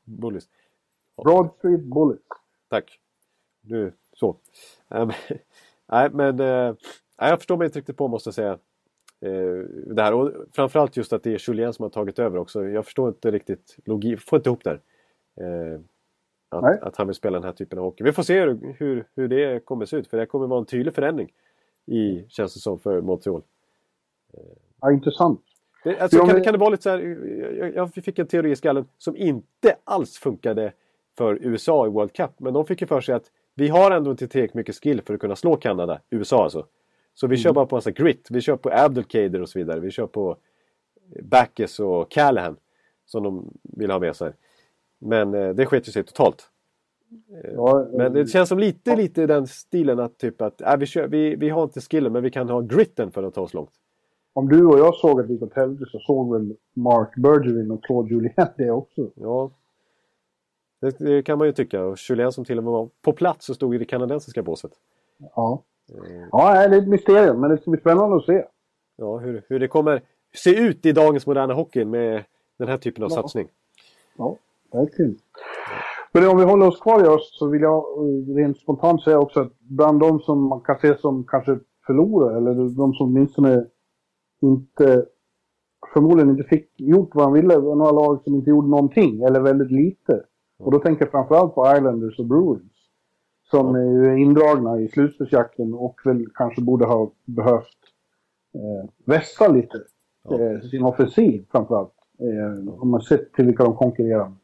Bullies. 0.04 0.48
Broad 1.24 1.50
Street 1.58 1.80
Bullis. 1.80 2.20
Tack. 2.68 2.98
Nu, 3.60 3.92
så. 4.12 4.36
Nej, 4.88 5.06
men- 5.06 5.38
Nej, 5.88 6.10
men... 6.12 6.40
Eh, 6.40 6.74
nej, 7.20 7.30
jag 7.30 7.38
förstår 7.38 7.56
mig 7.56 7.64
inte 7.64 7.78
riktigt 7.78 7.96
på 7.96 8.08
måste 8.08 8.28
jag 8.28 8.34
säga. 8.34 8.58
Eh, 9.20 9.58
det 9.86 10.02
här. 10.02 10.12
Och 10.14 10.32
framförallt 10.52 10.96
just 10.96 11.12
att 11.12 11.22
det 11.22 11.30
är 11.34 11.48
Julien 11.48 11.72
som 11.72 11.82
har 11.82 11.90
tagit 11.90 12.18
över 12.18 12.38
också. 12.38 12.64
Jag 12.68 12.84
förstår 12.84 13.08
inte 13.08 13.30
riktigt 13.30 13.76
logik. 13.84 14.20
Får 14.20 14.36
inte 14.36 14.48
ihop 14.48 14.64
det 14.64 14.70
här. 14.70 14.80
Eh, 15.46 15.80
Nej. 16.60 16.74
att, 16.74 16.82
att 16.82 16.96
han 16.96 17.06
vill 17.06 17.14
spela 17.16 17.38
den 17.38 17.44
här 17.44 17.52
typen 17.52 17.78
av 17.78 17.84
hockey. 17.84 18.04
Vi 18.04 18.12
får 18.12 18.22
se 18.22 18.40
hur, 18.40 18.74
hur, 18.78 19.06
hur 19.14 19.28
det 19.28 19.64
kommer 19.64 19.86
se 19.86 19.96
ut. 19.96 20.06
För 20.08 20.16
det 20.16 20.26
kommer 20.26 20.46
vara 20.46 20.60
en 20.60 20.66
tydlig 20.66 20.94
förändring. 20.94 21.32
I, 21.86 22.24
känns 22.28 22.54
det 22.54 22.60
som, 22.60 22.78
för 22.78 23.00
Montreal. 23.00 23.42
Ja, 24.80 24.92
intressant. 24.92 25.40
Det, 25.84 26.00
alltså, 26.00 26.18
kan, 26.18 26.26
men- 26.26 26.44
kan 26.44 26.52
det 26.52 26.58
vara 26.58 26.70
lite 26.70 26.82
så 26.82 26.90
här, 26.90 26.98
jag, 27.58 27.74
jag 27.74 27.94
fick 27.94 28.18
en 28.18 28.26
teori 28.26 28.50
i 28.50 28.56
skallen 28.56 28.86
som 28.98 29.16
inte 29.16 29.76
alls 29.84 30.18
funkade 30.18 30.72
för 31.18 31.38
USA 31.40 31.86
i 31.86 31.90
World 31.90 32.12
Cup. 32.12 32.30
Men 32.36 32.52
de 32.54 32.66
fick 32.66 32.80
ju 32.80 32.86
för 32.86 33.00
sig 33.00 33.14
att 33.14 33.30
vi 33.54 33.68
har 33.68 33.90
ändå 33.90 34.10
inte 34.10 34.28
tillräckligt 34.28 34.54
mycket 34.54 34.76
skill 34.82 35.02
för 35.02 35.14
att 35.14 35.20
kunna 35.20 35.36
slå 35.36 35.56
Kanada, 35.56 36.00
USA 36.10 36.42
alltså. 36.44 36.66
Så 37.14 37.26
vi 37.26 37.36
kör 37.36 37.52
bara 37.52 37.66
på 37.66 37.76
en 37.76 37.82
sån 37.82 37.92
grit. 37.92 38.28
Vi 38.30 38.40
kör 38.40 38.56
på 38.56 38.70
Abdelkader 38.72 39.42
och 39.42 39.48
så 39.48 39.58
vidare. 39.58 39.80
Vi 39.80 39.90
kör 39.90 40.06
på 40.06 40.36
Backes 41.22 41.80
och 41.80 42.10
Callahan. 42.10 42.56
Som 43.06 43.22
de 43.22 43.52
vill 43.62 43.90
ha 43.90 43.98
med 43.98 44.16
sig. 44.16 44.32
Men 44.98 45.34
eh, 45.34 45.50
det 45.50 45.66
sket 45.66 45.88
ju 45.88 45.92
sig 45.92 46.04
totalt. 46.04 46.48
Ja, 47.54 47.88
Men 47.92 48.12
det 48.12 48.26
känns 48.26 48.48
som 48.48 48.58
lite, 48.58 48.96
lite 48.96 49.26
den 49.26 49.46
stilen 49.46 50.00
att 50.00 50.18
typ 50.18 50.42
att 50.42 50.60
äh, 50.60 50.76
vi, 50.76 50.86
kör, 50.86 51.06
vi, 51.06 51.36
vi 51.36 51.48
har 51.48 51.62
inte 51.62 51.80
skillen 51.80 52.12
men 52.12 52.22
vi 52.22 52.30
kan 52.30 52.48
ha 52.48 52.60
gritten 52.60 53.10
för 53.10 53.22
att 53.22 53.34
ta 53.34 53.40
oss 53.40 53.54
långt. 53.54 53.72
Om 54.34 54.48
du 54.48 54.66
och 54.66 54.78
jag 54.78 54.94
såg 54.94 55.20
att 55.20 55.26
vi 55.28 55.32
gick 55.32 55.42
åt 55.42 55.54
helvete 55.54 55.84
så 55.90 55.98
såg 55.98 56.32
väl 56.32 56.56
Mark 56.74 57.14
Bergevin 57.16 57.70
och 57.70 57.84
Claude 57.84 58.08
Julien 58.14 58.32
det 58.56 58.70
också. 58.70 59.10
Ja. 59.14 59.50
Det, 60.80 60.98
det 60.98 61.22
kan 61.22 61.38
man 61.38 61.46
ju 61.46 61.52
tycka. 61.52 61.84
Och 61.84 61.96
Julien 62.10 62.32
som 62.32 62.44
till 62.44 62.58
och 62.58 62.64
med 62.64 62.72
var 62.72 62.88
på 63.02 63.12
plats 63.12 63.48
och 63.48 63.54
stod 63.56 63.74
i 63.74 63.78
det 63.78 63.84
kanadensiska 63.84 64.42
båset. 64.42 64.72
Ja. 65.36 65.62
Eh, 65.94 66.26
Ja, 66.32 66.68
det 66.68 66.76
är 66.76 66.78
ett 66.82 66.88
mysterium, 66.88 67.40
men 67.40 67.50
det 67.50 67.58
ska 67.58 67.70
bli 67.70 67.80
spännande 67.80 68.16
att 68.16 68.24
se. 68.24 68.44
Ja, 68.96 69.18
hur, 69.18 69.42
hur 69.48 69.60
det 69.60 69.68
kommer 69.68 70.02
se 70.34 70.54
ut 70.60 70.86
i 70.86 70.92
dagens 70.92 71.26
moderna 71.26 71.54
hockey 71.54 71.84
med 71.84 72.24
den 72.58 72.68
här 72.68 72.78
typen 72.78 73.04
av 73.04 73.10
Ja. 73.10 73.14
satsning. 73.16 73.48
Ja, 74.16 74.36
verkligen. 74.72 75.18
Men 76.12 76.28
om 76.28 76.36
vi 76.38 76.44
håller 76.44 76.66
oss 76.68 76.80
kvar 76.80 77.04
i 77.04 77.08
öst 77.08 77.34
så 77.38 77.46
vill 77.46 77.62
jag 77.62 77.76
eh, 77.78 78.34
rent 78.36 78.58
spontant 78.58 79.02
säga 79.02 79.18
också 79.18 79.40
att 79.40 79.58
bland 79.58 80.00
de 80.00 80.20
som 80.20 80.42
man 80.48 80.60
kan 80.60 80.78
se 80.78 80.98
som 80.98 81.24
kanske 81.24 81.58
förlorar, 81.86 82.36
eller 82.36 82.54
de 82.54 82.92
som 82.94 83.06
åtminstone 83.06 83.66
inte 84.42 85.04
förmodligen 85.94 86.30
inte 86.30 86.48
fick 86.48 86.70
gjort 86.76 87.14
vad 87.14 87.24
han 87.24 87.32
ville, 87.32 87.58
var 87.58 87.74
några 87.74 87.90
lag 87.92 88.20
som 88.24 88.34
inte 88.34 88.50
gjorde 88.50 88.68
någonting, 88.68 89.22
eller 89.22 89.40
väldigt 89.40 89.70
lite. 89.70 90.22
Och 90.58 90.72
då 90.72 90.78
tänker 90.78 91.04
jag 91.04 91.10
framförallt 91.10 91.54
på 91.54 91.74
Islanders 91.76 92.18
och 92.18 92.26
Bruins. 92.26 92.72
Som 93.50 93.74
är 93.74 93.80
ju 93.80 94.22
indragna 94.22 94.80
i 94.80 94.88
slutspelsjakten 94.88 95.74
och 95.74 96.00
väl 96.04 96.26
kanske 96.34 96.62
borde 96.62 96.84
ha 96.86 97.12
behövt 97.24 97.78
eh, 98.54 98.90
vässa 99.04 99.48
lite. 99.48 99.78
Eh, 100.30 100.68
sin 100.68 100.82
offensiv 100.82 101.44
framförallt. 101.52 101.92
Eh, 102.20 102.80
om 102.82 102.88
man 102.88 103.00
sett 103.00 103.32
till 103.32 103.46
vilka 103.46 103.64
de 103.64 103.76
konkurrerar 103.76 104.24
med. 104.24 104.38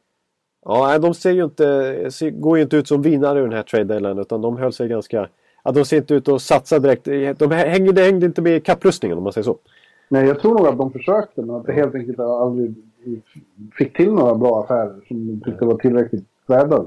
Ja, 0.65 0.99
de 0.99 1.13
ser 1.13 1.31
ju 1.31 1.43
inte, 1.43 1.63
ser, 2.11 2.29
går 2.29 2.57
ju 2.57 2.63
inte 2.63 2.77
ut 2.77 2.87
som 2.87 3.01
vinnare 3.01 3.39
i 3.39 3.41
den 3.41 3.53
här 3.53 3.63
trade 3.63 3.83
deadline 3.83 4.19
utan 4.19 4.41
de 4.41 4.57
höll 4.57 4.73
sig 4.73 4.87
ganska... 4.87 5.29
Ja, 5.63 5.71
de 5.71 5.85
ser 5.85 5.97
inte 5.97 6.13
ut 6.13 6.27
att 6.27 6.41
satsa 6.41 6.79
direkt. 6.79 7.05
De 7.39 7.51
hängde, 7.51 7.91
de 7.91 8.01
hängde 8.01 8.25
inte 8.25 8.41
med 8.41 8.55
i 8.55 8.59
kapprustningen 8.59 9.17
om 9.17 9.23
man 9.23 9.33
säger 9.33 9.45
så. 9.45 9.57
Nej, 10.09 10.27
jag 10.27 10.39
tror 10.39 10.57
nog 10.57 10.67
att 10.67 10.77
de 10.77 10.91
försökte, 10.91 11.41
men 11.41 11.55
att 11.55 11.65
det 11.65 11.73
helt 11.73 11.95
enkelt 11.95 12.19
aldrig 12.19 12.75
fick 13.77 13.97
till 13.97 14.13
några 14.13 14.35
bra 14.35 14.63
affärer 14.63 15.01
som 15.07 15.27
de 15.27 15.51
tyckte 15.51 15.65
var 15.65 15.75
tillräckligt 15.77 16.25
värda. 16.47 16.85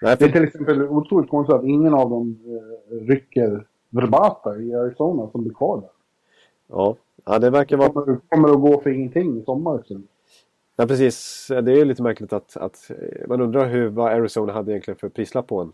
Det 0.00 0.06
är 0.06 0.16
till 0.16 0.44
exempel 0.44 0.82
otroligt 0.82 1.30
konstigt 1.30 1.54
att 1.54 1.64
ingen 1.64 1.94
av 1.94 2.10
dem 2.10 2.38
eh, 2.46 2.96
rycker 2.96 3.66
Verbata 3.90 4.56
i 4.58 4.74
Arizona 4.74 5.30
som 5.30 5.42
blir 5.42 5.54
kvar 5.54 5.80
där. 5.80 5.90
ja, 6.68 6.96
ja, 7.24 7.38
det 7.38 7.50
verkar 7.50 7.76
vara... 7.76 7.88
Kommer, 7.92 8.18
kommer 8.28 8.48
att 8.48 8.60
gå 8.60 8.80
för 8.80 8.90
ingenting 8.90 9.38
i 9.40 9.44
sommar. 9.44 9.82
Ja, 10.76 10.86
precis. 10.86 11.46
Det 11.62 11.72
är 11.80 11.84
lite 11.84 12.02
märkligt 12.02 12.32
att, 12.32 12.56
att 12.56 12.90
eh, 12.90 13.28
man 13.28 13.40
undrar 13.40 13.68
hur, 13.68 13.88
vad 13.88 14.12
Arizona 14.12 14.52
hade 14.52 14.72
egentligen 14.72 14.98
för 14.98 15.08
prislapp 15.08 15.46
på 15.46 15.60
en. 15.60 15.72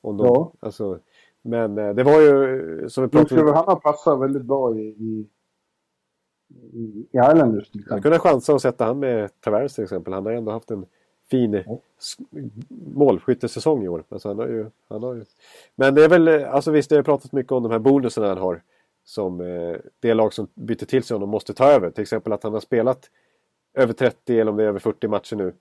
Om 0.00 0.16
de, 0.16 0.26
Ja. 0.26 0.52
alltså, 0.60 0.98
men 1.42 1.78
eh, 1.78 1.94
det 1.94 2.02
var 2.02 2.20
ju 2.20 2.84
som 2.88 3.04
vi 3.04 3.10
pratade 3.10 3.40
om. 3.42 3.54
Hanna 3.54 3.76
passar 3.76 4.16
väldigt 4.16 4.42
bra 4.44 4.74
i, 4.76 4.80
i, 4.80 5.26
i, 6.72 6.78
i 6.78 7.06
Islanders 7.12 7.70
till 7.70 7.84
Jag 7.88 8.02
kunde 8.02 8.18
chansa 8.18 8.54
att 8.54 8.62
sätta 8.62 8.84
han 8.84 8.98
med 8.98 9.40
Tavares 9.40 9.74
till 9.74 9.84
exempel. 9.84 10.12
Han 10.12 10.26
har 10.26 10.32
ändå 10.32 10.52
haft 10.52 10.70
en 10.70 10.86
fin 11.30 11.54
s- 11.54 12.16
målskyttesäsong 12.94 13.84
i 13.84 13.88
år. 13.88 14.04
Alltså, 14.08 14.28
han 14.28 14.38
har 14.38 14.46
ju, 14.46 14.66
han 14.88 15.02
har 15.02 15.14
ju... 15.14 15.24
Men 15.76 15.94
det 15.94 16.04
är 16.04 16.08
väl, 16.08 16.28
alltså 16.28 16.70
visst 16.70 16.90
det 16.90 16.96
har 16.96 17.02
pratat 17.02 17.32
mycket 17.32 17.52
om 17.52 17.62
de 17.62 17.72
här 17.72 17.78
bonusarna 17.78 18.28
han 18.28 18.38
har. 18.38 18.62
Som 19.04 19.40
eh, 19.40 19.76
det 20.00 20.14
lag 20.14 20.32
som 20.32 20.48
byter 20.54 20.84
till 20.86 21.02
sig 21.02 21.14
honom 21.14 21.28
måste 21.28 21.54
ta 21.54 21.64
över. 21.70 21.90
Till 21.90 22.02
exempel 22.02 22.32
att 22.32 22.42
han 22.42 22.52
har 22.52 22.60
spelat 22.60 23.10
över 23.74 23.92
30 23.92 24.40
eller 24.40 24.50
om 24.50 24.56
det 24.56 24.64
är 24.64 24.68
över 24.68 24.78
40 24.78 25.08
matcher 25.08 25.36
nu. 25.36 25.52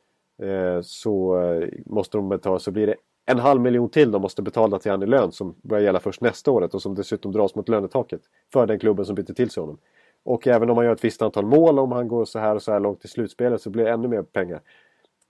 Eh, 0.47 0.82
så 0.82 1.41
eh, 1.41 1.69
måste 1.86 2.17
de 2.17 2.30
betala, 2.30 2.60
så 2.60 2.71
blir 2.71 2.88
det 2.88 2.95
en 3.25 3.39
halv 3.39 3.62
miljon 3.62 3.89
till 3.89 4.12
de 4.12 4.21
måste 4.21 4.41
betala 4.41 4.80
till 4.80 4.91
han 4.91 5.04
i 5.04 5.06
lön 5.06 5.32
som 5.32 5.56
börjar 5.62 5.84
gälla 5.84 5.99
först 5.99 6.21
nästa 6.21 6.52
året 6.52 6.73
och 6.73 6.82
som 6.82 6.95
dessutom 6.95 7.32
dras 7.32 7.56
mot 7.56 7.69
lönetaket. 7.69 8.21
För 8.54 8.67
den 8.67 8.80
klubben 8.80 9.06
som 9.06 9.15
byter 9.15 9.34
till 9.34 9.49
sig 9.49 9.62
honom. 9.62 9.78
Och 10.24 10.48
även 10.48 10.70
om 10.70 10.76
man 10.76 10.86
gör 10.86 10.94
ett 10.94 11.04
visst 11.04 11.22
antal 11.22 11.46
mål, 11.46 11.80
om 11.80 11.92
han 11.92 12.08
går 12.08 12.26
så 12.26 12.40
här 12.40 12.56
och 12.56 12.62
så 12.62 12.72
här 12.72 12.80
långt 12.80 13.06
i 13.06 13.08
slutspelet 13.08 13.62
så 13.62 13.70
blir 13.70 13.84
det 13.86 13.92
ännu 13.92 14.08
mer 14.08 14.22
pengar. 14.22 14.62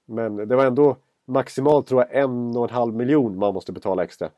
Men 0.06 0.36
det 0.36 0.56
var 0.56 0.66
ändå 0.66 0.98
maximalt 1.26 1.88
tror 1.88 2.02
jag 2.02 2.24
en 2.24 2.58
och 2.58 2.64
en 2.64 2.76
halv 2.76 2.94
miljon 2.96 3.38
man 3.38 3.54
måste 3.54 3.72
betala 3.72 4.04
extra. 4.04 4.30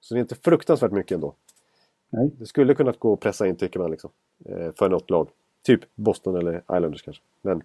Så 0.00 0.14
det 0.14 0.18
är 0.18 0.22
inte 0.22 0.34
fruktansvärt 0.34 0.92
mycket 0.92 1.14
ändå. 1.14 1.34
Nej. 2.10 2.30
Det 2.38 2.46
skulle 2.46 2.74
kunnat 2.74 2.98
gå 2.98 3.12
att 3.12 3.20
pressa 3.20 3.46
in 3.46 3.56
tycker 3.56 3.80
man 3.80 3.90
liksom. 3.90 4.10
eh, 4.44 4.72
För 4.72 4.88
något 4.88 5.10
lag. 5.10 5.28
Typ 5.62 5.80
Boston 5.94 6.36
eller 6.36 6.56
Islanders 6.58 7.02
kanske. 7.02 7.22
Men 7.42 7.62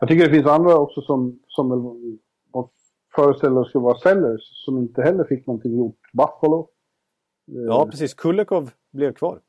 Jag 0.00 0.08
tycker 0.08 0.24
det 0.24 0.34
finns 0.34 0.46
andra 0.46 0.76
också 0.76 1.02
som, 1.02 1.38
som 1.48 1.70
väl 1.70 1.78
var 2.50 2.68
föreställda 3.14 3.64
skulle 3.64 3.82
vara 3.82 3.98
sellers 3.98 4.40
som 4.64 4.78
inte 4.78 5.02
heller 5.02 5.24
fick 5.24 5.46
någonting 5.46 5.78
gjort. 5.78 5.98
Buffalo. 6.12 6.68
Ja 7.44 7.86
precis, 7.90 8.14
Kulikov 8.14 8.70
blev 8.90 9.12
kvar. 9.12 9.40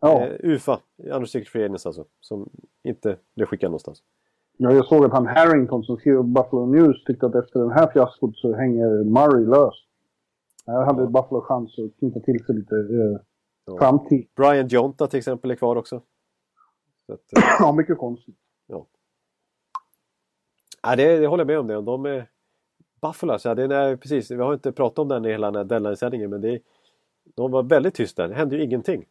Ja. 0.00 0.26
Eh, 0.26 0.36
UFA, 0.42 0.80
Unrestricted 0.96 1.52
Free 1.52 1.64
Agents 1.64 1.86
alltså. 1.86 2.04
Som 2.20 2.50
inte 2.84 3.16
blev 3.36 3.46
skickad 3.46 3.70
någonstans. 3.70 4.02
Ja, 4.56 4.72
jag 4.72 4.86
såg 4.86 5.04
att 5.04 5.12
han 5.12 5.26
Harrington 5.26 5.82
som 5.84 5.96
skrev 5.96 6.24
Buffalo 6.24 6.66
News 6.66 7.04
tyckte 7.04 7.26
att 7.26 7.34
efter 7.34 7.60
den 7.60 7.70
här 7.70 7.92
fiaskot 7.92 8.36
så 8.36 8.54
hänger 8.54 9.04
Murray 9.04 9.46
lös. 9.46 9.74
Här 10.66 10.84
hade 10.84 11.06
Buffalo 11.06 11.40
chans 11.40 11.78
att 11.78 11.98
knyta 11.98 12.20
till 12.20 12.44
sig 12.44 12.54
lite 12.54 12.74
eh, 12.76 13.20
Ja. 13.66 13.78
framtid. 13.78 14.28
Brian 14.36 14.68
Jonta 14.68 15.06
till 15.06 15.18
exempel 15.18 15.50
är 15.50 15.54
kvar 15.54 15.76
också. 15.76 16.02
Så 17.06 17.12
att, 17.12 17.20
eh, 17.36 17.42
Ja, 17.60 17.72
mycket 17.72 17.98
konstigt. 17.98 18.36
ja, 20.82 20.96
det, 20.96 21.18
det 21.18 21.26
håller 21.26 21.40
jag 21.40 21.46
med 21.46 21.58
om 21.58 21.66
det. 21.66 21.74
De 21.92 22.06
är... 22.06 22.30
Buffalo, 23.02 23.38
ja, 23.44 23.54
det 23.54 23.62
är, 23.76 23.96
precis. 23.96 24.30
Vi 24.30 24.36
har 24.36 24.54
inte 24.54 24.72
pratat 24.72 24.98
om 24.98 25.08
den 25.08 25.24
i 25.24 25.28
hela 25.30 25.46
den 25.50 25.56
här 25.56 25.64
deadline-sändningen 25.64 26.30
men 26.30 26.40
det 26.40 26.60
de 27.34 27.50
var 27.50 27.62
väldigt 27.62 27.94
tysta. 27.94 28.28
Det 28.28 28.34
hände 28.34 28.56
ju 28.56 28.62
ingenting. 28.64 29.04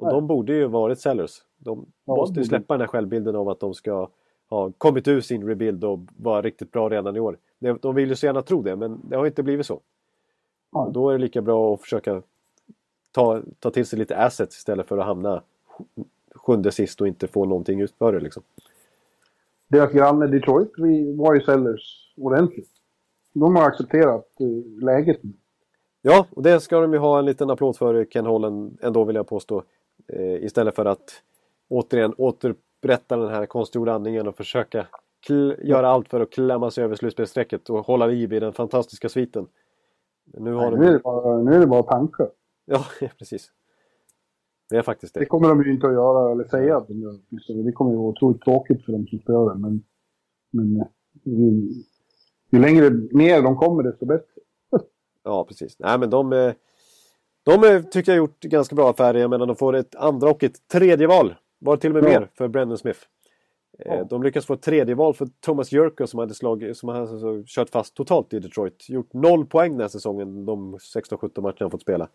Och 0.00 0.10
de 0.12 0.26
borde 0.26 0.52
ju 0.52 0.66
varit 0.66 0.98
sellers. 0.98 1.30
De 1.58 1.86
Ja, 2.04 2.16
måste 2.16 2.40
ju 2.40 2.44
släppa 2.44 2.74
den 2.74 2.80
här 2.80 2.88
självbilden 2.88 3.36
av 3.36 3.48
att 3.48 3.60
de 3.60 3.74
ska 3.74 4.08
ha 4.50 4.72
kommit 4.78 5.08
ur 5.08 5.20
sin 5.20 5.46
rebuild 5.48 5.84
och 5.84 5.98
vara 6.16 6.42
riktigt 6.42 6.72
bra 6.72 6.88
redan 6.88 7.16
i 7.16 7.20
år. 7.20 7.38
De 7.80 7.94
vill 7.94 8.08
ju 8.08 8.16
så 8.16 8.26
gärna 8.26 8.42
tro 8.42 8.62
det 8.62 8.76
men 8.76 9.00
det 9.08 9.16
har 9.16 9.26
inte 9.26 9.42
blivit 9.42 9.66
så. 9.66 9.80
Ja. 10.72 10.86
Och 10.86 10.92
då 10.92 11.08
är 11.08 11.12
det 11.12 11.18
lika 11.18 11.42
bra 11.42 11.74
att 11.74 11.80
försöka 11.80 12.22
ta, 13.12 13.42
ta 13.58 13.70
till 13.70 13.86
sig 13.86 13.98
lite 13.98 14.16
assets 14.16 14.56
istället 14.58 14.86
för 14.88 14.98
att 14.98 15.06
hamna 15.06 15.42
sj- 15.78 16.04
sjunde 16.34 16.72
sist 16.72 17.00
och 17.00 17.08
inte 17.08 17.26
få 17.26 17.44
någonting 17.44 17.80
ut 17.80 17.94
för 17.98 18.12
det 18.12 18.20
liksom. 18.20 18.42
Deras 19.68 19.92
granne 19.92 20.26
Detroit 20.26 20.70
vi 20.76 21.16
var 21.16 21.34
ju 21.34 21.40
sellers 21.40 22.12
ordentligt. 22.16 22.68
De 23.32 23.56
har 23.56 23.64
accepterat 23.64 24.26
eh, 24.40 24.82
läget. 24.84 25.20
Ja, 26.02 26.26
och 26.30 26.42
det 26.42 26.60
ska 26.60 26.80
de 26.80 26.92
ju 26.92 26.98
ha 26.98 27.18
en 27.18 27.24
liten 27.24 27.50
applåd 27.50 27.76
för 27.76 28.04
Ken 28.04 28.26
Holland 28.26 28.78
ändå 28.82 29.04
vill 29.04 29.16
jag 29.16 29.26
påstå. 29.28 29.62
Eh, 30.06 30.44
istället 30.44 30.74
för 30.74 30.84
att 30.84 31.22
återigen 31.68 32.14
återupprätta 32.18 33.16
den 33.16 33.28
här 33.28 33.46
konstgjorda 33.46 33.92
andningen 33.92 34.28
och 34.28 34.36
försöka 34.36 34.86
göra 35.62 35.88
allt 35.88 36.08
för 36.08 36.20
att 36.20 36.30
klämma 36.30 36.70
sig 36.70 36.84
över 36.84 36.94
slutspelsstrecket 36.94 37.70
och 37.70 37.86
hålla 37.86 38.06
liv 38.06 38.32
i 38.32 38.40
den 38.40 38.52
fantastiska 38.52 39.08
sviten. 39.08 39.46
Nu 40.24 40.52
har 40.52 40.70
Nej, 40.70 40.80
nu, 40.80 40.86
är 40.86 40.90
de... 40.90 40.92
det 40.96 41.02
bara, 41.02 41.42
nu 41.42 41.54
är 41.54 41.60
det 41.60 41.66
bara 41.66 41.82
tankar. 41.82 42.30
Ja, 42.64 42.84
precis. 43.18 43.52
Det 44.68 44.76
är 44.76 44.82
faktiskt 44.82 45.14
Det 45.14 45.20
det. 45.20 45.26
kommer 45.26 45.48
de 45.48 45.62
ju 45.62 45.72
inte 45.72 45.86
att 45.86 45.92
göra 45.92 46.32
eller 46.32 46.44
säga 46.44 46.76
att 46.76 46.88
de 46.88 47.00
gör. 47.00 47.14
Det 47.64 47.72
kommer 47.72 47.90
ju 47.90 47.96
vara 47.96 48.08
otroligt 48.08 48.42
tråkigt 48.42 48.84
för 48.84 48.92
dem 48.92 49.06
som 49.06 49.18
ska 49.18 49.32
göra 49.32 49.54
det. 49.54 49.60
Men, 49.60 49.82
men 50.50 50.80
eh, 50.80 50.86
ju, 51.24 51.68
ju 52.50 52.58
längre 52.60 52.90
ner 52.90 53.42
de 53.42 53.56
kommer 53.56 53.82
desto 53.82 54.06
bättre. 54.06 54.40
Ja, 55.22 55.44
precis. 55.44 55.78
Nej, 55.78 55.98
men 55.98 56.10
de... 56.10 56.52
De 57.42 57.82
tycker 57.90 58.12
jag 58.12 58.16
har 58.16 58.26
gjort 58.26 58.40
ganska 58.40 58.74
bra 58.74 58.90
affärer. 58.90 59.18
Jag 59.18 59.30
menar, 59.30 59.46
de 59.46 59.56
får 59.56 59.76
ett 59.76 59.94
andra 59.94 60.30
och 60.30 60.44
ett 60.44 60.68
tredje 60.68 61.06
val. 61.06 61.34
Var 61.58 61.76
till 61.76 61.96
och 61.96 62.02
med 62.02 62.12
Ja. 62.12 62.20
mer 62.20 62.28
för 62.34 62.48
Brendan 62.48 62.78
Smith. 62.78 62.98
Eh, 63.78 63.94
Ja. 63.94 64.04
De 64.04 64.22
lyckas 64.22 64.46
få 64.46 64.54
ett 64.54 64.62
tredje 64.62 64.94
val 64.94 65.14
för 65.14 65.28
Thomas 65.40 65.72
Jurko 65.72 66.06
som 66.06 66.18
hade, 66.18 66.34
slag, 66.34 66.70
som 66.76 66.88
hade 66.88 67.00
alltså 67.00 67.42
kört 67.46 67.70
fast 67.70 67.94
totalt 67.94 68.32
i 68.34 68.38
Detroit. 68.38 68.86
Gjort 68.88 69.12
noll 69.12 69.46
poäng 69.46 69.72
den 69.72 69.80
här 69.80 69.88
säsongen, 69.88 70.46
de 70.46 70.76
16-17 70.78 71.40
matcherna 71.42 71.56
han 71.60 71.70
fått 71.70 71.82
spela. 71.82 72.08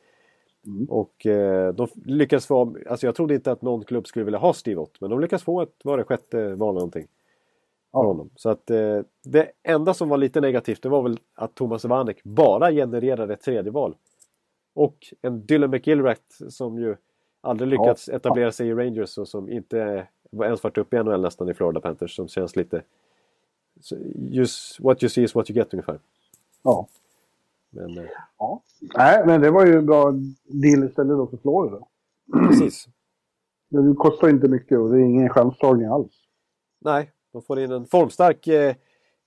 Mm. 0.68 0.86
Och 0.90 1.26
eh, 1.26 1.74
de 1.74 1.88
lyckas 2.06 2.46
få, 2.46 2.76
alltså 2.90 3.06
jag 3.06 3.16
trodde 3.16 3.34
inte 3.36 3.52
att 3.52 3.62
någon 3.62 3.84
klubb 3.84 4.08
skulle 4.08 4.26
vilja 4.26 4.40
ha 4.40 4.54
Steve 4.54 4.82
Ott, 4.82 5.02
men 5.02 5.10
de 5.10 5.20
lyckas 5.20 5.44
få 5.44 5.62
ett, 5.62 5.76
var 5.84 5.98
det 5.98 6.04
sjätte 6.04 6.38
val 6.38 6.70
eller 6.70 6.80
någonting? 6.80 7.08
Ja. 7.92 8.02
För 8.02 8.08
honom. 8.08 8.30
Så 8.36 8.50
att 8.50 8.70
eh, 8.70 9.00
det 9.24 9.52
enda 9.64 9.94
som 9.94 10.10
var 10.10 10.18
lite 10.18 10.42
negativt 10.42 10.82
det 10.82 10.90
var 10.90 11.02
väl 11.02 11.20
att 11.36 11.56
Thomas 11.56 11.86
Vanek 11.86 12.24
bara 12.24 12.72
genererade 12.72 13.34
ett 13.34 13.42
tredje 13.42 13.72
val. 13.72 13.96
Och 14.76 15.14
en 15.22 15.46
Dylan 15.46 15.70
McIlrath 15.70 16.48
som 16.50 16.80
ju 16.80 16.96
aldrig 17.42 17.70
lyckats 17.70 18.10
etablera 18.10 18.52
sig 18.52 18.68
i 18.68 18.74
Rangers 18.74 19.18
och 19.18 19.28
som 19.28 19.50
inte 19.50 20.08
ens 20.44 20.64
varit 20.64 20.78
uppe 20.78 20.98
i 20.98 21.04
NHL 21.04 21.22
nästan 21.22 21.50
i 21.50 21.54
Florida 21.54 21.80
Panthers 21.80 22.16
som 22.16 22.28
känns 22.28 22.56
lite... 22.56 22.82
Just 24.16 24.80
what 24.80 25.04
you 25.04 25.10
see 25.10 25.24
is 25.24 25.36
what 25.36 25.50
you 25.50 25.58
get 25.58 25.74
ungefär. 25.74 26.00
Ja. 26.64 26.88
Men 27.70 27.98
eh, 27.98 28.06
ja. 28.38 28.62
Nej, 28.98 29.26
men 29.26 29.42
det 29.42 29.52
var 29.52 29.66
ju 29.66 29.78
en 29.78 29.86
bra 29.86 30.12
deal 30.44 30.84
istället 30.84 31.18
då 31.18 31.28
för 31.28 31.38
Florida. 31.38 31.78
precis. 32.50 32.88
Det 33.70 33.96
kostar 33.98 34.30
inte 34.30 34.48
mycket 34.48 34.80
och 34.80 34.90
det 34.90 34.98
är 34.98 35.02
ingen 35.02 35.30
chanstagning 35.30 35.88
alls. 35.88 36.12
Nej, 36.80 37.12
de 37.32 37.42
får 37.42 37.60
in 37.60 37.72
en 37.72 37.86
formstark 37.86 38.48
eh, 38.48 38.76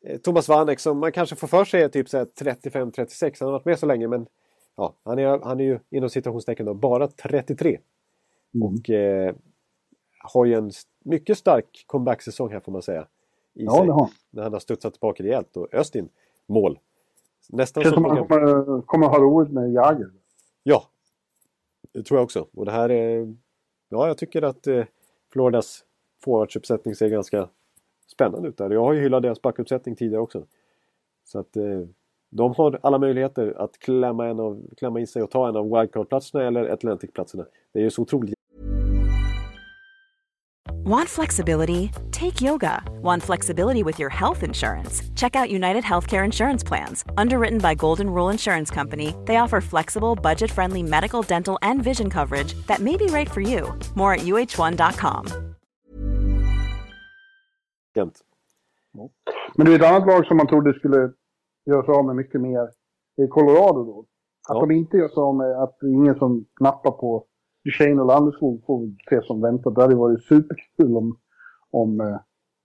eh, 0.04 0.18
Thomas 0.18 0.48
Vanek 0.48 0.80
som 0.80 0.98
man 0.98 1.12
kanske 1.12 1.36
får 1.36 1.48
för 1.48 1.64
sig 1.64 1.82
är 1.82 1.88
typ 1.88 2.08
så 2.08 2.18
här 2.18 2.24
35-36. 2.24 3.36
Han 3.40 3.46
har 3.46 3.52
varit 3.52 3.64
med 3.64 3.78
så 3.78 3.86
länge 3.86 4.08
men 4.08 4.26
ja, 4.78 4.94
han, 5.02 5.18
är, 5.18 5.38
han 5.38 5.60
är 5.60 5.64
ju 5.64 5.78
inom 5.90 6.10
citationstecken 6.10 6.66
då 6.66 6.74
bara 6.74 7.08
33. 7.08 7.78
Mm. 8.54 8.68
Och 8.68 8.90
eh, 8.90 9.34
har 10.18 10.44
ju 10.44 10.54
en 10.54 10.70
mycket 11.04 11.38
stark 11.38 11.84
comeback-säsong 11.86 12.52
här 12.52 12.60
får 12.60 12.72
man 12.72 12.82
säga. 12.82 13.02
I 13.54 13.64
Ja, 13.64 13.72
sig, 13.72 13.86
det 13.86 13.92
har. 13.92 14.10
När 14.30 14.42
han 14.42 14.52
har 14.52 14.60
studsat 14.60 14.92
tillbaka 14.92 15.22
rejält 15.22 15.56
och 15.56 15.74
öst 15.74 15.94
in 15.94 16.08
mål. 16.46 16.78
Nästan 17.48 17.82
Känns 17.82 17.94
som 17.94 18.04
som 18.04 18.12
att 18.12 18.18
han 18.18 18.28
kommer, 18.28 18.82
kommer 18.82 19.06
ha 19.06 19.18
roligt 19.18 19.52
med 19.52 19.72
Jagr. 19.72 20.10
Ja, 20.62 20.82
det 21.92 22.02
tror 22.02 22.18
jag 22.18 22.24
också. 22.24 22.46
Och 22.52 22.64
det 22.64 22.72
här 22.72 22.88
är... 22.88 23.34
Ja, 23.88 24.06
jag 24.06 24.18
tycker 24.18 24.42
att 24.42 24.66
eh, 24.66 24.84
Floridas 25.32 25.84
forwardsuppsättning 26.24 26.94
ser 26.94 27.08
ganska 27.08 27.48
spännande 28.06 28.48
ut 28.48 28.56
där. 28.56 28.70
Jag 28.70 28.84
har 28.84 28.92
ju 28.92 29.00
hyllat 29.00 29.22
deras 29.22 29.42
backuppsättning 29.42 29.96
tidigare 29.96 30.22
också. 30.22 30.46
Så 31.24 31.38
att 31.38 31.56
eh, 31.56 31.82
de 32.30 32.54
har 32.56 32.78
alla 32.82 32.98
möjligheter 32.98 33.54
att 33.58 33.78
klämma, 33.78 34.26
en 34.26 34.40
av, 34.40 34.62
klämma 34.76 35.00
in 35.00 35.06
sig 35.06 35.22
och 35.22 35.30
ta 35.30 35.48
en 35.48 35.56
av 35.56 35.64
wildcard-platserna 35.70 36.44
eller 36.44 36.68
Atlantic-platserna. 36.68 37.44
Det 37.72 37.78
är 37.78 37.82
ju 37.82 37.90
så 37.90 38.02
otroligt 38.02 38.34
Want 40.84 41.08
flexibility? 41.08 41.90
Take 42.12 42.40
yoga. 42.40 42.82
Want 43.02 43.22
flexibility 43.22 43.82
with 43.82 44.00
your 44.00 44.10
health 44.10 44.42
insurance? 44.42 45.02
Check 45.14 45.36
out 45.36 45.50
United 45.50 45.84
Healthcare 45.84 46.24
Insurance 46.24 46.66
Plans. 46.66 47.04
Underwritten 47.18 47.58
by 47.58 47.74
Golden 47.74 48.06
Rule 48.06 48.30
Insurance 48.32 48.74
Company, 48.74 49.14
they 49.26 49.36
offer 49.36 49.60
flexible, 49.60 50.14
budget 50.14 50.50
friendly 50.50 50.82
medical, 50.82 51.22
dental, 51.22 51.58
and 51.60 51.84
vision 51.84 52.08
coverage 52.10 52.54
that 52.66 52.80
may 52.80 52.96
be 52.96 53.06
right 53.06 53.30
for 53.30 53.42
you. 53.42 53.78
More 53.94 54.14
at 54.14 54.20
uh1.com. 54.20 55.26
jämnt. 57.98 58.24
Men 59.56 59.66
det 59.66 59.72
är 59.72 59.76
ett 59.76 59.86
annat 59.86 60.06
lag 60.06 60.26
som 60.26 60.36
man 60.36 60.46
trodde 60.46 60.74
skulle 60.74 61.12
göra 61.68 61.82
sig 61.84 61.94
av 61.94 62.04
med 62.04 62.16
mycket 62.16 62.40
mer. 62.40 62.68
Är 63.16 63.26
Colorado 63.26 63.84
då. 63.84 64.04
Att 64.48 64.56
Ja. 64.56 64.60
de 64.66 64.70
inte 64.74 64.96
gör 64.96 65.08
sig 65.08 65.20
av 65.20 65.34
med 65.36 65.62
att 65.62 65.76
ingen 65.82 66.14
som 66.14 66.44
knappar 66.56 66.90
på 66.90 67.24
Duchene 67.64 68.00
och 68.00 68.06
Landeskog 68.06 68.64
får 68.66 68.80
vi 68.80 68.96
se 69.08 69.22
som 69.22 69.40
väntat. 69.40 69.74
Det 69.74 69.82
hade 69.82 69.94
varit 69.94 70.22
superkul 70.24 70.96
om, 70.96 71.16
om, 71.70 72.00
eh, 72.00 72.16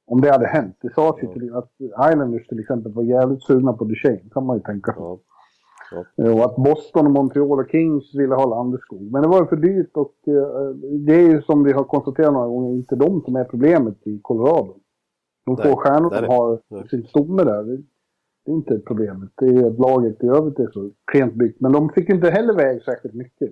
om 0.07 0.21
det 0.21 0.31
hade 0.31 0.47
hänt. 0.47 0.75
Det 0.81 0.93
sades 0.93 1.23
ju 1.23 1.33
till 1.33 1.53
att 1.55 1.71
Islanders 2.11 2.47
till 2.47 2.59
exempel 2.59 2.91
var 2.93 3.03
jävligt 3.03 3.43
sugna 3.43 3.73
på 3.73 3.83
Duchene, 3.85 4.19
kan 4.33 4.45
man 4.45 4.57
ju 4.57 4.63
tänka 4.63 4.93
sig. 4.93 5.01
Ja. 5.03 5.19
Eh, 6.23 6.33
Och 6.37 6.45
att 6.45 6.55
Boston 6.55 7.05
och 7.05 7.11
Montreal 7.11 7.59
och 7.59 7.69
Kings 7.71 8.15
ville 8.15 8.35
ha 8.35 8.45
Landeskog. 8.45 9.11
Men 9.11 9.21
det 9.21 9.27
var 9.27 9.41
ju 9.41 9.47
för 9.47 9.55
dyrt 9.55 9.91
och 9.97 10.15
eh, 10.27 10.69
det 11.07 11.13
är 11.15 11.29
ju 11.29 11.41
som 11.41 11.63
vi 11.63 11.71
har 11.71 11.83
konstaterat 11.83 12.33
några 12.33 12.47
gånger 12.47 12.73
inte 12.75 12.95
de 12.95 13.21
som 13.21 13.35
är 13.35 13.43
problemet 13.43 14.07
i 14.07 14.19
Colorado. 14.21 14.75
De 15.45 15.55
två 15.55 15.75
stjärnor 15.75 16.09
nej. 16.11 16.27
har 16.37 16.61
sin 16.89 17.03
stomme 17.07 17.43
där, 17.43 17.83
det, 18.45 18.51
är 18.51 18.55
inte 18.55 18.79
problemet. 18.79 19.29
Det 19.35 19.45
är 19.45 19.67
att 19.67 19.79
laget 19.79 20.23
i 20.23 20.27
övrigt 20.27 20.59
är 20.59 20.71
så 20.73 20.89
klent 21.05 21.33
byggt. 21.33 21.59
Men 21.59 21.71
de 21.71 21.89
fick 21.89 22.09
inte 22.09 22.29
heller 22.29 22.53
väg 22.53 22.83
särskilt 22.83 23.13
mycket. 23.13 23.51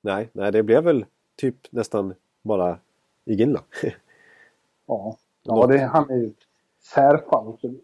Nej, 0.00 0.30
nej, 0.32 0.52
det 0.52 0.62
blev 0.62 0.84
väl 0.84 1.04
typ 1.36 1.56
nästan 1.70 2.14
bara 2.42 2.78
Iginla. 3.24 3.60
Ja, 4.86 5.16
ja 5.42 5.66
det, 5.66 5.78
han 5.78 6.10
är 6.10 6.16
ju 6.16 6.32
särfall. 6.94 7.56
Så... 7.60 7.74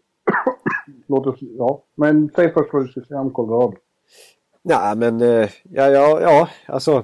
Låt 1.07 1.27
oss, 1.27 1.39
ja. 1.39 1.83
Men 1.95 2.29
säg 2.35 2.53
först 2.53 2.73
vad 2.73 2.85
du 2.85 2.87
ska 2.87 3.01
säga 3.01 3.19
om 3.19 3.31
Colorado. 3.31 3.77
Nej, 4.61 4.95
men 4.95 5.21
eh, 5.21 5.49
ja, 5.63 5.89
ja, 5.89 6.21
ja, 6.21 6.49
alltså 6.65 7.03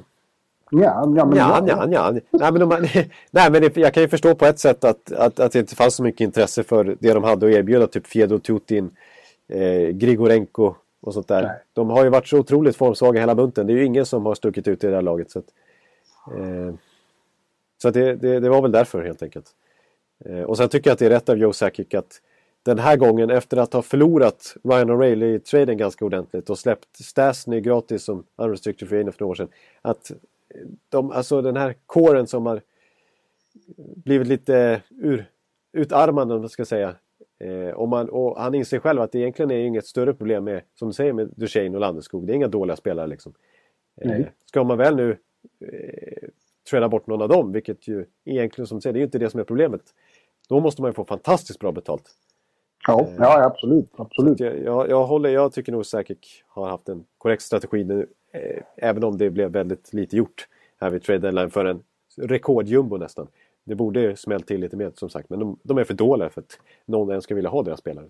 Ja, 0.72 1.13
ja, 1.18 1.26
men 1.26 1.38
Ja, 1.38 1.63
ja, 1.68 1.88
ja. 1.92 2.12
Nej, 2.12 2.52
men, 2.52 2.70
de, 2.70 2.70
nej, 3.32 3.52
men 3.52 3.70
jag 3.76 3.94
kan 3.94 4.04
ju 4.04 4.10
förstå 4.10 4.36
på 4.36 4.46
ett 4.46 4.60
sätt 4.60 4.84
att, 4.84 5.12
att, 5.12 5.40
att 5.40 5.52
det 5.52 5.60
inte 5.60 5.76
fanns 5.76 5.95
så 5.95 6.04
mycket 6.04 6.22
intresse 6.22 6.64
för 6.64 6.97
det 6.99 7.14
de 7.14 7.24
hade 7.24 7.47
att 7.47 7.54
erbjuda. 7.54 7.88
Typ 7.88 8.08
Fedor 8.08 8.39
Tutin, 8.39 8.91
eh, 9.48 9.89
Grigorenko 9.89 10.76
och 11.02 11.14
sånt 11.14 11.28
där. 11.28 11.43
Nej. 11.43 11.64
De 11.74 11.89
har 11.89 12.04
ju 12.04 12.10
varit 12.10 12.28
så 12.28 12.39
otroligt 12.39 12.76
formsvaga 12.76 13.20
hela 13.20 13.36
bunten. 13.36 13.68
Det 13.68 13.74
är 13.74 13.78
ju 13.78 13.86
ingen 13.86 14.06
som 14.06 14.26
har 14.26 14.36
stuckit 14.36 14.68
ut 14.68 14.84
i 14.84 14.88
det 14.88 14.95
här 14.95 15.02
laget. 15.02 15.32
Så, 15.32 15.39
att, 15.39 15.45
eh, 16.38 16.74
så 17.82 17.91
det, 17.91 18.16
det, 18.16 18.39
det 18.39 18.50
var 18.50 18.62
väl 18.62 18.72
därför 18.72 19.04
helt 19.04 19.24
enkelt. 19.24 19.56
Eh, 20.26 20.41
och 20.41 20.58
sen 20.58 20.70
tycker 20.70 20.89
jag 20.89 20.93
att 20.93 21.00
det 21.00 21.06
är 21.06 21.10
rätt 21.10 21.30
av 21.30 21.38
Joe 21.38 21.54
Sakic 21.54 21.93
att 21.93 22.22
den 22.64 22.80
här 22.80 22.98
gången 22.98 23.30
efter 23.30 23.58
att 23.58 23.74
ha 23.74 23.82
förlorat 23.82 24.56
Ryan 24.64 24.89
O'Reilly-traden 24.89 25.76
ganska 25.76 26.06
ordentligt 26.06 26.50
och 26.50 26.60
släppt 26.60 26.95
Stasny 26.95 27.62
gratis 27.62 28.04
som 28.04 28.24
unrestricted 28.36 28.89
free 28.89 29.12
för 29.12 29.22
några 29.22 29.32
år 29.32 29.36
sedan. 29.36 29.50
Att 29.82 30.12
de, 30.89 31.12
alltså 31.12 31.41
den 31.41 31.58
här 31.58 31.76
kåren 31.86 32.28
som 32.28 32.45
har 32.45 32.62
blivit 33.95 34.28
lite 34.28 34.82
ur, 34.89 35.26
utarmad 35.74 36.32
om 36.32 36.39
man 36.39 36.50
ska 36.50 36.66
säga. 36.66 36.95
Eh, 37.40 37.70
och, 37.70 37.88
man, 37.88 38.10
och 38.10 38.38
han 38.42 38.56
inser 38.56 38.80
själv 38.80 39.02
att 39.02 39.12
det 39.12 39.20
egentligen 39.20 39.52
är 39.52 39.60
inget 39.60 39.86
större 39.86 40.14
problem 40.14 40.44
med, 40.44 40.62
som 40.76 40.88
du 40.88 40.94
säger, 40.94 41.14
med 41.14 41.30
Duchene 41.36 41.76
och 41.76 41.82
Landeskog. 41.82 42.28
Det 42.28 42.34
är 42.34 42.36
inga 42.36 42.48
dåliga 42.48 42.76
spelare 42.76 43.08
liksom. 43.08 43.34
Eh, 44.02 44.26
ska 44.46 44.64
man 44.64 44.78
väl 44.78 44.96
nu 44.96 45.18
eh, 45.62 46.30
träda 46.70 46.90
bort 46.90 47.08
någon 47.08 47.22
av 47.22 47.30
dem, 47.30 47.52
vilket 47.52 47.88
ju 47.88 48.06
egentligen 48.26 48.68
som 48.68 48.78
du 48.78 48.82
säger, 48.82 48.94
det 48.94 48.98
är 48.98 49.02
ju 49.02 49.06
inte 49.06 49.20
det 49.20 49.30
som 49.30 49.40
är 49.40 49.44
problemet. 49.44 49.82
Då 50.50 50.60
måste 50.60 50.82
man 50.82 50.90
ju 50.90 50.94
få 50.94 51.06
fantastiskt 51.06 51.60
bra 51.60 51.72
betalt. 51.72 52.04
Ja, 52.88 53.02
Eh, 53.02 53.16
ja 53.18 53.46
absolut. 53.46 53.90
absolut. 53.96 54.40
Jag, 54.40 54.64
jag, 54.64 54.90
jag, 54.90 55.06
håller, 55.06 55.30
jag 55.30 55.54
tycker 55.54 55.72
nog 55.72 55.86
säkert 55.86 56.44
har 56.48 56.70
haft 56.70 56.90
en 56.90 57.06
korrekt 57.18 57.42
strategi 57.42 57.84
nu, 57.84 58.08
eh, 58.32 58.64
även 58.76 59.04
om 59.04 59.18
det 59.18 59.30
blev 59.30 59.52
väldigt 59.52 59.94
lite 59.94 60.18
gjort 60.18 60.48
här 60.80 60.90
vid 60.90 61.04
trade 61.04 61.20
deadline 61.20 61.50
för 61.50 61.66
en 61.66 61.84
rekordjumbo 62.18 62.98
nästan. 62.98 63.28
Det 63.68 63.76
borde 63.76 64.15
smält 64.15 64.47
till 64.47 64.61
lite 64.61 64.78
mer 64.78 64.91
som 64.95 65.09
sagt, 65.09 65.30
men 65.30 65.39
de, 65.39 65.59
de 65.63 65.78
är 65.78 65.84
för 65.84 65.93
dåliga 65.93 66.30
för 66.30 66.41
att 66.41 66.59
någon 66.86 67.09
ens 67.09 67.24
ska 67.24 67.36
vilja 67.36 67.49
ha 67.49 67.63
deras 67.63 67.80
spelare. 67.80 68.05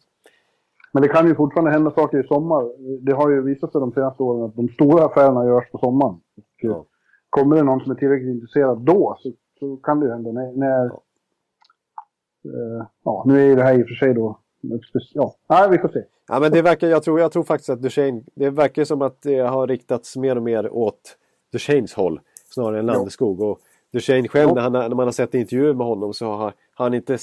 Men 0.93 1.01
det 1.03 1.09
kan 1.09 1.27
ju 1.27 1.35
fortfarande 1.35 1.71
hända 1.71 1.91
saker 1.91 2.23
i 2.23 2.27
sommar. 2.27 2.71
Det 3.05 3.11
har 3.13 3.29
ju 3.29 3.41
visat 3.41 3.71
sig 3.71 3.81
de 3.81 3.91
senaste 3.91 4.23
åren 4.23 4.43
att 4.43 4.55
de 4.55 4.69
stora 4.69 5.05
affärerna 5.05 5.45
görs 5.45 5.71
på 5.71 5.77
sommaren. 5.77 6.15
Ja. 6.61 6.69
eh, 6.69 6.81
Kommer 7.29 7.55
det 7.55 7.63
någon 7.63 7.79
som 7.79 7.91
är 7.91 7.95
tillräckligt 7.95 8.29
intresserad 8.29 8.81
då 8.81 9.17
så, 9.19 9.31
så 9.59 9.77
kan 9.77 9.99
det 9.99 10.05
ju 10.05 10.11
hända. 10.11 10.31
När, 10.31 10.51
när, 10.51 10.85
eh, 12.45 12.85
ja, 13.03 13.23
nu 13.27 13.41
är 13.41 13.45
ju 13.45 13.55
det 13.55 13.63
här 13.63 13.79
i 13.79 13.83
och 13.83 13.87
för 13.87 13.95
sig 13.95 14.13
då... 14.13 14.39
Ja, 15.13 15.35
Nej, 15.49 15.69
vi 15.71 15.77
får 15.77 15.89
se. 15.89 16.03
Ja, 16.27 16.39
men 16.39 16.51
det 16.51 16.61
verkar, 16.61 16.87
jag, 16.87 17.03
tror, 17.03 17.19
jag 17.19 17.31
tror 17.31 17.43
faktiskt 17.43 17.69
att 17.69 17.81
Duchene, 17.81 18.23
det 18.35 18.49
verkar 18.49 18.83
som 18.83 19.01
att 19.01 19.21
det 19.21 19.39
har 19.39 19.67
riktats 19.67 20.17
mer 20.17 20.35
och 20.35 20.43
mer 20.43 20.73
åt 20.73 21.17
Duchenes 21.51 21.93
håll 21.93 22.19
snarare 22.45 22.79
än 22.79 22.85
Landeskog. 22.85 23.41
Och 23.41 23.59
Duchene 23.93 24.27
själv, 24.27 24.49
Ja. 24.49 24.53
när, 24.55 24.61
han, 24.61 24.71
när 24.71 24.95
man 24.95 25.07
har 25.07 25.11
sett 25.11 25.33
intervjuer 25.33 25.73
med 25.73 25.87
honom 25.87 26.13
så 26.13 26.25
har 26.25 26.53
han 26.73 26.93
inte... 26.93 27.17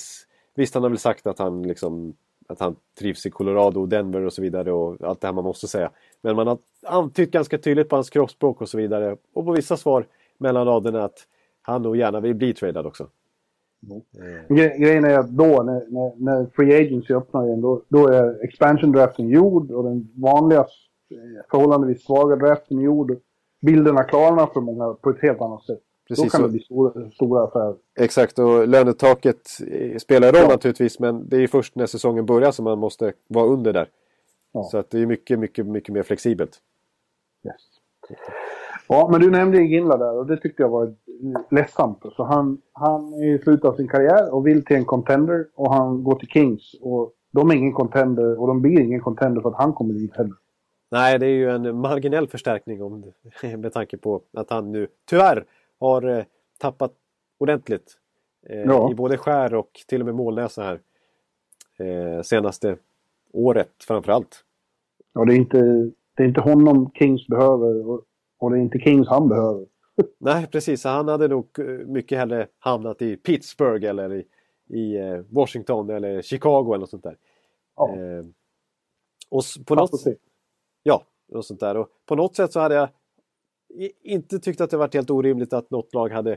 Visst, 0.57 0.75
han 0.75 0.83
har 0.83 0.91
väl 0.91 0.99
sagt 0.99 1.27
att 1.27 1.39
han 1.39 1.63
liksom 1.63 2.15
att 2.49 2.61
han 2.61 2.77
trivs 2.99 3.27
i 3.27 3.31
Colorado 3.31 3.81
och 3.81 3.89
Denver 3.89 4.25
och 4.25 4.33
så 4.33 4.43
vidare 4.43 4.73
och 4.73 4.97
allt 5.03 5.21
det 5.21 5.27
här 5.27 5.33
man 5.35 5.45
måste 5.45 5.69
säga. 5.69 5.91
Men 6.23 6.37
man 6.37 6.47
har 6.47 6.59
antytt 6.87 7.31
ganska 7.31 7.59
tydligt 7.59 7.89
på 7.89 7.97
hans 7.97 8.11
kroppsspråk 8.11 8.61
och 8.61 8.69
så 8.69 8.79
vidare. 8.79 9.17
Och 9.35 9.45
på 9.45 9.53
vissa 9.53 9.77
svar 9.77 10.07
mellan 10.39 10.67
raderna 10.67 11.05
att 11.05 11.19
han 11.63 11.83
nog 11.83 11.97
gärna 11.97 12.21
vill 12.21 12.35
bli 12.35 12.55
tradad 12.55 12.87
också. 12.87 13.09
Eh, 13.91 14.55
Gre 14.57 14.79
grejen 14.79 15.05
är 15.05 15.19
att 15.19 15.29
då 15.31 15.63
när, 15.63 15.91
när, 15.91 16.13
när 16.17 16.47
Free 16.57 16.81
Agency 16.81 17.15
öppnar 17.15 17.47
igen 17.47 17.61
då, 17.61 17.83
då 17.89 18.09
är 18.09 18.45
expansion 18.45 18.93
draften 18.93 19.29
gjord 19.29 19.71
och 19.71 19.85
den 19.85 20.09
vanliga 20.15 20.61
eh, 20.61 20.67
förhållandevis 21.51 22.05
svaga 22.05 22.37
draften 22.37 22.81
gjord. 22.81 23.19
Bilderna 23.61 24.05
klarnar 24.05 24.47
för 24.47 24.61
många 24.61 24.95
på 24.95 25.11
ett 25.11 25.23
helt 25.23 25.41
annat 25.41 25.65
sätt. 25.65 25.81
Precis 26.09 26.25
då 26.25 26.31
kan 26.31 26.43
det 26.43 26.49
bli 26.49 26.61
stora, 26.61 27.11
stora 27.11 27.45
affärer. 27.45 27.75
Exakt, 28.01 28.39
och 28.39 28.69
lönetaket 28.69 29.49
spelar 29.99 30.33
roll 30.33 30.41
Ja. 30.43 30.49
naturligtvis 30.49 31.01
men 31.01 31.29
det 31.29 31.37
är 31.37 31.47
först 31.47 31.75
när 31.75 31.87
säsongen 31.87 32.27
börjar 32.27 32.51
som 32.51 32.65
man 32.65 32.79
måste 32.79 33.13
vara 33.29 33.47
under 33.47 33.73
där. 33.73 33.89
Ja. 34.53 34.63
Så 34.63 34.79
att 34.79 34.91
det 34.91 35.01
är 35.01 35.07
mycket, 35.07 35.39
mycket, 35.39 35.67
mycket 35.67 35.95
mer 35.95 36.03
flexibelt. 36.03 36.61
Yes. 37.47 37.55
Ja, 38.89 39.09
men 39.13 39.21
du 39.21 39.31
nämnde 39.31 39.63
Ginla 39.63 39.97
där 39.97 40.19
och 40.19 40.27
det 40.27 40.37
tyckte 40.37 40.63
jag 40.63 40.71
var 40.71 40.95
ledsamt. 41.51 41.99
Så 42.17 42.25
han, 42.25 42.61
han 42.73 43.13
är 43.15 43.35
i 43.35 43.39
slutet 43.39 43.65
av 43.65 43.77
sin 43.77 43.89
karriär 43.89 44.35
och 44.35 44.47
vill 44.47 44.65
till 44.65 44.77
en 44.77 44.85
contender 44.85 45.47
och 45.55 45.75
han 45.75 46.05
går 46.05 46.15
till 46.19 46.29
Kings. 46.29 46.75
Och 46.81 47.13
de 47.33 47.51
är 47.51 47.55
ingen 47.55 47.73
contender 47.73 48.41
och 48.41 48.47
de 48.47 48.63
blir 48.63 48.81
ingen 48.81 49.01
contender 49.01 49.41
för 49.41 49.49
att 49.49 49.57
han 49.57 49.73
kommer 49.73 49.95
dit 49.95 50.17
heller. 50.17 50.35
Nej, 50.91 51.19
det 51.19 51.27
är 51.27 51.31
ju 51.31 51.51
en 51.51 51.81
marginell 51.81 52.29
förstärkning 52.29 52.83
om, 52.83 53.13
med 53.59 53.73
tanke 53.73 53.97
på 53.97 54.21
att 54.33 54.51
han 54.51 54.73
nu 54.73 54.89
tyvärr 55.11 55.45
har 55.81 56.03
eh, 56.19 56.25
tappat 56.59 56.93
ordentligt. 57.39 57.99
Eh, 58.49 58.61
Ja. 58.61 58.91
I 58.91 58.95
både 58.95 59.19
skär 59.19 59.55
och 59.55 59.71
till 59.89 60.01
och 60.01 60.07
med 60.07 60.15
målnäsa 60.15 60.63
här. 60.63 60.81
Eh, 61.79 62.23
senaste 62.23 62.77
året 63.33 63.73
framförallt. 63.87 64.45
Och 65.15 65.27
det 65.27 65.35
är 65.35 65.37
inte, 65.37 65.59
det 66.17 66.23
är 66.23 66.27
inte 66.27 66.41
honom 66.41 66.91
Kings 66.95 67.27
behöver 67.27 67.89
och, 67.89 68.03
och 68.39 68.51
det 68.51 68.57
är 68.59 68.61
inte 68.61 68.79
Kings 68.79 69.09
han 69.09 69.29
behöver. 69.29 69.67
Nej, 70.19 70.47
precis. 70.47 70.85
Han 70.85 71.09
hade 71.09 71.29
nog 71.29 71.59
mycket 71.87 72.19
hellre 72.19 72.47
hamnat 72.59 73.03
i 73.03 73.17
Pittsburgh 73.17 73.87
eller 73.87 74.13
i, 74.15 74.27
i 74.79 74.99
Washington 75.31 75.91
eller 75.91 76.23
Chicago 76.23 76.67
eller 76.75 76.79
något 76.79 76.91
sånt 76.91 77.03
där. 77.03 77.17
Ja. 77.77 77.97
Eh, 77.97 78.25
och 79.31 79.43
på 79.67 79.75
Fast 79.77 80.07
något. 80.07 80.17
Ja, 80.83 81.03
och 81.33 81.45
sånt 81.45 81.61
där. 81.61 81.77
Och 81.77 81.89
på 82.07 82.15
något 82.15 82.37
sätt 82.37 82.53
så 82.53 82.61
hade 82.61 82.75
jag 82.75 82.89
inte 84.03 84.39
tyckt 84.39 84.61
att 84.61 84.71
det 84.71 84.77
varit 84.77 84.95
helt 84.95 85.11
orimligt 85.11 85.53
att 85.53 85.71
något 85.71 85.95
lag 85.95 86.09
hade 86.09 86.37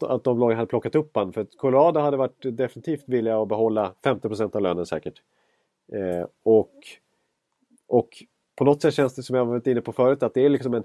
att, 0.00 0.24
de 0.24 0.38
lagen 0.38 0.56
hade 0.56 0.68
plockat 0.68 0.94
upp 0.94 1.10
han. 1.14 1.32
För 1.32 1.40
att 1.40 1.56
Colorado 1.56 2.00
hade 2.00 2.16
varit 2.16 2.56
definitivt 2.56 3.04
villiga 3.06 3.42
att 3.42 3.48
behålla 3.48 3.94
50% 4.04 4.56
av 4.56 4.62
lönen 4.62 4.86
säkert. 4.86 5.22
Eh, 5.92 6.26
och, 6.42 6.72
och 7.88 8.08
på 8.56 8.64
något 8.64 8.82
sätt 8.82 8.94
känns 8.94 9.14
det 9.14 9.22
som 9.22 9.36
jag 9.36 9.46
varit 9.46 9.66
inne 9.66 9.80
på 9.80 9.92
förut 9.92 10.22
att 10.22 10.34
det 10.34 10.44
är 10.44 10.48
liksom 10.48 10.74
en, 10.74 10.84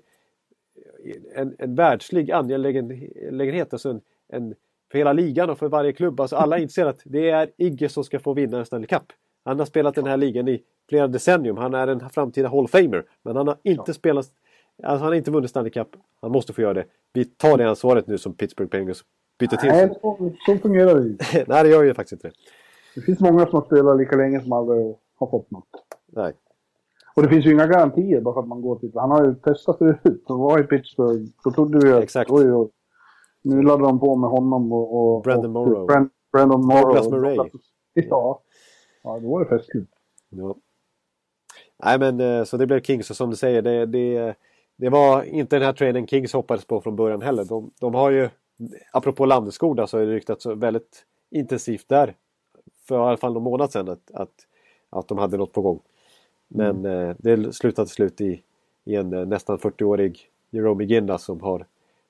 en, 1.36 1.56
en 1.60 1.76
världslig 1.76 2.32
angelägenhet. 2.32 3.74
Alltså 3.74 3.90
en, 3.90 4.02
en, 4.30 4.56
för 4.92 4.98
hela 4.98 5.14
ligan 5.14 5.50
och 5.50 5.58
för 5.58 5.70
varje 5.70 5.94
klubb. 5.94 6.20
Alltså 6.20 6.36
alla 6.36 6.58
inser 6.58 6.86
att 6.86 7.02
det 7.06 7.30
är 7.30 7.52
Igge 7.58 7.90
som 7.90 8.04
ska 8.04 8.20
få 8.20 8.34
vinna 8.34 8.60
en 8.60 8.66
Stanley 8.66 8.88
Cup. 8.88 9.04
Han 9.44 9.60
har 9.60 9.66
spelat 9.66 9.96
den 9.96 10.06
här 10.06 10.18
ligan 10.18 10.48
i 10.48 10.64
flera 10.90 11.08
decennium. 11.08 11.58
Han 11.58 11.74
är 11.74 11.88
en 11.88 12.10
framtida 12.10 12.50
Hall 12.50 12.64
of 12.64 12.72
Famer. 12.72 13.06
Men 13.22 13.36
han 13.36 13.48
har 13.48 13.58
inte 13.64 13.94
spelat... 13.94 14.28
Alltså 14.84 15.04
han 15.04 15.12
har 15.12 15.14
inte 15.14 15.32
vunnit 15.32 15.50
Stanley 15.50 15.72
Cup. 15.72 15.88
Han 16.22 16.32
måste 16.32 16.54
få 16.54 16.62
göra 16.62 16.74
det. 16.74 16.86
Vi 17.14 17.26
tar 17.26 17.58
det 17.58 17.70
ansvaret 17.70 18.08
nu 18.08 18.18
som 18.18 18.34
Pittsburgh 18.34 18.70
Penguins 18.70 19.04
byter 19.40 19.58
till 19.58 19.70
Nej, 19.70 19.88
sig. 19.88 19.98
så, 20.02 20.32
så 20.46 20.58
fungerar 20.58 20.96
det 20.96 21.02
ju. 21.02 21.18
Nej, 21.48 21.64
det 21.64 21.70
gör 21.70 21.84
ju 21.84 21.94
faktiskt 21.94 22.14
inte 22.14 22.28
det. 22.28 22.34
Det 22.96 23.02
finns 23.02 23.20
många 23.20 23.46
som 23.46 23.54
har 23.56 23.66
spelat 23.66 23.98
lika 23.98 24.16
länge 24.16 24.42
som 24.42 24.52
aldrig 24.52 24.96
har 25.16 25.28
fått 25.28 25.52
något. 25.52 25.70
Nej. 26.08 26.34
Och 27.16 27.24
det 27.24 27.30
finns 27.30 27.46
ju 27.46 27.52
inga 27.52 27.68
garantier 27.68 28.22
bara 28.22 28.34
för 28.34 28.42
att 28.42 28.48
man 28.48 28.62
går 28.62 28.80
till... 28.80 28.92
Han 28.96 29.12
har 29.12 29.26
ju 29.26 29.36
testat 29.36 29.78
förut 29.78 30.24
och 30.28 30.40
var 30.40 30.60
i 30.60 30.64
Pittsburgh. 30.64 31.32
Då 31.44 31.52
trodde 31.52 31.80
vi 31.88 31.94
att... 31.94 32.04
Exakt. 32.04 32.32
Oj, 32.32 32.54
oj. 32.54 32.70
Nu 33.42 33.62
laddar 33.62 33.86
de 33.86 34.00
på 34.00 34.16
med 34.16 34.30
honom 34.30 34.72
och... 34.72 35.16
och 35.16 35.24
Brandon 35.24 35.52
Morrow. 35.52 35.88
Brand, 35.88 36.10
Brandon 36.32 36.66
Morrow. 36.66 36.82
Douglas 36.82 37.10
Murray. 37.10 37.38
Ja. 37.94 38.42
Ja, 39.04 39.20
då 39.20 39.30
var 39.30 39.40
det 39.40 39.46
festligt. 39.46 39.92
Ja. 40.30 40.56
Nej 41.84 42.00
men 42.00 42.20
eh, 42.20 42.44
så 42.44 42.58
det 42.58 42.68
blev 42.68 42.82
Kings 42.82 43.10
och 43.10 43.16
som 43.16 43.30
du 43.30 43.36
säger 43.36 43.62
det, 43.62 43.86
det, 43.86 44.36
det 44.82 44.90
var 44.90 45.24
inte 45.24 45.56
den 45.56 45.66
här 45.66 45.74
traden 45.74 46.08
Kings 46.08 46.34
hoppades 46.34 46.66
på 46.66 46.82
från 46.82 46.96
början 46.96 47.22
heller. 47.22 47.46
De, 47.46 47.72
de 47.80 47.94
har 47.94 48.12
ju, 48.12 48.30
apropå 48.92 49.26
Landeskog 49.26 49.90
så 49.90 49.98
har 49.98 50.06
det 50.06 50.12
ryktats 50.12 50.46
väldigt 50.46 51.06
intensivt 51.30 51.88
där. 51.88 52.16
För 52.88 52.96
i 52.96 52.98
alla 53.00 53.18
fall 53.18 53.34
någon 53.34 53.44
månad 53.44 53.72
sedan 53.72 53.90
att, 53.90 54.12
att, 54.12 54.48
att 54.90 55.08
de 55.08 55.18
hade 55.18 55.38
något 55.38 55.54
på 55.54 55.62
gång. 55.62 55.80
Men 56.48 56.86
eh, 56.86 57.16
det 57.20 57.56
slutade 57.56 57.88
till 57.88 57.96
slut 57.96 58.22
i, 58.22 58.42
i 58.84 58.96
en 58.96 59.14
eh, 59.14 59.26
nästan 59.26 59.58
40-årig 59.58 60.30
Jerome 60.50 60.84
Ginda 60.84 61.18
som 61.18 61.42
har 61.42 61.66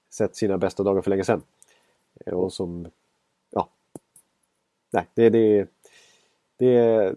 sett 0.10 0.36
sina 0.36 0.58
bästa 0.58 0.84
dagar 0.84 1.02
för 1.02 1.10
länge 1.10 1.24
sedan. 1.24 1.42
Eh, 2.26 2.34
Och 2.34 2.54
som, 2.54 2.88
ja. 3.50 3.70
Nej, 4.92 5.08
det, 5.14 5.30
det, 5.30 5.68
det, 6.58 7.16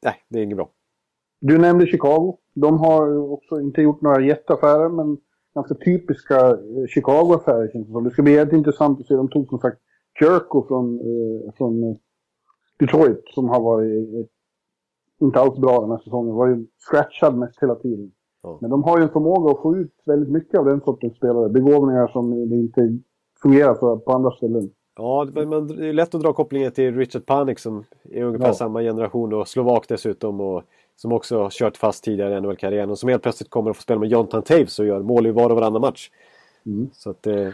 nej, 0.00 0.22
det 0.28 0.38
är 0.38 0.42
inget 0.42 0.56
bra. 0.56 0.68
Du 1.46 1.58
nämnde 1.58 1.86
Chicago. 1.86 2.36
De 2.54 2.78
har 2.78 3.18
också 3.32 3.60
inte 3.60 3.82
gjort 3.82 4.00
några 4.00 4.20
jätteaffärer, 4.20 4.88
men 4.88 5.16
ganska 5.54 5.74
typiska 5.74 6.40
eh, 6.50 6.86
Chicago-affärer 6.88 7.68
känns 7.72 7.86
det 7.86 7.92
som. 7.92 8.04
Det 8.04 8.10
ska 8.10 8.22
bli 8.22 8.32
jävligt 8.34 8.54
intressant 8.54 9.00
att 9.00 9.06
se. 9.06 9.14
De 9.14 9.28
tog 9.28 9.48
som 9.48 9.58
sagt 9.58 9.78
Jerko 10.20 10.66
från, 10.68 11.00
eh, 11.00 11.52
från 11.56 11.82
eh, 11.82 11.96
Detroit 12.78 13.22
som 13.34 13.48
har 13.48 13.60
varit 13.60 14.14
eh, 14.14 14.24
inte 15.26 15.40
alls 15.40 15.58
bra 15.58 15.80
den 15.80 15.90
här 15.90 15.98
säsongen. 15.98 16.34
Var 16.34 16.46
ju 16.48 16.66
scratchad 16.78 17.38
mest 17.38 17.62
hela 17.62 17.74
tiden. 17.74 18.12
Ja. 18.42 18.58
Men 18.60 18.70
de 18.70 18.82
har 18.82 18.98
ju 18.98 19.02
en 19.04 19.10
förmåga 19.10 19.50
att 19.52 19.62
få 19.62 19.76
ut 19.76 19.94
väldigt 20.06 20.30
mycket 20.32 20.60
av 20.60 20.64
den 20.66 20.80
sortens 20.80 21.16
spelare. 21.16 21.48
Begåvningar 21.48 22.06
som 22.06 22.48
det 22.50 22.56
inte 22.56 22.98
fungerar 23.42 23.74
för 23.74 23.96
på 23.96 24.12
andra 24.12 24.30
ställen. 24.30 24.70
Ja, 24.96 25.24
det, 25.34 25.46
men 25.46 25.66
det 25.66 25.88
är 25.88 25.92
lätt 25.92 26.14
att 26.14 26.20
dra 26.20 26.32
kopplingen 26.32 26.72
till 26.72 26.96
Richard 26.96 27.26
Panik 27.26 27.58
som 27.58 27.84
är 28.04 28.24
ungefär 28.24 28.46
Ja. 28.46 28.52
samma 28.52 28.80
generation 28.80 29.34
och 29.34 29.48
slovak 29.48 29.84
dessutom. 29.88 30.40
Och 30.40 30.62
som 30.96 31.12
också 31.12 31.42
har 31.42 31.50
kört 31.50 31.76
fast 31.76 32.04
tidigare 32.04 32.36
i 32.36 32.40
NHL-karriären 32.40 32.90
och 32.90 32.98
som 32.98 33.08
helt 33.08 33.22
plötsligt 33.22 33.50
kommer 33.50 33.70
att 33.70 33.76
få 33.76 33.82
spela 33.82 34.00
med 34.00 34.08
Jonathan 34.08 34.42
Taves 34.42 34.78
och 34.78 34.86
gör 34.86 35.00
mål 35.02 35.26
i 35.26 35.30
var 35.30 35.50
och 35.50 35.56
varannan 35.56 35.80
match. 35.80 36.10
Mm. 36.66 36.90
Så 36.92 37.10
att 37.10 37.22
det... 37.22 37.52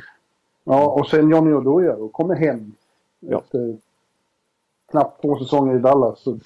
Ja, 0.64 0.90
och 0.90 1.07
sen 1.07 1.30
Johnny 1.30 1.53
Oduya 1.53 1.97
då 1.97 2.09
kommer 2.09 2.34
hem 2.34 2.72
Ja. 3.20 3.38
efter 3.38 3.76
knappt 4.90 5.22
två 5.22 5.36
säsonger 5.38 5.76
i 5.76 5.78
Dallas. 5.78 6.20
Så 6.20 6.38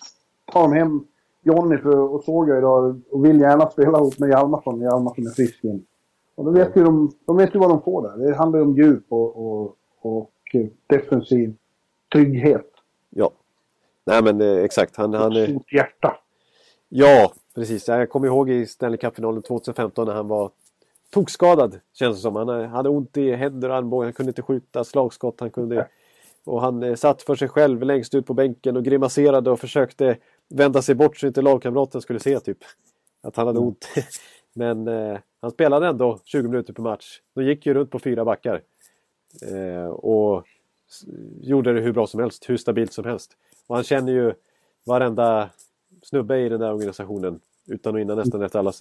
tar 0.53 0.63
de 0.63 0.73
hem 0.73 1.05
Johnny 1.43 1.79
för, 1.79 1.99
och 1.99 2.25
såg 2.25 2.49
jag 2.49 2.59
idag 2.59 3.01
och 3.11 3.25
vill 3.25 3.41
gärna 3.41 3.71
spela 3.71 3.99
ihop 3.99 4.19
med 4.19 4.31
Hjalmarsson. 4.31 4.81
Hjalmarsson 4.81 5.27
är 5.27 5.31
frisk 5.31 5.65
igen. 5.65 5.87
Och 6.35 6.45
då 6.45 6.51
vet 6.51 6.77
ju 6.77 6.85
de, 6.85 7.13
de 7.27 7.37
vet 7.37 7.55
ju 7.55 7.59
vad 7.59 7.69
de 7.71 7.83
får 7.83 8.03
där. 8.03 8.27
Det 8.27 8.37
handlar 8.37 8.59
ju 8.59 8.65
om 8.65 8.77
djup 8.77 9.05
och, 9.09 9.37
och, 9.47 9.77
och 10.01 10.31
eh, 10.55 10.67
defensiv 10.87 11.55
trygghet. 12.13 12.71
Ja. 13.11 13.31
Nej 14.05 14.23
men 14.23 14.41
eh, 14.41 14.57
exakt. 14.65 14.97
Han, 14.97 15.15
han, 15.15 15.33
och 15.33 15.39
är- 15.39 15.47
stort 15.47 15.73
hjärta. 15.73 16.17
Ja, 16.89 17.33
precis. 17.55 17.89
Jag 17.89 18.11
kommer 18.11 18.27
ihåg 18.27 18.51
i 18.51 18.67
Stanley 18.67 18.99
Cup-finalen 18.99 19.43
2015 19.43 20.07
när 20.07 20.15
han 20.15 20.29
var 20.29 20.51
tokskadad. 21.11 21.81
Känns 21.93 22.17
det 22.17 22.21
som. 22.23 22.37
Han 22.37 22.49
eh, 22.49 22.67
hade 22.69 22.89
ont 22.89 23.17
i 23.17 23.33
händer 23.33 23.69
och 23.69 23.77
armbågar. 23.77 24.07
Han 24.07 24.13
kunde 24.13 24.31
inte 24.31 24.43
skjuta 24.43 24.85
slagskott. 24.85 25.41
Han 25.41 25.51
kunde... 25.51 25.89
Och 26.45 26.61
han 26.61 26.83
eh, 26.83 26.95
satt 26.95 27.23
för 27.23 27.35
sig 27.35 27.49
själv 27.49 27.83
längst 27.83 28.15
ut 28.15 28.27
på 28.27 28.35
bänken 28.35 28.77
och 28.77 28.85
grimaserade 28.85 29.51
och 29.51 29.61
försökte 29.61 30.17
vända 30.49 30.83
sig 30.83 30.95
bort 30.95 31.17
så 31.17 31.27
inte 31.27 31.43
lagkamraten 31.43 32.01
skulle 32.01 32.21
se 32.21 32.41
typ. 32.41 32.59
Att 33.23 33.37
han 33.37 33.47
hade 33.47 33.59
Mm. 33.59 33.69
ont. 33.69 33.89
Men 34.55 34.89
eh, 34.89 35.19
han 35.41 35.51
spelade 35.51 35.87
ändå 35.87 36.19
20 36.25 36.49
minuter 36.49 36.73
per 36.73 36.83
match. 36.83 37.21
De 37.35 37.45
gick 37.45 37.67
ju 37.67 37.75
runt 37.75 37.91
på 37.91 37.99
fyra 37.99 38.25
backar. 38.25 38.63
Eh, 39.53 39.87
och 39.87 40.45
gjorde 41.41 41.73
det 41.73 41.81
hur 41.81 41.93
bra 41.93 42.07
som 42.07 42.21
helst, 42.21 42.49
hur 42.51 42.57
stabilt 42.57 42.93
som 42.93 43.05
helst. 43.05 43.37
Och 43.67 43.75
han 43.75 43.85
känner 43.85 44.13
ju 44.13 44.35
varenda 44.85 45.51
snubbe 46.09 46.39
i 46.39 46.49
den 46.49 46.61
där 46.61 46.73
organisationen 46.73 47.41
utan 47.67 47.95
att 47.95 48.01
innan 48.01 48.17
nästan 48.17 48.43
efter 48.43 48.59
alla, 48.59 48.73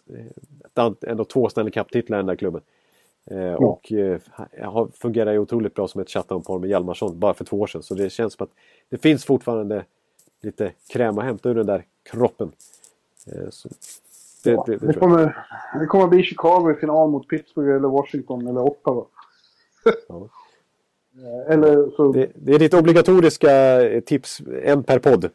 ändå 1.08 1.26
två 1.26 1.50
Stanley 1.50 1.72
Cup-titlar 1.72 2.18
i 2.18 2.20
den 2.20 2.26
där 2.26 2.36
klubben. 2.36 2.62
Eh, 3.32 3.38
ja. 3.38 3.58
Och 3.58 3.92
eh, 3.92 4.88
fungerar 4.94 5.32
ju 5.32 5.40
otroligt 5.40 5.74
bra 5.74 5.88
som 5.88 6.02
ett 6.02 6.10
shutdown-par 6.10 6.60
med 6.60 6.70
Hjalmarsson 6.70 7.20
bara 7.20 7.34
för 7.34 7.46
två 7.46 7.60
år 7.60 7.68
sedan. 7.68 7.84
Så 7.84 7.96
det 7.96 8.10
känns 8.10 8.34
som 8.34 8.44
att 8.44 8.52
det 8.90 8.98
finns 8.98 9.26
fortfarande 9.26 9.86
lite 10.42 10.72
kräm 10.90 11.18
att 11.18 11.26
hämta 11.26 11.50
ur 11.50 11.56
den 11.56 11.66
där 11.66 11.86
kroppen. 12.04 12.52
Eh, 13.28 13.50
så 13.50 13.70
det, 14.44 14.52
ja, 14.52 14.64
det, 14.68 14.78
det, 14.78 14.88
det, 14.88 14.94
kommer, 14.94 15.46
det 15.80 15.86
kommer 15.86 16.08
bli 16.08 16.24
Chicago 16.24 16.72
i 16.72 16.80
final 16.80 17.10
mot 17.10 17.28
Pittsburgh 17.28 17.76
eller 17.76 17.88
Washington 17.88 18.48
eller 18.48 18.62
Ottawa. 18.62 19.06
Ja. 20.08 20.30
Eh, 21.18 21.54
eller 21.54 21.90
så... 21.96 22.12
det, 22.12 22.32
det 22.36 22.54
är 22.54 22.60
ditt 22.60 22.74
obligatoriska 22.74 23.50
tips, 24.06 24.42
en 24.64 24.84
per 24.84 25.00
podd. 25.00 25.30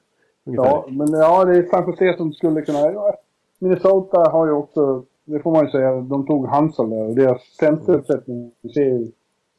Ungefär. 0.45 0.67
Ja, 0.67 0.87
men 0.89 1.13
ja, 1.13 1.45
det 1.45 1.57
är 1.57 1.63
San 1.63 1.91
Jose 1.91 2.17
som 2.17 2.33
skulle 2.33 2.63
kunna... 2.63 2.79
Ja, 2.79 3.17
Minnesota 3.59 4.31
har 4.31 4.47
ju 4.47 4.53
också, 4.53 5.05
det 5.25 5.41
får 5.41 5.53
man 5.53 5.65
ju 5.65 5.71
säga, 5.71 5.93
de 6.01 6.27
tog 6.27 6.47
Hansel 6.47 6.91
där 6.91 7.03
och 7.03 7.15
deras 7.15 7.43
centeruppsättning 7.43 8.53
ser, 8.63 9.09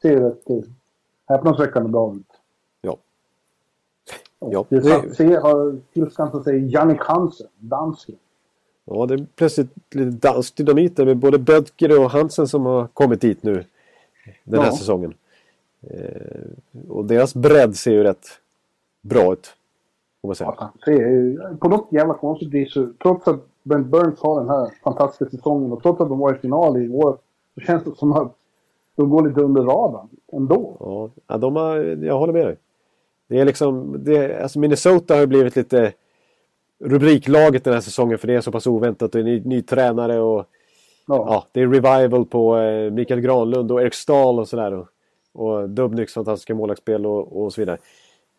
ser 0.02 0.16
rätt 0.20 0.50
eh, 0.50 0.56
häpnadsväckande 1.28 1.88
bra 1.88 2.14
ut. 2.14 2.26
Ja. 2.80 2.96
ja. 4.38 4.64
Det 4.68 4.80
det... 4.80 5.36
har 5.36 5.78
tillskansat 5.92 6.44
sig 6.44 6.72
Jannik 6.72 7.00
Hansen, 7.00 7.46
dansken. 7.58 8.16
Ja, 8.84 9.06
det 9.06 9.14
är 9.14 9.26
plötsligt 9.36 9.70
lite 9.90 10.28
dansk 10.28 10.56
dynamit 10.56 10.98
med 10.98 11.16
både 11.16 11.38
Bödker 11.38 12.00
och 12.00 12.10
Hansen 12.10 12.48
som 12.48 12.66
har 12.66 12.86
kommit 12.86 13.20
dit 13.20 13.42
nu 13.42 13.64
den 14.44 14.60
här 14.60 14.66
ja. 14.66 14.76
säsongen. 14.76 15.14
Eh, 15.80 16.88
och 16.88 17.04
deras 17.04 17.34
bredd 17.34 17.76
ser 17.76 17.90
ju 17.90 18.02
rätt 18.02 18.26
bra 19.02 19.32
ut. 19.32 19.54
Får. 20.22 20.36
Ja, 20.40 20.72
på 21.60 21.68
något 21.68 21.88
jävla 21.90 22.14
konstigt 22.14 22.54
vis, 22.54 22.74
trots 23.02 23.28
att 23.28 23.40
Brent 23.62 23.86
Burns 23.86 24.20
har 24.20 24.40
den 24.40 24.48
här 24.48 24.70
fantastiska 24.84 25.36
säsongen 25.36 25.72
och 25.72 25.82
trots 25.82 26.00
att 26.00 26.08
de 26.08 26.18
var 26.18 26.34
i 26.34 26.38
final 26.38 26.82
i 26.82 26.88
år 26.88 27.18
så 27.54 27.60
känns 27.60 27.84
det 27.84 27.96
som 27.96 28.12
att 28.12 28.34
de 28.96 29.10
går 29.10 29.28
lite 29.28 29.40
under 29.40 29.62
radarn 29.62 30.08
ändå. 30.32 30.76
Ja, 31.26 31.36
de 31.38 31.56
har, 31.56 31.76
jag 32.04 32.18
håller 32.18 32.32
med 32.32 32.46
dig. 32.46 32.56
Det 33.28 33.40
är 33.40 33.44
liksom, 33.44 33.96
det, 34.04 34.42
alltså 34.42 34.58
Minnesota 34.58 35.14
har 35.14 35.20
ju 35.20 35.26
blivit 35.26 35.56
lite 35.56 35.92
rubriklaget 36.84 37.64
den 37.64 37.74
här 37.74 37.80
säsongen 37.80 38.18
för 38.18 38.26
det 38.26 38.34
är 38.34 38.40
så 38.40 38.52
pass 38.52 38.66
oväntat 38.66 39.14
och 39.14 39.20
en 39.20 39.26
ny, 39.26 39.42
ny 39.44 39.62
tränare 39.62 40.20
och 40.20 40.46
ja. 41.06 41.26
ja. 41.28 41.46
det 41.52 41.60
är 41.60 41.68
revival 41.68 42.26
på 42.26 42.56
eh, 42.56 42.90
Mikael 42.90 43.20
Granlund 43.20 43.72
och 43.72 43.82
Erik 43.82 43.94
Stahl 43.94 44.38
och 44.38 44.48
sådär. 44.48 44.72
Och, 44.72 44.86
och 45.32 45.70
Dubnyks 45.70 46.14
fantastiska 46.14 46.54
målvaktsspel 46.54 47.06
och, 47.06 47.42
och 47.42 47.52
så 47.52 47.60
vidare. 47.60 47.78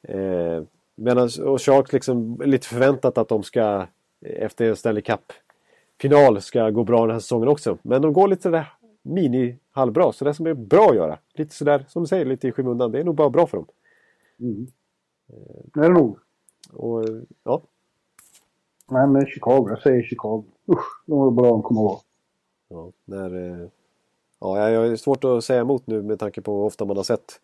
Eh, 0.07 0.63
medan, 0.95 1.29
och 1.43 1.61
Sharks 1.61 1.93
liksom 1.93 2.41
lite 2.45 2.67
förväntat 2.67 3.17
att 3.17 3.29
de 3.29 3.43
ska 3.43 3.87
efter 4.21 4.75
Stanley 4.75 5.01
Cup-final 5.01 6.41
ska 6.41 6.69
gå 6.69 6.83
bra 6.83 7.01
den 7.01 7.11
här 7.11 7.19
säsongen 7.19 7.47
också. 7.47 7.77
Men 7.81 8.01
de 8.01 8.13
går 8.13 8.27
lite 8.27 8.41
sådär 8.41 8.73
mini-halvbra. 9.01 10.11
Så 10.11 10.25
det 10.25 10.33
som 10.33 10.47
är 10.47 10.53
bra 10.53 10.89
att 10.89 10.95
göra. 10.95 11.19
Lite 11.33 11.55
sådär, 11.55 11.85
som 11.87 12.03
du 12.03 12.07
säger, 12.07 12.25
lite 12.25 12.47
i 12.47 12.51
skymundan. 12.51 12.91
Det 12.91 12.99
är 12.99 13.03
nog 13.03 13.15
bara 13.15 13.29
bra 13.29 13.47
för 13.47 13.57
dem. 13.57 13.67
Mm. 14.39 14.67
Det 15.73 15.79
är 15.79 15.89
det 15.89 15.93
nog. 15.93 16.17
Och, 16.73 17.05
ja. 17.43 17.61
Nej, 18.89 19.07
men 19.07 19.25
Chicago. 19.25 19.69
Jag 19.69 19.81
säger 19.81 20.03
Chicago. 20.03 20.43
Usch, 20.67 21.03
de 21.05 21.19
var 21.19 21.31
bra 21.31 21.45
de 21.45 21.61
kommer 21.61 21.81
vara. 21.81 21.99
Ja, 22.67 22.91
när, 23.05 23.61
eh, 23.61 23.67
ja, 24.39 24.69
jag 24.69 24.89
har 24.89 24.95
svårt 24.95 25.23
att 25.23 25.43
säga 25.43 25.61
emot 25.61 25.87
nu 25.87 26.01
med 26.01 26.19
tanke 26.19 26.41
på 26.41 26.57
hur 26.57 26.65
ofta 26.65 26.85
man 26.85 26.97
har 26.97 27.03
sett 27.03 27.41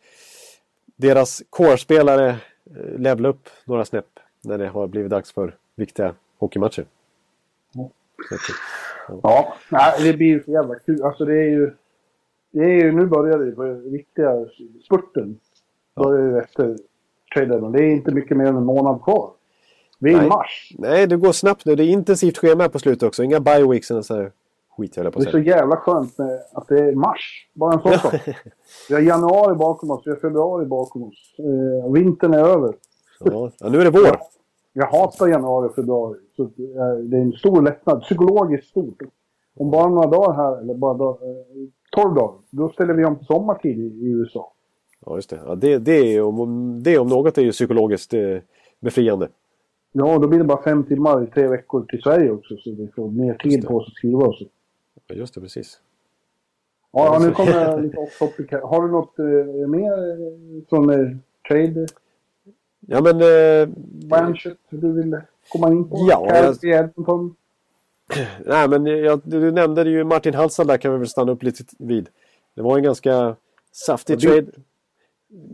deras 0.95 1.43
core-spelare 1.50 2.30
eh, 2.30 2.36
levla 2.98 3.30
upp 3.30 3.50
några 3.66 3.86
snäpp 3.86 4.20
när 4.42 4.58
det 4.58 4.68
har 4.68 4.88
blivit 4.88 5.12
dags 5.12 5.32
för 5.32 5.56
viktiga 5.76 6.14
hockeymatcher. 6.38 6.86
Ja. 7.74 7.90
ja, 9.24 9.54
nej, 9.70 9.94
det 10.04 10.14
blir 10.14 10.28
ju 10.28 10.44
så 10.44 10.52
jävla 10.52 10.76
kul. 10.76 11.04
Alltså 11.04 11.26
det 11.26 11.34
är 11.34 11.50
ju... 11.50 11.72
Det 12.52 12.64
är 12.64 12.84
ju 12.84 12.92
nu 12.92 13.06
börjar 13.06 13.40
det 13.40 13.52
på 13.52 13.64
riktiga 13.64 14.46
spurten. 14.86 15.40
Börjar 15.96 16.26
ju 16.26 16.40
efter 16.40 16.78
traden. 17.34 17.72
Det 17.72 17.80
är 17.80 17.92
inte 17.92 18.12
mycket 18.12 18.38
mer 18.38 18.46
än 18.46 18.58
en 18.58 18.66
månad 18.66 19.04
kvar. 19.04 19.32
Vi 20.00 20.14
är 20.14 20.24
i 20.24 20.28
mars. 20.28 20.72
Nej, 20.78 21.08
det 21.08 21.18
går 21.18 21.32
snabbt 21.32 21.66
nu. 21.66 21.76
Det 21.76 21.84
är 21.84 21.90
intensivt 21.90 22.38
schema 22.38 22.70
på 22.70 22.80
slutet 22.80 23.04
också. 23.04 23.24
Inga 23.24 23.40
bioweeks 23.40 23.92
eller 23.92 24.02
så 24.02 24.16
här 24.16 24.32
skit 24.80 24.98
jag 24.98 25.14
på 25.14 25.20
Det 25.20 25.28
är 25.28 25.32
så 25.32 25.40
jävla 25.40 25.76
skönt 25.76 26.18
med 26.18 26.40
att 26.54 26.68
det 26.68 26.80
är 26.80 26.96
mars. 26.96 27.50
Bara 27.54 27.74
en 27.74 27.80
sån 27.80 27.94
sak. 27.94 28.14
vi 28.90 28.96
har 28.96 29.02
januari 29.02 29.56
bakom 29.56 29.92
oss, 29.92 30.02
vi 30.06 30.12
har 30.12 30.18
februari 30.18 30.66
bakom 30.66 31.04
oss. 31.04 31.36
Eh, 31.40 31.92
vintern 31.92 32.34
är 32.34 32.44
över. 32.44 32.74
Ja, 33.20 33.52
nu 33.70 33.78
är 33.78 33.84
det 33.84 33.92
vår. 33.92 34.20
Jag 34.74 34.88
hatar 34.88 35.28
januari 35.28 35.70
och 35.70 35.76
februari. 35.76 36.18
Så 36.36 36.44
det 37.04 37.18
är 37.18 37.22
en 37.22 37.32
stor 37.32 37.62
lättnad. 37.62 38.02
Psykologiskt 38.02 38.68
stort. 38.68 39.02
Om 39.58 39.72
bara 39.72 39.90
några 39.90 40.08
dagar 40.08 40.34
här, 40.34 40.62
eller 40.62 40.74
bara 40.74 40.94
dag, 40.94 41.18
12 41.92 42.16
dagar, 42.16 42.34
då 42.50 42.70
ställer 42.70 42.94
vi 42.94 43.06
om 43.06 43.16
till 43.16 43.26
sommartid 43.26 43.80
i, 43.80 43.82
i 43.82 44.12
USA. 44.12 44.54
Ja, 45.06 45.16
just 45.16 45.30
det. 45.30 45.40
Ja, 45.46 45.56
det, 45.56 45.78
det, 45.78 46.16
är 46.16 46.22
om, 46.22 46.84
det 46.84 46.98
om 46.98 47.08
något 47.08 47.38
är 47.38 47.42
ju 47.42 47.52
psykologiskt 47.52 48.14
eh, 48.14 48.38
befriande. 48.80 49.30
Ja, 49.92 50.18
då 50.18 50.28
blir 50.28 50.40
det 50.40 50.46
bara 50.46 50.64
fem 50.64 50.84
timmar 50.84 51.24
i 51.24 51.28
tre 51.28 51.48
veckor 51.48 51.86
till 51.86 52.02
Sverige 52.02 52.32
också, 52.32 52.58
så 52.58 52.72
vi 52.72 52.88
får 52.96 53.12
mer 53.12 53.34
tid 53.34 53.68
på 53.68 53.76
oss 53.76 53.88
att 53.88 53.94
skriva 53.94 54.26
och 54.26 54.36
så. 54.36 54.46
Ja, 55.10 55.16
just 55.16 55.34
det, 55.34 55.41
precis. 55.41 55.80
Ja, 56.91 57.05
ja 57.05 57.20
nu 57.20 57.32
kommer 57.32 57.51
jag 57.51 57.82
lite 57.84 57.97
off 57.97 58.20
topic 58.20 58.51
här. 58.51 58.62
Har 58.62 58.82
du 58.82 58.91
något 58.91 59.20
eh, 59.20 59.68
mer 59.68 59.91
eh, 59.91 60.64
från 60.70 60.89
eh, 60.89 61.18
trade? 61.47 61.88
Ja 62.80 63.01
men... 63.01 63.22
Eh, 63.22 63.70
Branchet 64.07 64.57
du 64.70 64.91
vill 64.93 65.22
komma 65.51 65.72
in 65.72 65.89
på? 65.89 65.97
Ja, 66.10 66.55
jag... 66.62 66.89
Nej 68.45 68.68
men 68.70 68.86
jag, 68.86 69.22
du 69.24 69.51
nämnde 69.51 69.89
ju 69.89 70.03
Martin 70.03 70.34
Halsall 70.34 70.68
där 70.68 70.78
kan 70.78 70.91
vi 70.91 70.97
väl 70.97 71.07
stanna 71.07 71.32
upp 71.32 71.43
lite 71.43 71.64
vid. 71.78 72.10
Det 72.55 72.62
var 72.62 72.78
en 72.78 72.84
ganska 72.84 73.36
saftig 73.72 74.20
trade. 74.20 74.45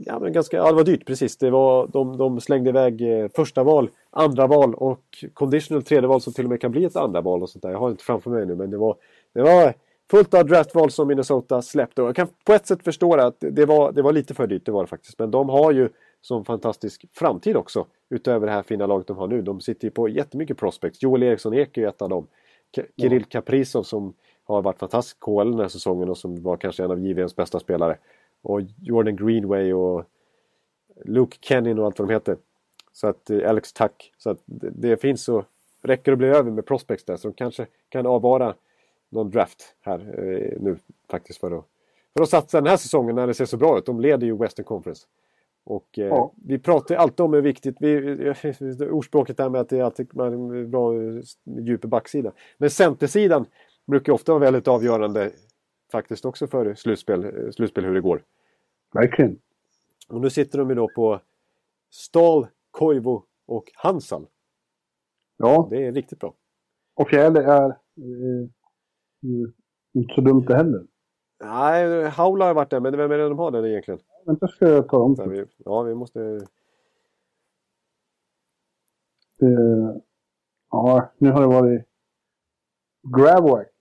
Ja, 0.06 0.20
men 0.20 0.34
ganska, 0.34 0.58
ja, 0.58 0.70
det 0.70 0.76
var 0.76 0.84
dyrt 0.84 1.06
precis. 1.06 1.38
Det 1.38 1.50
var, 1.50 1.88
de, 1.88 2.18
de 2.18 2.42
slängde 2.42 2.70
iväg 2.70 3.02
eh, 3.02 3.28
första 3.36 3.64
val, 3.64 3.90
andra 4.10 4.48
val 4.48 4.74
och 4.74 5.26
conditional 5.34 5.84
tredje 5.84 6.08
val 6.08 6.22
som 6.22 6.34
till 6.34 6.46
och 6.46 6.50
med 6.50 6.62
kan 6.62 6.72
bli 6.72 6.86
ett 6.86 6.96
andra 6.96 7.22
val 7.22 7.44
och 7.44 7.50
sånt 7.50 7.62
där. 7.62 7.72
Jag 7.72 7.80
har 7.80 7.90
inte 7.92 8.04
framför 8.04 8.32
mig 8.32 8.46
nu 8.46 8.56
men 8.56 8.70
det 8.70 8.78
var, 8.78 8.96
det 9.36 9.44
var 9.44 9.74
fullt 10.12 10.34
av 10.34 10.46
draftval 10.46 10.92
som 10.92 11.08
Minnesota 11.08 11.62
släppte. 11.62 12.02
Och 12.02 12.08
jag 12.08 12.16
kan 12.16 12.28
på 12.46 12.54
ett 12.54 12.68
sätt 12.68 12.84
förstå 12.84 13.16
det 13.16 13.26
att 13.26 13.36
det 13.40 13.66
var, 13.66 13.92
det 13.92 14.02
var 14.02 14.14
lite 14.14 14.34
för 14.34 14.48
dyrt, 14.48 14.66
det 14.66 14.72
var 14.72 14.84
det 14.84 14.88
faktiskt. 14.88 15.20
Men 15.20 15.32
de 15.32 15.50
har 15.50 15.72
ju 15.72 15.90
som 16.22 16.46
fantastisk 16.46 17.06
framtid 17.14 17.58
också. 17.58 17.86
Utöver 18.10 18.48
det 18.48 18.54
här 18.54 18.64
fina 18.64 18.86
laget 18.86 19.08
de 19.08 19.18
har 19.18 19.28
nu. 19.28 19.42
De 19.42 19.62
sitter 19.62 19.86
ju 19.86 19.92
på 19.92 20.10
jättemycket 20.10 20.58
prospects. 20.58 21.04
Joel 21.04 21.24
Eriksson 21.24 21.54
Ek 21.54 21.78
är 21.78 21.82
ju 21.82 21.88
ett 21.88 22.02
av 22.02 22.10
dem. 22.10 22.28
Kirill 22.98 23.22
ja. 23.22 23.28
Kaprizov 23.30 23.84
som 23.84 24.14
har 24.44 24.62
varit 24.62 24.80
fantastisk 24.80 25.20
KL 25.20 25.52
den 25.52 25.60
här 25.60 25.68
säsongen 25.68 26.10
och 26.10 26.18
som 26.18 26.44
var 26.44 26.58
kanske 26.58 26.84
en 26.84 26.92
av 26.92 27.00
JVMs 27.00 27.36
bästa 27.36 27.60
spelare. 27.60 27.98
Och 28.42 28.62
Jordan 28.82 29.16
Greenway 29.16 29.74
och 29.74 30.06
Luke 31.06 31.38
Kennin 31.42 31.80
och 31.80 31.86
allt 31.86 32.00
vad 32.00 32.08
de 32.08 32.14
heter. 32.14 32.38
Så 32.92 33.08
att 33.08 33.30
eh, 33.30 33.50
Alex 33.50 33.74
Tuck. 33.74 34.14
Så 34.18 34.30
att 34.30 34.40
det, 34.46 34.70
det 34.70 34.98
finns 34.98 35.24
så 35.24 35.46
räcker 35.82 36.12
att 36.12 36.18
bli 36.18 36.28
över 36.28 36.52
med 36.52 36.66
prospects 36.66 37.06
där 37.06 37.18
så 37.18 37.28
de 37.28 37.34
kanske 37.34 37.68
kan 37.90 38.06
avvara 38.06 38.56
någon 39.16 39.32
draft 39.32 39.76
här 39.82 40.00
eh, 40.00 40.62
nu 40.62 40.78
faktiskt 41.10 41.40
för 41.40 41.52
att, 41.52 41.66
för 42.14 42.24
att 42.24 42.30
satsa 42.30 42.62
den 42.62 42.70
här 42.70 42.78
säsongen 42.78 43.16
när 43.16 43.28
det 43.28 43.34
ser 43.34 43.46
så 43.46 43.58
bra 43.58 43.78
ut. 43.78 43.86
De 43.86 44.00
leder 44.00 44.28
ju 44.28 44.38
Western 44.38 44.66
Conference. 44.66 45.08
Och 45.64 46.00
eh, 46.00 46.06
ja. 46.06 46.34
vi 46.36 46.60
pratar 46.60 46.96
alltid 46.96 47.20
om 47.20 47.34
hur 47.34 47.42
viktigt, 47.42 47.76
vi, 47.80 48.34
ordspråket 48.92 49.38
där 49.38 49.50
med 49.50 49.62
att 49.62 49.70
det 49.70 49.80
är 49.80 49.84
alltid 49.84 50.16
man 50.16 50.72
bra 50.72 50.94
djup 51.62 51.82
backsida. 51.82 52.32
Men 52.58 52.70
centersidan 52.70 53.46
brukar 53.86 54.14
ofta 54.14 54.32
vara 54.32 54.40
väldigt 54.40 54.68
avgörande 54.68 55.32
faktiskt 55.92 56.26
också 56.26 56.48
för 56.48 56.74
slutspel, 56.74 57.54
slutspel 57.54 57.86
hur 57.86 57.94
det 57.94 58.02
går. 58.02 58.24
Verkligen. 58.94 59.40
Och 60.08 60.22
nu 60.22 60.30
sitter 60.30 60.60
de 60.60 60.70
ju 60.70 60.76
då 60.76 60.90
på 60.96 61.22
Stahl, 61.90 62.48
Koivu 62.72 63.20
och 63.46 63.72
Hansal. 63.74 64.26
Ja. 65.38 65.68
Det 65.70 65.86
är 65.86 65.92
riktigt 65.92 66.20
bra. 66.20 66.34
Och 66.96 67.10
fjärde 67.10 67.44
är 67.44 67.66
eh, 67.70 68.50
inte 69.94 70.14
så 70.16 70.22
dumt 70.22 70.46
det 70.48 70.56
heller. 70.56 70.86
Nej, 71.44 72.10
Haula 72.10 72.46
har 72.46 72.54
varit 72.54 72.70
där, 72.70 72.80
men 72.80 72.98
vem 72.98 73.12
är 73.12 73.18
det 73.18 73.30
de 73.30 73.40
har 73.40 73.52
där 73.52 73.66
egentligen? 73.66 74.00
Vänta 74.26 74.48
ska 74.48 74.70
jag 74.70 74.90
ta 74.90 74.98
om. 74.98 75.30
Vi, 75.30 75.46
ja, 75.58 75.82
vi 75.82 75.96
måste... 75.96 76.20
Det, 79.40 80.02
ja, 80.72 81.12
nu 81.18 81.32
har 81.32 81.42
det 81.42 81.48
varit 81.48 81.86
Gravwack. 83.18 83.72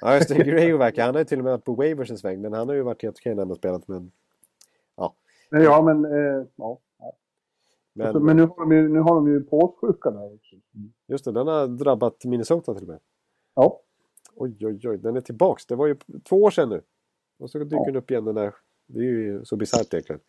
Ja, 0.00 0.14
just 0.14 0.28
det. 0.28 0.44
Gravwack. 0.44 0.98
Han 0.98 1.14
har 1.14 1.20
ju 1.20 1.24
till 1.24 1.38
och 1.38 1.44
med 1.44 1.52
varit 1.52 1.64
på 1.64 1.74
Waversens 1.74 2.24
väg, 2.24 2.38
men 2.38 2.52
han 2.52 2.68
har 2.68 2.74
ju 2.74 2.82
varit 2.82 3.02
helt 3.02 3.18
okej 3.18 3.34
när 3.34 3.42
han 3.42 3.48
har 3.48 3.56
spelat. 3.56 3.88
Men... 3.88 4.12
Ja. 4.96 5.14
Ja, 5.50 5.82
men... 5.82 6.04
Eh, 6.04 6.46
ja. 6.56 6.80
Men, 7.92 8.06
alltså, 8.06 8.20
men 8.20 8.36
nu, 8.36 8.42
har 8.42 8.60
de 8.60 8.76
ju, 8.76 8.88
nu 8.88 8.98
har 8.98 9.14
de 9.14 9.28
ju 9.28 9.40
påssjuka 9.40 10.10
där 10.10 10.34
också. 10.34 10.56
Just 11.08 11.24
det, 11.24 11.32
den 11.32 11.46
har 11.46 11.66
drabbat 11.66 12.24
Minnesota 12.24 12.74
till 12.74 12.82
och 12.82 12.88
med. 12.88 13.00
Ja. 13.54 13.80
Oj, 14.36 14.66
oj, 14.66 14.88
oj, 14.88 14.98
den 14.98 15.16
är 15.16 15.20
tillbaks. 15.20 15.66
Det 15.66 15.76
var 15.76 15.86
ju 15.86 15.96
två 16.28 16.42
år 16.42 16.50
sedan 16.50 16.68
nu. 16.68 16.82
Och 17.38 17.50
så 17.50 17.58
dyker 17.58 17.76
ja. 17.76 17.84
den 17.84 17.96
upp 17.96 18.10
igen 18.10 18.24
den 18.24 18.34
där 18.34 18.54
Det 18.86 18.98
är 18.98 19.04
ju 19.04 19.44
så 19.44 19.56
bisarrt 19.56 19.94
egentligen. 19.94 20.20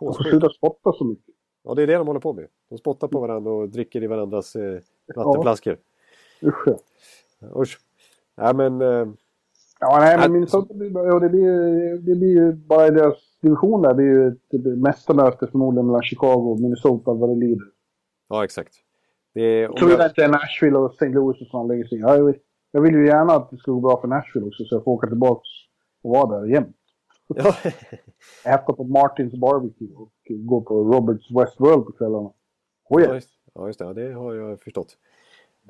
De 0.00 0.14
får 0.14 0.22
sluta 0.22 0.48
spotta 0.48 0.92
så 0.92 1.04
mycket. 1.04 1.34
Ja, 1.64 1.74
det 1.74 1.82
är 1.82 1.86
det 1.86 1.94
de 1.94 2.06
håller 2.06 2.20
på 2.20 2.32
med. 2.32 2.46
De 2.68 2.78
spottar 2.78 3.08
på 3.08 3.20
varandra 3.20 3.52
och 3.52 3.68
dricker 3.68 4.02
i 4.02 4.06
varandras 4.06 4.56
eh, 4.56 4.80
vattenflaskor. 5.16 5.78
Usch 6.42 6.66
ja. 6.66 7.62
Usch. 7.62 7.80
Ja, 8.34 8.52
men... 8.52 8.80
Eh, 8.80 9.06
Ja, 9.80 9.98
nej, 10.00 10.16
men 10.16 10.24
Att- 10.24 10.30
Minnesota 10.30 10.74
ja, 10.94 11.18
det, 11.18 11.28
blir, 11.28 11.90
det 11.98 12.14
blir 12.14 12.28
ju 12.28 12.52
bara 12.52 12.86
i 12.86 12.90
deras 12.90 13.14
division 13.40 13.82
där. 13.82 13.94
Det 13.94 14.02
är 14.02 14.06
ju 14.06 14.28
ett 14.28 14.78
mästarmöte 14.78 15.46
förmodligen 15.46 15.86
mellan 15.86 16.02
Chicago 16.02 16.50
och 16.50 16.60
Minnesota 16.60 17.12
vad 17.12 17.30
det 17.30 17.34
lider. 17.34 17.66
ja, 18.28 18.44
exakt. 18.44 18.74
Det 19.34 19.42
är, 19.42 19.70
om 19.70 19.76
Såvida 19.76 19.98
jag, 19.98 20.10
inte 20.10 20.24
är 20.24 20.28
Nashville 20.28 20.78
och 20.78 20.92
St. 20.92 21.08
Louis 21.08 21.50
sådana 21.50 21.68
lägger 21.68 21.84
sig. 21.84 21.98
Ja, 21.98 22.32
jag, 22.76 22.82
vill, 22.82 22.94
ju 22.94 23.06
gärna 23.06 23.32
att 23.32 23.50
det 23.50 23.56
ska 23.56 23.72
gå 23.72 23.80
bra 23.80 24.00
för 24.00 24.08
Nashville 24.08 24.46
också 24.46 24.64
så 24.64 24.74
jag 24.74 24.84
får 24.84 24.92
åka 24.92 25.06
tillbaka 25.06 25.48
och 26.02 26.10
vara 26.10 26.40
där 26.40 26.46
jämt. 26.46 26.76
ja, 27.28 27.54
Äta 28.54 28.72
på 28.72 28.84
Martins 28.84 29.34
Barbecue 29.34 29.94
och 29.94 30.12
gå 30.28 30.60
på 30.60 30.84
Roberts 30.84 31.30
Westworld 31.30 31.86
på 31.86 31.92
kvällarna. 31.92 32.28
Oh, 32.28 32.32
ja, 32.88 33.00
yeah. 33.00 33.14
just, 33.14 33.30
ja, 33.54 33.66
just 33.66 33.78
det. 33.78 33.84
Ja, 33.84 33.92
det 33.92 34.12
har 34.12 34.34
jag 34.34 34.60
förstått. 34.60 34.96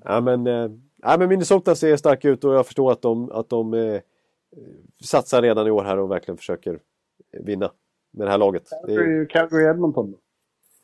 Ja, 0.04 0.20
men, 0.20 0.46
eh, 0.46 0.70
ja, 0.96 1.16
men 1.18 1.28
Minnesota 1.28 1.74
ser 1.74 1.96
starka 1.96 2.28
ut 2.28 2.44
och 2.44 2.54
jag 2.54 2.66
förstår 2.66 2.92
att 2.92 3.02
de, 3.02 3.30
att 3.30 3.48
de 3.48 3.74
eh, 3.74 4.00
satsar 5.04 5.42
redan 5.42 5.66
i 5.66 5.70
år 5.70 5.84
här 5.84 5.98
och 5.98 6.10
verkligen 6.10 6.38
försöker 6.38 6.78
vinna 7.32 7.70
med 8.10 8.26
det 8.26 8.30
här 8.30 8.38
laget. 8.38 8.68
Det 8.86 8.92
är, 8.92 8.96
Calgary, 8.96 9.26
Calgary 9.28 9.64
Edmonton 9.64 10.10
då. 10.10 10.18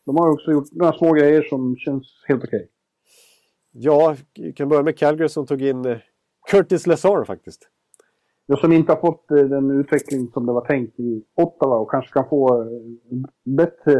De 0.05 0.17
har 0.17 0.31
också 0.31 0.51
gjort 0.51 0.73
några 0.73 0.93
små 0.93 1.13
grejer 1.13 1.43
som 1.43 1.77
känns 1.77 2.25
helt 2.29 2.45
okej. 2.45 2.69
ja, 3.73 4.17
vi 4.35 4.53
kan 4.53 4.69
börja 4.69 4.83
med 4.83 4.99
Calgary 4.99 5.29
som 5.29 5.47
tog 5.47 5.63
in 5.63 5.85
eh, 5.85 5.99
Curtis 6.51 6.87
Lazar 6.87 7.25
faktiskt. 7.25 7.69
Jag 8.47 8.59
som 8.59 8.73
inte 8.73 8.93
har 8.93 9.01
fått 9.01 9.31
eh, 9.31 9.37
den 9.37 9.81
utveckling 9.81 10.31
som 10.33 10.47
det 10.47 10.53
var 10.53 10.65
tänkt 10.65 11.01
i 11.01 11.25
Ottawa 11.35 11.77
och 11.77 11.91
kanske 11.91 12.13
kan 12.13 12.29
få 12.29 12.63
eh, 12.63 12.69
bättre 13.45 13.93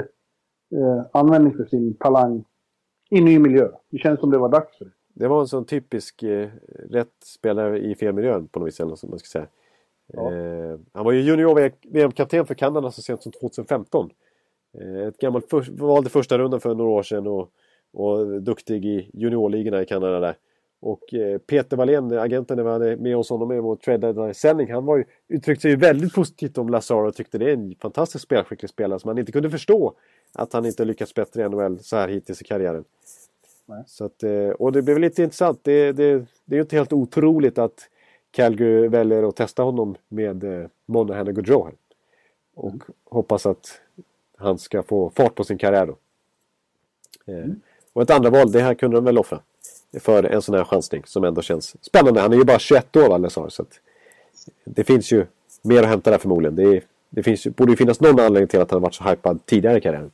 eh, 0.75 1.07
användning 1.13 1.55
för 1.57 1.65
sin 1.65 1.95
talang 1.95 2.45
i 3.11 3.21
ny 3.21 3.39
miljö. 3.39 3.69
Det 3.91 3.99
känns 3.99 4.21
som 4.21 4.31
det 4.31 4.39
var 4.39 4.49
dags 4.49 4.79
för 4.79 4.85
det. 4.85 4.91
Det 5.15 5.29
var 5.29 5.41
en 5.41 5.49
sån 5.49 5.65
typisk 5.65 6.23
eh, 6.23 6.49
rätt 6.91 7.15
spelare 7.25 7.79
i 7.79 7.95
fel 7.95 8.15
miljö 8.15 8.43
på 8.51 8.61
något 8.61 8.67
vis. 8.67 8.81
Eller 8.81 8.95
som 8.95 9.11
man 9.11 9.19
ska 9.19 9.27
säga. 9.27 9.47
Ja. 10.07 10.33
Eh, 10.33 10.79
han 10.93 11.05
var 11.05 11.13
ju 11.13 11.21
junior-VM-kapten 11.21 12.47
för 12.47 12.55
Kanada 12.55 12.91
så 12.91 13.03
sent 13.03 13.23
som 13.23 13.33
2015. 13.33 14.11
Eh, 14.79 15.07
ett 15.09 15.19
gammalt 15.19 15.51
för, 15.51 15.67
valde 15.79 16.11
första 16.11 16.39
rundan 16.39 16.61
för 16.61 16.75
några 16.75 16.91
år 16.91 17.03
sedan 17.03 17.27
och, 17.27 17.51
och 17.93 18.43
duktig 18.43 18.85
i 18.85 19.11
juniorligorna 19.13 19.83
i 19.83 19.87
Kanada 19.87 20.21
där. 20.21 20.37
Och 20.83 21.15
eh, 21.15 21.39
Peter 21.39 21.77
Wallén, 21.77 22.19
agenten 22.19 22.57
när 22.57 22.65
vi 22.65 22.71
hade 22.71 22.97
med 22.97 23.17
oss 23.17 23.31
honom 23.31 23.53
i 23.53 23.61
vår 23.61 23.77
trade-sändning, 23.77 24.73
han 24.73 24.85
var 24.85 24.97
ju, 24.97 25.05
uttryckte 25.29 25.63
sig 25.63 25.71
ju 25.71 25.77
väldigt 25.77 26.15
positivt 26.15 26.59
om 26.59 26.69
Lazaro 26.69 27.09
och 27.09 27.15
tyckte 27.15 27.39
det 27.39 27.51
är 27.51 27.55
en 27.55 27.75
fantastiskt 27.81 28.25
spelskicklig 28.25 28.71
spelare 28.71 28.99
som 28.99 29.09
man 29.09 29.19
inte 29.19 29.33
kunde 29.33 29.51
förstå 29.51 29.95
att 30.33 30.53
han 30.53 30.67
inte 30.67 30.85
lyckats 30.85 31.15
bättre 31.15 31.43
i 31.43 31.49
NHL 31.49 31.79
så 31.79 31.97
här 31.97 32.09
hittills 32.09 32.43
i 32.43 32.45
karriären. 32.45 32.85
Nej. 33.67 33.85
Så 33.87 34.05
att, 34.05 34.23
eh, 34.23 34.49
och 34.49 34.73
det 34.73 34.83
blev 34.83 34.99
lite 34.99 35.23
intressant. 35.23 35.61
Det, 35.63 35.93
det, 35.93 36.13
det 36.45 36.55
är 36.55 36.57
ju 36.57 36.61
inte 36.61 36.77
helt 36.77 36.93
otroligt 36.93 37.59
att 37.59 37.89
Calgary 38.31 38.89
väljer 38.89 39.29
att 39.29 39.37
testa 39.37 39.63
honom 39.63 39.95
med 40.09 40.45
eh, 40.45 40.69
Monahan 40.87 41.29
och 41.29 41.35
Gaudreau 41.35 41.65
här. 41.65 41.75
Och 42.55 42.75
hoppas 43.05 43.47
att 43.47 43.81
han 44.37 44.59
ska 44.59 44.83
få 44.83 45.11
fart 45.11 45.35
på 45.35 45.45
sin 45.45 45.59
karriär 45.59 45.87
då. 45.87 45.97
Eh, 47.33 47.47
Och 47.93 48.03
ett 48.03 48.11
andra 48.11 48.31
val, 48.31 48.53
det 48.53 48.61
här 48.61 48.75
kunde 48.75 48.97
de 48.97 49.05
väl 49.05 49.19
offra. 49.19 49.41
För 50.01 50.25
en 50.25 50.43
sån 50.43 50.55
här 50.55 50.65
chansning 50.65 51.03
som 51.07 51.25
ändå 51.25 51.43
känns 51.43 51.85
spännande. 51.85 52.21
Han 52.21 52.33
är 52.33 52.37
ju 52.37 52.45
bara 52.45 52.59
21 52.59 52.97
år 52.97 53.09
va, 53.09 53.19
Lazar, 53.19 53.49
så 53.49 53.63
att 53.63 53.81
Det 54.65 54.85
finns 54.85 55.13
ju 55.13 55.27
mer 55.63 55.83
att 55.83 55.89
hämta 55.89 56.11
där 56.11 56.19
förmodligen. 56.19 56.57
Det, 56.57 56.63
är, 56.63 56.83
det 57.11 57.23
finns, 57.23 57.47
borde 57.47 57.73
ju 57.73 57.77
finnas 57.77 58.01
någon 58.01 58.21
anledning 58.21 58.49
till 58.49 58.61
att 58.61 58.71
han 58.71 58.83
varit 58.83 58.95
så 58.95 59.05
hypad 59.05 59.47
tidigare 59.47 59.79
i 59.79 59.81
karriären. 59.81 60.11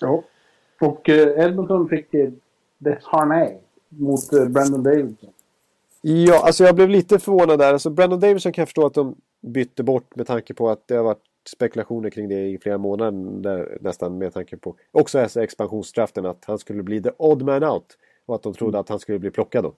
Ja. 0.00 0.22
Och 0.80 1.08
eh, 1.08 1.44
Edmonton 1.46 1.88
fick 1.88 2.06
Desharnais 2.78 3.52
mot 3.88 4.32
eh, 4.32 4.44
Brandon 4.44 4.82
Davidson. 4.82 5.30
Ja, 6.00 6.46
alltså 6.46 6.64
jag 6.64 6.74
blev 6.74 6.88
lite 6.88 7.18
förvånad 7.18 7.58
där. 7.58 7.72
Alltså 7.72 7.90
Brandon 7.90 8.20
Davidson 8.20 8.52
kan 8.52 8.62
jag 8.62 8.68
förstå 8.68 8.86
att 8.86 8.94
de 8.94 9.16
bytte 9.40 9.82
bort 9.82 10.16
med 10.16 10.26
tanke 10.26 10.54
på 10.54 10.70
att 10.70 10.88
det 10.88 10.94
har 10.94 11.04
varit 11.04 11.22
spekulationer 11.48 12.10
kring 12.10 12.28
det 12.28 12.48
i 12.48 12.58
flera 12.58 12.78
månader 12.78 13.40
där, 13.42 13.78
nästan 13.80 14.18
med 14.18 14.34
tanke 14.34 14.56
på 14.56 14.74
också 14.92 15.18
expansionsdraften 15.40 16.26
att 16.26 16.44
han 16.44 16.58
skulle 16.58 16.82
bli 16.82 17.02
the 17.02 17.10
odd 17.16 17.42
man 17.42 17.64
out 17.64 17.96
och 18.26 18.34
att 18.34 18.42
de 18.42 18.54
trodde 18.54 18.78
att 18.78 18.88
han 18.88 18.98
skulle 18.98 19.18
bli 19.18 19.30
plockad 19.30 19.64
då. 19.64 19.74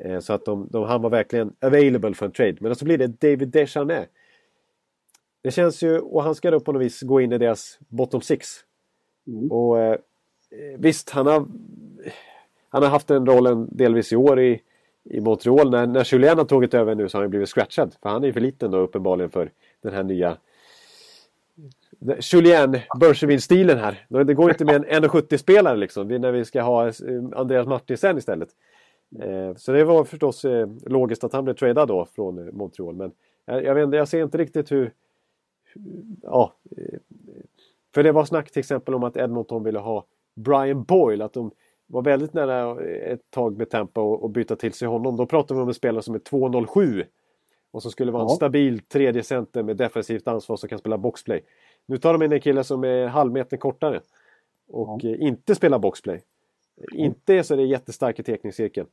Eh, 0.00 0.18
så 0.18 0.32
att 0.32 0.44
de, 0.44 0.68
de, 0.70 0.84
han 0.84 1.02
var 1.02 1.10
verkligen 1.10 1.52
available 1.60 2.14
för 2.14 2.26
en 2.26 2.32
trade. 2.32 2.56
Men 2.60 2.74
så 2.74 2.84
blir 2.84 2.98
det 2.98 3.06
David 3.20 3.48
Descharnais. 3.48 4.08
Det 5.42 5.50
känns 5.50 5.82
ju, 5.82 5.98
och 5.98 6.22
han 6.22 6.34
ska 6.34 6.50
då 6.50 6.60
på 6.60 6.72
något 6.72 6.82
vis 6.82 7.02
gå 7.02 7.20
in 7.20 7.32
i 7.32 7.38
deras 7.38 7.78
bottom 7.88 8.20
six. 8.20 8.48
Och 9.50 9.80
eh, 9.80 9.98
visst, 10.78 11.10
han 11.10 11.26
har, 11.26 11.46
han 12.68 12.82
har 12.82 12.90
haft 12.90 13.08
den 13.08 13.26
rollen 13.26 13.68
delvis 13.72 14.12
i 14.12 14.16
år 14.16 14.40
i, 14.40 14.62
i 15.04 15.20
Montreal. 15.20 15.70
När, 15.70 15.86
när 15.86 16.14
Julien 16.14 16.38
har 16.38 16.44
tagit 16.44 16.74
över 16.74 16.94
nu 16.94 17.08
så 17.08 17.18
har 17.18 17.22
han 17.22 17.30
blivit 17.30 17.48
scratchad. 17.48 17.94
För 18.02 18.08
han 18.08 18.22
är 18.22 18.26
ju 18.26 18.32
för 18.32 18.40
liten 18.40 18.70
då 18.70 18.78
uppenbarligen 18.78 19.30
för 19.30 19.50
den 19.80 19.94
här 19.94 20.02
nya 20.02 20.36
Julien 22.20 22.76
Bergevin-stilen 23.00 23.78
här. 23.78 24.06
Det 24.24 24.34
går 24.34 24.50
inte 24.50 24.64
med 24.64 24.74
en 24.74 24.84
1,70-spelare 25.04 25.76
liksom. 25.76 26.08
Det 26.08 26.14
är 26.14 26.18
när 26.18 26.32
vi 26.32 26.44
ska 26.44 26.62
ha 26.62 26.86
eh, 26.86 26.92
Andreas 27.36 27.66
Martinsen 27.66 28.18
istället. 28.18 28.48
Eh, 29.22 29.54
Så 29.56 29.72
det 29.72 29.84
var 29.84 30.04
förstås 30.04 30.44
eh, 30.44 30.68
logiskt 30.86 31.24
att 31.24 31.32
han 31.32 31.44
blev 31.44 31.54
tradad 31.54 31.88
då 31.88 32.04
från 32.04 32.56
Montreal. 32.56 32.94
Men 32.94 33.12
jag, 33.46 33.74
vet, 33.74 33.94
jag 33.94 34.08
ser 34.08 34.22
inte 34.22 34.38
riktigt 34.38 34.72
hur... 34.72 34.92
Ja, 36.22 36.52
för 37.94 38.02
det 38.02 38.12
var 38.12 38.24
snack 38.24 38.50
till 38.50 38.60
exempel 38.60 38.94
om 38.94 39.02
att 39.04 39.16
Edmonton 39.16 39.64
ville 39.64 39.78
ha 39.78 40.04
Brian 40.34 40.82
Boyle. 40.84 41.22
Att 41.22 41.32
de 41.32 41.50
var 41.86 42.02
väldigt 42.02 42.32
nära 42.34 42.80
ett 42.84 43.30
tag 43.30 43.58
med 43.58 43.70
Tampa 43.70 44.00
och, 44.00 44.30
byta 44.30 44.56
till 44.56 44.72
sig 44.72 44.88
honom. 44.88 45.16
Då 45.16 45.26
pratar 45.26 45.54
vi 45.54 45.60
om 45.60 45.68
en 45.68 45.74
spelare 45.74 46.02
som 46.02 46.14
är 46.14 46.18
2,07. 46.18 47.04
Och 47.70 47.82
som 47.82 47.90
skulle 47.90 48.12
vara 48.12 48.22
en 48.22 48.28
Ja. 48.28 48.34
stabil 48.36 48.80
tredje 48.80 49.22
center 49.22 49.62
med 49.62 49.76
defensivt 49.76 50.28
ansvar 50.28 50.56
som 50.56 50.68
kan 50.68 50.78
spela 50.78 50.98
boxplay. 50.98 51.40
Nu 51.86 51.98
tar 51.98 52.12
de 52.12 52.22
in 52.22 52.32
en 52.32 52.40
kille 52.40 52.64
som 52.64 52.84
är 52.84 53.06
halvmeter 53.06 53.56
kortare. 53.56 54.00
Och 54.68 55.04
eh, 55.04 55.22
inte 55.22 55.54
spelar 55.54 55.78
boxplay. 55.78 56.20
Inte 56.92 57.34
är 57.34 57.42
så 57.42 57.56
det 57.56 57.62
är 57.62 57.66
jättestark 57.66 58.18
i 58.18 58.22
tekningscirkeln. 58.22 58.86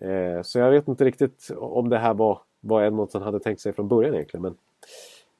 Eh, 0.00 0.42
så 0.42 0.58
jag 0.58 0.70
vet 0.70 0.88
inte 0.88 1.04
riktigt 1.04 1.50
om 1.56 1.88
det 1.88 1.98
här 1.98 2.14
var 2.14 2.40
vad 2.60 2.86
Edmonton 2.86 3.22
hade 3.22 3.40
tänkt 3.40 3.60
sig 3.60 3.72
från 3.72 3.88
början 3.88 4.14
egentligen. 4.14 4.42
Men 4.42 4.54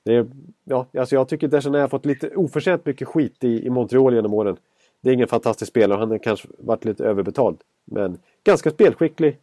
det 0.04 0.14
är, 0.14 0.26
ja, 0.64 0.86
alltså 0.98 1.14
jag 1.14 1.28
tycker 1.28 1.48
Deschanel 1.48 1.80
har 1.80 1.88
fått 1.88 2.06
lite 2.06 2.36
oförtjänt 2.36 2.86
mycket 2.86 3.08
skit 3.08 3.44
i, 3.44 3.66
i 3.66 3.70
Montreal 3.70 4.14
genom 4.14 4.34
åren. 4.34 4.56
Det 5.00 5.10
är 5.10 5.14
ingen 5.14 5.28
fantastisk 5.28 5.70
spelare 5.70 5.94
och 5.94 6.00
han 6.00 6.10
har 6.10 6.18
kanske 6.18 6.48
varit 6.58 6.84
lite 6.84 7.04
överbetald. 7.04 7.58
Men 7.84 8.18
ganska 8.44 8.70
spelskicklig. 8.70 9.38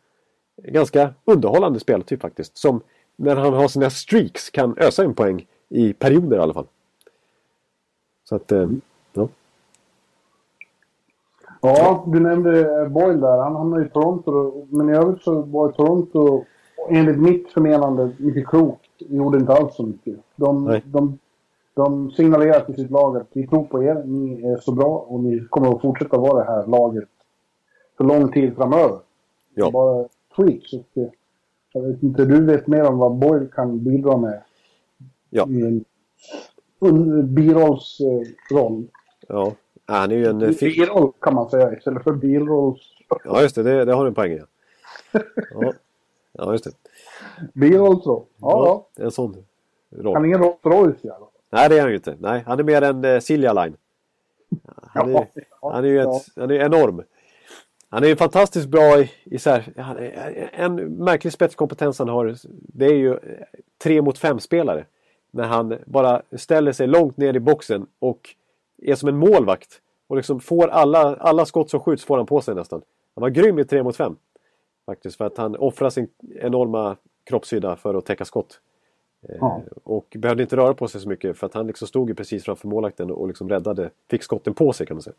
Ganska 0.58 1.14
underhållande 1.26 1.80
speltyp 1.80 2.22
faktiskt. 2.22 2.58
Som 2.58 2.82
när 3.16 3.36
han 3.36 3.54
har 3.54 3.68
sina 3.68 3.90
streaks 3.90 4.50
kan 4.50 4.78
ösa 4.78 5.04
en 5.04 5.16
poäng 5.16 5.46
i 5.70 5.94
perioder 5.94 6.38
i 6.38 6.40
alla 6.40 6.54
fall. 6.54 6.68
Så 8.24 8.36
att, 8.36 8.52
eh, 8.52 8.70
ja. 9.14 9.28
Ja, 11.62 12.04
du 12.08 12.20
nämnde 12.20 12.82
eh, 12.82 12.88
Boyle 12.88 13.20
där. 13.22 13.38
Han 13.38 13.56
hamnade 13.56 13.86
i 13.86 13.90
Toronto. 13.90 14.66
Men 14.70 14.90
i 14.90 14.94
övrigt 14.94 15.22
så 15.22 15.42
var 15.42 15.72
Toronto, 15.72 16.44
enligt 16.90 17.20
mitt 17.20 17.52
förmenande, 17.52 18.12
mycket 18.18 18.48
klokt. 18.48 18.82
Gjorde 18.98 19.38
inte 19.38 19.54
alls 19.54 19.76
så 19.76 19.84
mycket. 19.86 20.16
De, 20.36 20.66
Nej. 20.66 20.84
de, 20.86 21.20
de 21.74 22.12
signalerar 22.12 22.60
till 22.60 22.76
sitt 22.76 22.92
lag 22.92 23.18
att 23.18 23.28
vi 23.34 23.48
tror 23.48 23.64
på 23.64 23.84
er. 23.84 24.04
Ni 24.06 24.44
är 24.46 24.58
så 24.58 24.72
bra 24.72 25.06
och 25.08 25.20
ni 25.20 25.46
kommer 25.50 25.76
att 25.76 25.82
fortsätta 25.82 26.18
vara 26.18 26.44
det 26.44 26.52
här 26.52 26.68
laget 26.68 27.10
för 27.98 28.04
lång 28.04 28.32
tid 28.32 28.56
framöver. 28.56 29.00
Ja. 29.56 29.72
Bara 29.72 30.08
tweaks. 30.36 30.74
Eh, 30.74 30.80
jag 31.74 31.82
vet 31.82 32.04
inte, 32.04 32.26
du 32.26 32.46
vet 32.46 32.68
mer 32.68 32.84
om 32.90 32.98
vad 32.98 33.16
Boyle 33.16 33.48
kan 33.48 33.84
bidra 33.84 34.18
med 34.18 34.42
Ja. 35.30 35.48
i 35.50 35.62
en 35.62 35.86
un- 36.86 37.24
birollsroll. 37.24 38.88
ja. 39.28 39.54
Ja, 39.86 39.94
Han 39.94 40.12
är 40.12 40.16
ju 40.16 40.26
en 40.26 40.42
eh, 40.42 40.52
fin... 40.52 40.70
Biroll 40.70 41.12
kan 41.22 41.34
man 41.36 41.50
säga 41.50 41.74
istället 41.78 42.04
för 42.04 42.12
bilrolls... 42.14 42.82
Ja 43.26 43.42
just 43.42 43.56
det, 43.56 43.64
det, 43.64 43.86
det 43.86 43.94
har 43.94 44.04
du 44.04 44.08
en 44.08 44.14
poäng. 44.16 44.38
Ja. 44.38 44.46
Ja. 45.62 45.74
ja, 46.32 46.52
just 46.52 46.64
det. 46.64 46.72
Birollsroll. 47.54 48.24
Ja, 48.38 48.88
ja. 48.98 49.04
En 49.04 49.12
sån 49.12 49.36
Han 49.96 50.04
roll. 50.04 50.18
är 50.18 50.26
ingen 50.26 50.40
Rolls 50.40 50.58
Royce 50.64 51.06
i 51.08 51.10
alla 51.10 51.20
fall. 51.20 51.28
Nej, 51.50 51.70
det 51.70 51.78
är 51.78 51.82
han 51.82 51.90
ju 51.90 51.96
inte. 51.96 52.16
Nej, 52.20 52.44
han 52.48 52.60
är 52.60 52.64
mer 52.64 52.82
en 52.82 53.06
eh, 53.06 53.20
Silja 53.20 53.54
Line. 53.54 53.76
Han 54.82 55.16
är, 55.16 55.28
Ja, 55.62 55.72
han 55.74 55.84
är 55.84 55.88
ju 55.90 56.02
ett, 56.02 56.26
han 56.36 56.52
är 56.52 56.56
enorm. 56.56 57.04
Han 57.90 58.04
är 58.04 58.08
ju 58.08 58.16
fantastiskt 58.16 58.68
bra 58.68 59.00
i, 59.00 59.12
i 59.24 59.40
så 59.40 59.50
här, 59.50 59.74
han 59.78 59.98
är- 59.98 60.50
en 60.54 60.76
märklig 60.76 61.34
spetskompetens 61.34 62.00
han 62.00 62.10
har. 62.10 62.36
Det 62.50 62.86
är 62.86 62.94
ju 62.96 63.14
eh, 63.14 63.20
tre 63.84 64.02
mot 64.02 64.18
fem 64.18 64.40
spelare. 64.40 64.86
När 65.36 65.44
han 65.44 65.78
bara 65.86 66.22
ställer 66.32 66.72
sig 66.72 66.88
långt 66.88 67.18
ner 67.18 67.34
i 67.34 67.40
boxen 67.40 67.88
och 68.00 68.36
är 68.78 68.96
som 68.96 69.10
en 69.10 69.18
målvakt. 69.18 69.82
Och 70.08 70.16
liksom 70.16 70.40
får 70.40 70.68
alla, 70.68 71.16
alla 71.16 71.46
skott 71.46 71.70
som 71.70 71.80
skjuts 71.80 72.06
får 72.06 72.18
han 72.18 72.26
på 72.26 72.42
sig 72.42 72.56
nästan. 72.56 72.82
Han 73.16 73.22
var 73.22 73.30
grym 73.30 73.60
i 73.60 73.66
tre 73.66 73.84
mot 73.84 73.96
fem. 73.96 74.16
Faktiskt 74.86 75.18
för 75.18 75.26
att 75.26 75.38
han 75.38 75.56
offrar 75.56 75.90
sin 75.90 76.08
enorma 76.36 76.98
kroppshydda 77.24 77.76
för 77.76 77.94
att 77.96 78.06
täcka 78.06 78.26
skott. 78.26 78.60
Eh, 79.30 79.36
Ja. 79.40 79.62
Och 79.84 80.16
behövde 80.20 80.44
inte 80.44 80.58
röra 80.58 80.74
på 80.74 80.88
sig 80.88 81.02
så 81.02 81.10
mycket 81.10 81.38
för 81.38 81.48
att 81.48 81.54
han 81.54 81.68
liksom 81.68 81.88
stod 81.88 82.10
ju 82.10 82.16
precis 82.16 82.44
framför 82.44 82.68
målvakten 82.68 83.12
och 83.12 83.28
liksom 83.28 83.50
räddade, 83.50 83.90
fick 84.10 84.24
skotten 84.24 84.54
på 84.54 84.74
sig 84.74 84.88
kan 84.88 84.96
man 84.96 85.02
säga. 85.02 85.16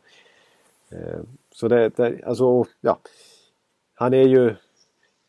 Eh, 0.90 1.20
Så 1.50 1.68
det, 1.68 1.88
det 1.96 2.24
alltså, 2.24 2.64
ja. 2.80 2.98
Han 3.94 4.14
är 4.14 4.26
ju 4.26 4.54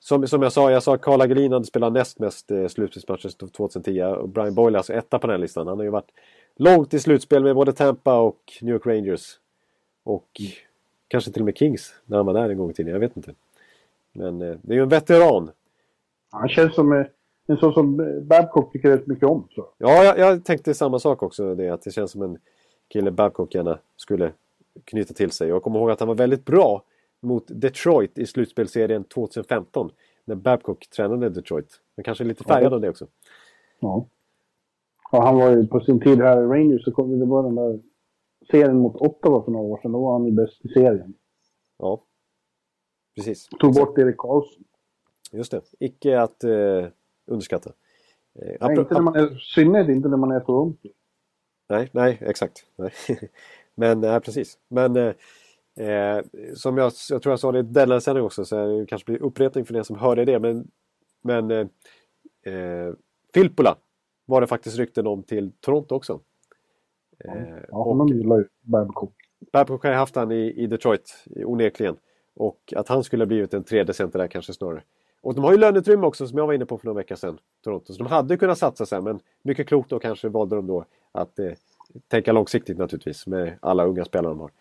som, 0.05 0.27
som 0.27 0.41
jag 0.41 0.51
sa, 0.51 0.71
jag 0.71 0.83
sa 0.83 0.95
att 0.95 1.01
Karl 1.01 1.19
Lagerlin 1.19 1.51
hade 1.51 1.65
spelat 1.65 1.93
näst 1.93 2.19
mest 2.19 2.51
eh, 2.51 2.67
slutspelsmatcher 2.67 3.49
2010 3.49 4.01
och 4.03 4.29
Brian 4.29 4.55
Boyle 4.55 4.75
är 4.75 4.77
alltså 4.77 4.93
etta 4.93 5.19
på 5.19 5.27
den 5.27 5.33
här 5.33 5.41
listan. 5.41 5.67
Han 5.67 5.77
har 5.77 5.83
ju 5.83 5.89
varit 5.89 6.11
långt 6.55 6.93
i 6.93 6.99
slutspel 6.99 7.43
med 7.43 7.55
både 7.55 7.73
Tampa 7.73 8.17
och 8.17 8.39
New 8.61 8.73
York 8.73 8.85
Rangers. 8.85 9.39
Och 10.03 10.41
kanske 11.07 11.31
till 11.31 11.41
och 11.41 11.45
med 11.45 11.57
Kings 11.57 11.95
när 12.05 12.17
han 12.17 12.25
var 12.25 12.33
där 12.33 12.49
en 12.49 12.57
gång 12.57 12.69
i 12.69 12.73
tiden, 12.73 12.93
jag 12.93 12.99
vet 12.99 13.17
inte. 13.17 13.33
Men 14.13 14.41
eh, 14.41 14.55
det 14.61 14.73
är 14.73 14.75
ju 14.75 14.83
en 14.83 14.89
veteran. 14.89 15.51
Han 16.31 16.49
känns 16.49 16.75
som 16.75 16.91
eh, 16.91 17.05
en 17.47 17.57
sån 17.57 17.73
som 17.73 17.97
Babcock 18.27 18.73
tycker 18.73 18.89
rätt 18.89 19.07
mycket 19.07 19.29
om. 19.29 19.47
Så. 19.55 19.67
Ja, 19.77 20.03
jag, 20.03 20.19
jag 20.19 20.45
tänkte 20.45 20.73
samma 20.73 20.99
sak 20.99 21.23
också. 21.23 21.55
Det, 21.55 21.69
att 21.69 21.81
det 21.81 21.91
känns 21.91 22.11
som 22.11 22.21
en 22.21 22.37
kille 22.87 23.11
Babcock 23.11 23.55
gärna 23.55 23.79
skulle 23.97 24.31
knyta 24.83 25.13
till 25.13 25.31
sig. 25.31 25.49
Jag 25.49 25.63
kommer 25.63 25.79
ihåg 25.79 25.91
att 25.91 25.99
han 25.99 26.07
var 26.07 26.15
väldigt 26.15 26.45
bra 26.45 26.83
mot 27.21 27.43
Detroit 27.47 28.17
i 28.17 28.25
slutspelserien 28.25 29.03
2015. 29.03 29.91
När 30.25 30.35
Babcock 30.35 30.89
tränade 30.89 31.29
Detroit. 31.29 31.81
Men 31.95 32.03
kanske 32.03 32.23
lite 32.23 32.43
färgad 32.43 32.73
av 32.73 32.81
det 32.81 32.89
också. 32.89 33.07
Ja. 33.79 34.07
ja. 35.11 35.21
Han 35.25 35.35
var 35.35 35.49
ju 35.49 35.67
på 35.67 35.79
sin 35.79 35.99
tid 35.99 36.21
här 36.21 36.41
i 36.41 36.45
Rangers 36.45 36.83
så 36.83 36.91
kom 36.91 37.19
det 37.19 37.25
var 37.25 37.43
den 37.43 37.55
där 37.55 37.79
serien 38.51 38.77
mot 38.77 38.95
Ottawa 38.95 39.43
för 39.43 39.51
några 39.51 39.65
år 39.65 39.79
sedan. 39.81 39.91
Då 39.91 40.01
var 40.01 40.13
han 40.13 40.25
ju 40.25 40.31
bäst 40.31 40.65
i 40.65 40.67
serien. 40.67 41.13
Ja. 41.77 42.03
Precis. 43.15 43.47
Tog 43.59 43.73
bort 43.73 43.97
Erik 43.97 44.17
Karlsson. 44.17 44.63
Just 45.31 45.51
det. 45.51 45.61
Icke 45.79 46.21
att 46.21 46.43
eh, 46.43 46.85
underskatta. 47.27 47.71
Eh, 48.39 48.67
Nej, 48.67 48.79
inte 48.79 48.93
när 48.93 49.01
man 49.01 49.15
är, 49.15 49.35
synnerhet 49.35 49.89
inte 49.89 50.09
när 50.09 50.17
man 50.17 50.31
är 50.31 50.39
Toronto. 50.39 50.89
Nej, 51.69 51.89
nej, 51.91 52.17
exakt. 52.21 52.65
Nej. 52.75 52.91
Men, 53.75 54.01
nej, 54.01 54.21
precis. 54.21 54.57
Men 54.67 54.95
eh, 54.95 55.13
eh, 55.79 56.25
som 56.55 56.77
jag, 56.77 56.91
jag 57.09 57.21
tror 57.21 57.31
jag 57.31 57.39
sa 57.39 57.51
det 57.51 57.59
i 57.59 57.61
deadline 57.61 58.17
också, 58.23 58.45
så 58.45 58.79
det 58.79 58.85
kanske 58.85 59.11
blir 59.11 59.21
upprepning 59.23 59.65
för 59.65 59.73
den 59.73 59.83
som 59.85 59.95
hörde 59.95 60.25
det. 60.25 60.39
Men, 60.39 60.67
men 61.21 61.51
eh, 61.51 61.67
eh, 62.53 62.93
Filppula 63.33 63.77
var 64.25 64.41
det 64.41 64.47
faktiskt 64.47 64.77
rykten 64.77 65.07
om 65.07 65.23
till 65.23 65.51
Toronto 65.59 65.95
också. 65.95 66.19
Eh, 67.25 67.33
Ja, 67.67 67.83
honom 67.83 68.07
gillar 68.07 68.37
ju 68.37 68.47
Babcock. 68.61 69.13
Babcock 69.51 69.83
har 69.83 69.91
ju 69.91 69.97
haft 69.97 70.15
han 70.15 70.31
i, 70.31 70.51
i 70.51 70.67
Detroit, 70.67 71.25
onekligen. 71.45 71.97
Och 72.35 72.73
att 72.75 72.87
han 72.87 73.03
skulle 73.03 73.21
ha 73.23 73.27
blivit 73.27 73.53
en 73.53 73.63
tredje 73.63 73.93
center 73.93 74.19
där 74.19 74.27
kanske 74.27 74.53
snarare. 74.53 74.83
Och 75.21 75.35
de 75.35 75.43
har 75.43 75.51
ju 75.51 75.57
löneutrymme 75.57 76.07
också 76.07 76.27
som 76.27 76.37
jag 76.37 76.47
var 76.47 76.53
inne 76.53 76.65
på 76.65 76.77
för 76.77 76.85
några 76.85 76.97
veckor 76.97 77.15
sedan. 77.15 77.37
Toronto. 77.63 77.93
Så 77.93 78.03
de 78.03 78.09
hade 78.09 78.37
kunnat 78.37 78.57
satsa 78.57 78.85
sen 78.85 79.03
men 79.03 79.19
mycket 79.41 79.67
klokt 79.67 79.89
då 79.89 79.99
kanske 79.99 80.29
valde 80.29 80.55
de 80.55 80.67
då 80.67 80.85
att 81.11 81.39
eh, 81.39 81.51
tänka 82.07 82.31
långsiktigt 82.31 82.77
naturligtvis 82.77 83.27
med 83.27 83.57
alla 83.61 83.85
unga 83.85 84.05
spelare 84.05 84.31
de 84.31 84.39
har. 84.39 84.51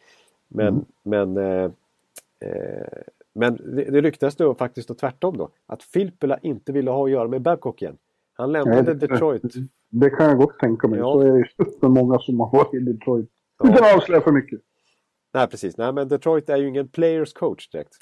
Men, 0.55 0.85
men, 1.03 1.37
eh, 1.37 1.71
eh, 2.41 2.87
men 3.35 3.57
det, 3.57 3.85
det 3.85 4.01
ryktas 4.01 4.37
då 4.37 4.55
faktiskt 4.55 4.89
då 4.89 4.95
tvärtom 4.95 5.37
då. 5.37 5.51
Att 5.67 5.83
Filppula 5.83 6.39
inte 6.39 6.73
ville 6.73 6.91
ha 6.91 7.05
att 7.05 7.11
göra 7.11 7.29
med 7.29 7.43
Babcock 7.43 7.83
igen. 7.83 7.97
Han 8.35 8.53
lämnade 8.53 8.83
Nej, 8.83 8.95
det- 8.95 9.07
Detroit. 9.07 9.43
Det 9.89 10.11
kan 10.11 10.27
jag 10.27 10.39
gott 10.39 10.59
tänka 10.59 10.89
mig. 10.89 10.99
Ja. 10.99 11.13
Så 11.13 11.21
är 11.21 11.33
det 11.33 11.39
ju 11.83 11.89
många 11.89 12.19
som 12.19 12.41
har 12.41 12.51
varit 12.51 12.75
i 12.75 12.79
Detroit. 12.79 13.31
Ja. 13.59 13.69
Utan 13.69 13.85
att 13.85 13.95
avslöja 13.97 14.21
för 14.21 14.33
mycket. 14.33 14.61
Nej 15.35 15.47
precis, 15.47 15.77
nej 15.77 15.93
men 15.93 16.09
Detroit 16.09 16.49
är 16.51 16.57
ju 16.57 16.69
ingen 16.69 16.89
players 16.89 17.33
coach 17.33 17.69
direkt. 17.69 17.95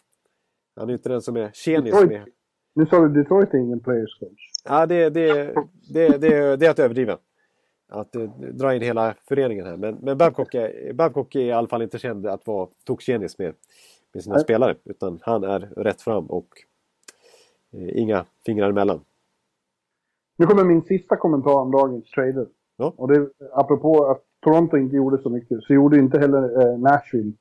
Han 0.76 0.88
är 0.88 0.92
inte 0.92 1.08
den 1.08 1.22
som 1.22 1.36
är 1.36 1.50
tjenis 1.52 1.94
med 1.94 2.28
Nu 2.74 2.86
sa 2.86 3.00
du 3.00 3.22
Detroit 3.22 3.54
är 3.54 3.58
ingen 3.58 3.80
players 3.80 4.18
coach. 4.20 4.50
Ja, 4.64 4.86
det, 4.86 5.10
det, 5.10 5.54
det, 5.94 6.08
det, 6.20 6.56
det 6.56 6.66
är 6.66 6.70
att 6.70 6.78
överdriva. 6.78 7.18
Att 7.92 8.16
eh, 8.16 8.22
dra 8.52 8.74
in 8.74 8.82
hela 8.82 9.14
föreningen 9.28 9.66
här. 9.66 9.76
Men, 9.76 9.94
men 9.94 10.18
Babcock, 10.18 10.54
är, 10.54 10.92
Babcock 10.92 11.34
är 11.34 11.40
i 11.40 11.52
alla 11.52 11.68
fall 11.68 11.82
inte 11.82 11.98
känd 11.98 12.26
att 12.26 12.46
vara 12.46 12.68
toktjenis 12.84 13.38
med, 13.38 13.54
med 14.12 14.22
sina 14.22 14.34
Nej. 14.34 14.44
spelare. 14.44 14.76
Utan 14.84 15.18
han 15.22 15.44
är 15.44 15.60
rätt 15.60 16.00
fram 16.00 16.26
och 16.26 16.48
eh, 17.72 18.02
inga 18.02 18.24
fingrar 18.46 18.70
emellan. 18.70 19.00
Nu 20.36 20.46
kommer 20.46 20.64
min 20.64 20.82
sista 20.82 21.16
kommentar 21.16 21.54
om 21.54 21.70
dagens 21.70 22.10
trader. 22.10 22.46
Ja. 22.76 22.94
Och 22.96 23.08
det 23.08 23.14
är 23.14 23.30
apropå 23.52 24.06
att 24.06 24.22
Toronto 24.40 24.76
inte 24.76 24.96
gjorde 24.96 25.22
så 25.22 25.30
mycket, 25.30 25.62
så 25.62 25.74
gjorde 25.74 25.98
inte 25.98 26.18
heller 26.18 26.60
eh, 26.60 26.78
Nashville, 26.78 27.32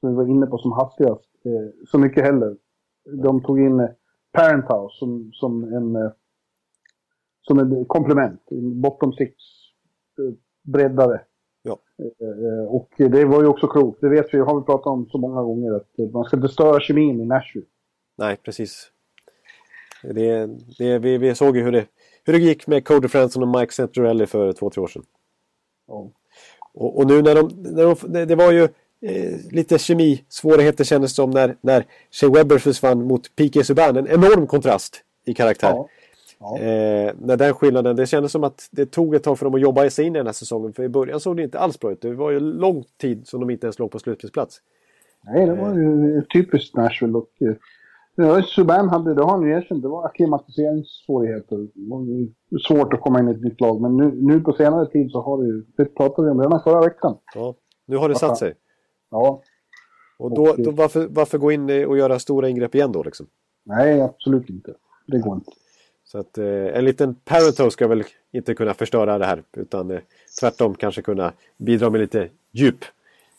som 0.00 0.10
vi 0.10 0.16
var 0.16 0.26
inne 0.26 0.46
på 0.46 0.58
som 0.58 0.72
hastigast, 0.72 1.30
eh, 1.44 1.86
så 1.86 1.98
mycket 1.98 2.24
heller. 2.24 2.56
De 3.22 3.42
tog 3.42 3.60
in 3.60 3.80
eh, 3.80 3.88
Parenthouse 4.32 4.98
som, 4.98 5.30
som 5.32 5.64
en 5.64 5.96
eh, 5.96 6.10
som 7.48 7.58
en 7.58 7.84
komplement, 7.84 8.40
en 8.50 8.80
bottom 8.80 9.12
six 9.12 9.34
breddare. 10.62 11.20
Ja. 11.62 11.78
Eh, 11.98 12.74
och 12.74 12.88
det 12.96 13.24
var 13.24 13.42
ju 13.42 13.48
också 13.48 13.66
klokt, 13.66 14.00
det 14.00 14.08
vet 14.08 14.34
vi, 14.34 14.38
har 14.38 14.60
vi 14.60 14.66
pratat 14.66 14.86
om 14.86 15.06
så 15.06 15.18
många 15.18 15.42
gånger, 15.42 15.72
att 15.76 15.98
eh, 15.98 16.10
man 16.10 16.24
ska 16.24 16.36
inte 16.36 16.48
störa 16.48 16.80
kemin 16.80 17.20
i 17.20 17.24
Nashville. 17.24 17.66
Nej, 18.18 18.36
precis. 18.36 18.90
Det, 20.02 20.46
det, 20.78 20.98
vi, 20.98 21.18
vi 21.18 21.34
såg 21.34 21.56
ju 21.56 21.62
hur 21.62 21.72
det, 21.72 21.86
hur 22.24 22.32
det 22.32 22.38
gick 22.38 22.66
med 22.66 22.84
Cody 22.84 23.08
Franson 23.08 23.42
och 23.42 23.60
Mike 23.60 23.72
Santorelli 23.72 24.26
för 24.26 24.52
två, 24.52 24.70
tre 24.70 24.82
år 24.82 24.86
sedan. 24.86 25.04
Ja. 25.86 26.10
Och, 26.74 26.98
och 26.98 27.06
nu 27.06 27.22
när 27.22 27.34
de, 27.34 27.48
när 27.54 27.84
de 27.84 28.12
det, 28.12 28.24
det 28.24 28.34
var 28.34 28.52
ju 28.52 28.62
eh, 29.02 29.36
lite 29.50 29.78
kemisvårigheter 29.78 30.84
kändes 30.84 31.12
det 31.12 31.14
som 31.14 31.30
när, 31.30 31.56
när 31.60 31.84
Shea 32.10 32.30
Webber 32.30 32.58
försvann 32.58 33.04
mot 33.04 33.36
P.K. 33.36 33.64
Subban. 33.64 33.96
En 33.96 34.06
enorm 34.06 34.46
kontrast 34.46 35.02
i 35.24 35.34
karaktär. 35.34 35.68
Ja. 35.68 35.88
Ja. 36.40 36.58
Eh, 36.58 37.14
när 37.20 37.36
den 37.36 37.54
skillnaden, 37.54 37.96
det 37.96 38.06
kändes 38.06 38.32
som 38.32 38.44
att 38.44 38.68
det 38.70 38.86
tog 38.86 39.14
ett 39.14 39.22
tag 39.22 39.38
för 39.38 39.46
dem 39.46 39.54
att 39.54 39.60
jobba 39.60 39.90
sig 39.90 40.06
in 40.06 40.16
i 40.16 40.18
den 40.18 40.26
här 40.26 40.32
säsongen. 40.32 40.72
För 40.72 40.82
i 40.82 40.88
början 40.88 41.20
såg 41.20 41.36
det 41.36 41.42
inte 41.42 41.58
alls 41.58 41.80
bra 41.80 41.92
ut. 41.92 42.02
Det 42.02 42.14
var 42.14 42.30
ju 42.30 42.40
lång 42.40 42.84
tid 43.00 43.26
som 43.26 43.40
de 43.40 43.50
inte 43.50 43.66
ens 43.66 43.78
låg 43.78 43.90
på 43.90 43.98
slutspelsplats. 43.98 44.60
Nej, 45.24 45.46
det 45.46 45.54
var 45.54 45.74
ju 45.74 46.22
typiskt 46.32 46.76
Nashville. 46.76 47.18
Och, 47.18 47.30
eh, 47.40 47.54
ja, 48.14 48.42
Subban 48.42 48.88
hade, 48.88 49.14
det 49.14 49.22
har 49.22 49.30
han 49.30 49.42
ju 49.42 49.52
erkänt, 49.52 49.82
det 49.82 49.88
var 49.88 50.06
acklimatiseringssvårigheter. 50.06 51.56
Det 51.56 51.90
var 51.90 52.04
ju 52.04 52.28
svårt 52.68 52.92
att 52.92 53.00
komma 53.00 53.20
in 53.20 53.28
i 53.28 53.30
ett 53.30 53.42
nytt 53.42 53.60
lag. 53.60 53.80
Men 53.80 53.96
nu, 53.96 54.12
nu 54.14 54.40
på 54.40 54.52
senare 54.52 54.86
tid 54.86 55.10
så 55.10 55.20
har 55.20 55.42
det 55.42 55.48
ju, 55.48 55.64
det 55.76 55.84
pratade 55.84 56.28
vi 56.28 56.32
om 56.32 56.40
redan 56.40 56.62
förra 56.62 56.80
veckan. 56.80 57.16
Ja, 57.34 57.54
nu 57.86 57.96
har 57.96 58.08
det 58.08 58.14
satt 58.14 58.38
sig. 58.38 58.54
Ja, 59.10 59.42
Och 60.18 60.30
då, 60.30 60.54
då 60.58 60.70
varför, 60.70 61.08
varför 61.10 61.38
gå 61.38 61.52
in 61.52 61.86
och 61.86 61.98
göra 61.98 62.18
stora 62.18 62.48
ingrepp 62.48 62.74
igen 62.74 62.92
då 62.92 63.02
liksom? 63.02 63.26
nej 63.64 64.00
absolut 64.00 64.50
inte. 64.50 64.74
Det 65.06 65.18
går 65.18 65.34
inte. 65.34 65.50
Så 66.12 66.18
att 66.18 66.38
eh, 66.38 66.46
en 66.78 66.84
liten 66.84 67.14
Parento 67.14 67.70
ska 67.70 67.88
väl 67.88 68.04
inte 68.32 68.54
kunna 68.54 68.74
förstöra 68.74 69.18
det 69.18 69.24
här. 69.24 69.42
Utan 69.56 69.90
eh, 69.90 70.00
tvärtom 70.40 70.74
kanske 70.74 71.02
kunna 71.02 71.32
bidra 71.56 71.90
med 71.90 72.00
lite 72.00 72.28
djup. 72.52 72.84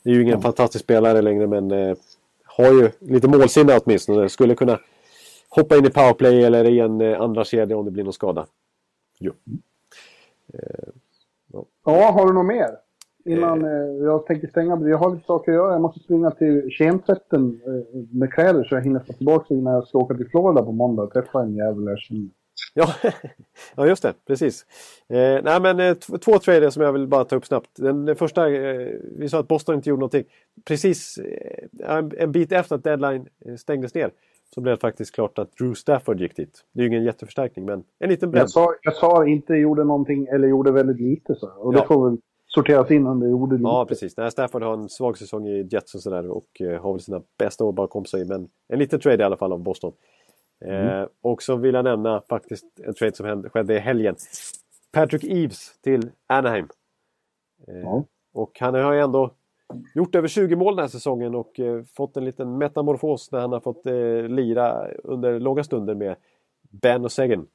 Det 0.04 0.10
är 0.10 0.14
ju 0.14 0.22
ingen 0.22 0.34
Ja. 0.34 0.42
fantastisk 0.42 0.84
spelare 0.84 1.22
längre 1.22 1.48
men 1.48 1.72
eh, 1.72 1.98
har 2.46 2.74
ju 2.74 2.90
lite 3.00 3.28
målsinne 3.28 3.80
åtminstone. 3.84 4.30
Skulle 4.30 4.56
kunna 4.56 4.80
hoppa 5.50 5.78
in 5.78 5.86
i 5.86 5.90
powerplay 5.90 6.44
eller 6.44 6.66
i 6.66 6.80
en 6.80 7.02
andra 7.02 7.44
kedja 7.44 7.78
om 7.78 7.86
det 7.86 7.92
blir 7.92 8.04
någon 8.04 8.14
skada. 8.14 8.46
Jo. 9.20 9.34
Ja, 11.86 12.12
har 12.12 12.28
du 12.28 12.34
något 12.34 12.46
mer? 12.46 12.70
Innan 13.26 13.66
eh, 13.66 14.06
jag 14.06 14.26
tänker 14.26 14.48
stänga. 14.48 14.88
Jag 14.90 14.98
har 14.98 15.12
lite 15.14 15.26
saker 15.26 15.52
att 15.52 15.56
göra. 15.56 15.72
Jag 15.72 15.82
måste 15.82 16.00
springa 16.00 16.32
till 16.32 16.70
kemtvätten 16.72 17.62
eh, 17.66 18.00
med 18.12 18.34
kläder 18.34 18.64
så 18.64 18.76
jag 18.76 18.82
hinner 18.82 19.00
få 19.00 19.14
tillbaka 19.14 19.54
innan 19.54 19.74
jag 19.74 19.88
ska 19.88 19.98
åka 19.98 20.14
till 20.14 20.30
Florida 20.30 20.64
på 20.64 20.72
måndag 20.72 21.04
och 21.04 21.14
träffa 21.14 21.42
en 21.42 21.56
jävel 21.56 21.98
känner. 21.98 22.30
Ja, 22.74 22.94
ja 23.76 23.88
just 23.88 24.04
det, 24.04 24.14
precis. 24.28 24.66
Eh, 25.10 25.44
nej 25.44 25.62
men 25.62 25.80
eh, 25.80 25.94
två 25.96 26.40
trader 26.40 26.70
som 26.70 26.84
jag 26.84 26.94
vill 26.94 27.08
bara 27.08 27.26
ta 27.26 27.36
upp 27.36 27.46
snabbt. 27.46 27.70
Den, 27.76 28.06
den 28.06 28.16
första, 28.16 28.50
eh, 28.50 28.88
vi 29.20 29.30
sa 29.30 29.40
att 29.40 29.48
Boston 29.48 29.76
inte 29.76 29.90
gjorde 29.90 30.00
någonting. 30.00 30.24
Precis 30.66 31.18
eh, 31.18 31.98
en, 31.98 32.12
en 32.18 32.32
bit 32.32 32.52
efter 32.52 32.76
att 32.76 32.84
deadline 32.84 33.28
eh, 33.46 33.56
stängdes 33.56 33.94
ner 33.94 34.12
så 34.56 34.62
blev 34.62 34.76
det 34.76 34.82
faktiskt 34.82 35.16
klart 35.16 35.40
att 35.40 35.58
Drew 35.58 35.74
Stafford 35.74 36.22
gick 36.22 36.36
dit. 36.36 36.64
Det 36.74 36.80
är 36.80 36.84
ju 36.84 36.88
ingen 36.88 37.04
jätteförstärkning 37.04 37.66
men 37.66 37.84
en 38.00 38.10
liten 38.10 38.32
bredd. 38.32 38.42
Jag 38.42 38.50
sa, 38.50 38.74
jag 38.82 38.96
sa 38.96 39.28
inte 39.28 39.54
gjorde 39.54 39.84
någonting 39.84 40.28
eller 40.28 40.48
gjorde 40.48 40.72
väldigt 40.72 41.00
lite 41.00 41.36
så. 41.36 41.48
Och 41.58 41.74
Ja. 41.74 41.82
det 41.82 41.88
får 41.88 42.10
väl 42.10 42.18
sorteras 42.48 42.92
in 42.92 43.08
under 43.08 43.28
gjorde 43.28 43.56
lite. 43.56 43.68
Ja 43.68 43.86
precis. 43.86 44.18
Nej, 44.18 44.32
Stafford 44.32 44.64
har 44.64 44.74
en 44.74 44.90
svag 44.90 45.18
säsong 45.18 45.48
i 45.48 45.68
Jets 45.72 45.96
och 45.96 46.02
sådär 46.02 46.30
och 46.30 46.62
eh, 46.62 46.82
har 46.82 46.94
väl 46.94 47.02
sina 47.02 47.22
bästa 47.40 47.64
år 47.66 47.72
bakom 47.72 48.06
sig. 48.06 48.26
Men 48.26 48.48
en 48.68 48.80
liten 48.80 49.00
trade 49.00 49.24
i 49.24 49.26
alla 49.26 49.38
fall 49.38 49.54
av 49.54 49.60
Boston. 49.60 49.94
Eh, 50.66 51.06
och 51.22 51.44
så 51.44 51.56
vill 51.56 51.76
jag 51.76 51.84
nämna 51.84 52.22
faktiskt 52.30 52.66
en 52.84 52.94
trade 52.94 53.16
som 53.16 53.26
hände, 53.26 53.50
skedde 53.50 53.76
i 53.76 53.80
helgen. 53.80 54.16
Patrick 54.92 55.24
Eves 55.24 55.80
till 55.82 56.12
Anaheim. 56.28 56.68
Eh, 57.68 57.80
Ja. 57.80 58.04
Och 58.34 58.60
han 58.60 58.74
har 58.74 58.94
ju 58.94 59.00
ändå 59.00 59.32
gjort 59.96 60.16
över 60.16 60.28
20 60.28 60.56
mål 60.56 60.76
den 60.76 60.84
här 60.84 60.90
säsongen 60.90 61.36
och 61.36 61.60
eh, 61.60 61.84
fått 61.84 62.18
en 62.18 62.26
liten 62.26 62.58
metamorfos 62.58 63.32
när 63.32 63.40
han 63.40 63.52
har 63.52 63.60
fått 63.60 63.86
eh, 63.86 64.24
lira 64.28 64.88
under 65.04 65.40
långa 65.40 65.64
stunder 65.64 65.96
med 65.96 66.16
Ben 66.62 67.06
och 67.06 67.12
Sagan. 67.12 67.48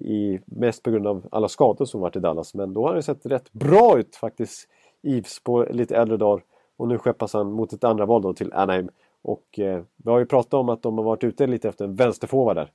I, 0.00 0.40
mest 0.46 0.82
på 0.82 0.90
grund 0.90 1.06
av 1.06 1.26
alla 1.30 1.48
skador 1.48 1.84
som 1.84 2.00
varit 2.00 2.16
i 2.16 2.20
Dallas. 2.20 2.54
Men 2.54 2.72
då 2.74 2.82
har 2.82 2.88
han 2.88 2.98
ju 2.98 3.02
sett 3.02 3.26
rätt 3.26 3.52
bra 3.52 3.98
ut 3.98 4.16
faktiskt. 4.16 4.68
Eves 5.02 5.42
på 5.42 5.66
lite 5.70 5.96
äldre 5.96 6.16
dagar. 6.16 6.44
Och 6.76 6.88
nu 6.88 6.98
skeppas 6.98 7.32
han 7.32 7.52
mot 7.52 7.72
ett 7.72 7.84
andra 7.84 8.06
val 8.06 8.22
då 8.22 8.32
till 8.34 8.52
Anaheim. 8.52 8.88
Och 9.26 9.58
eh, 9.58 9.82
vi 9.96 10.10
har 10.10 10.18
ju 10.18 10.26
pratat 10.26 10.54
om 10.54 10.68
att 10.68 10.82
de 10.82 10.98
har 10.98 11.04
varit 11.04 11.24
ute 11.24 11.46
lite 11.46 11.68
efter 11.68 11.84
en 11.84 11.94
vänsterforward 11.94 12.56
där. 12.56 12.70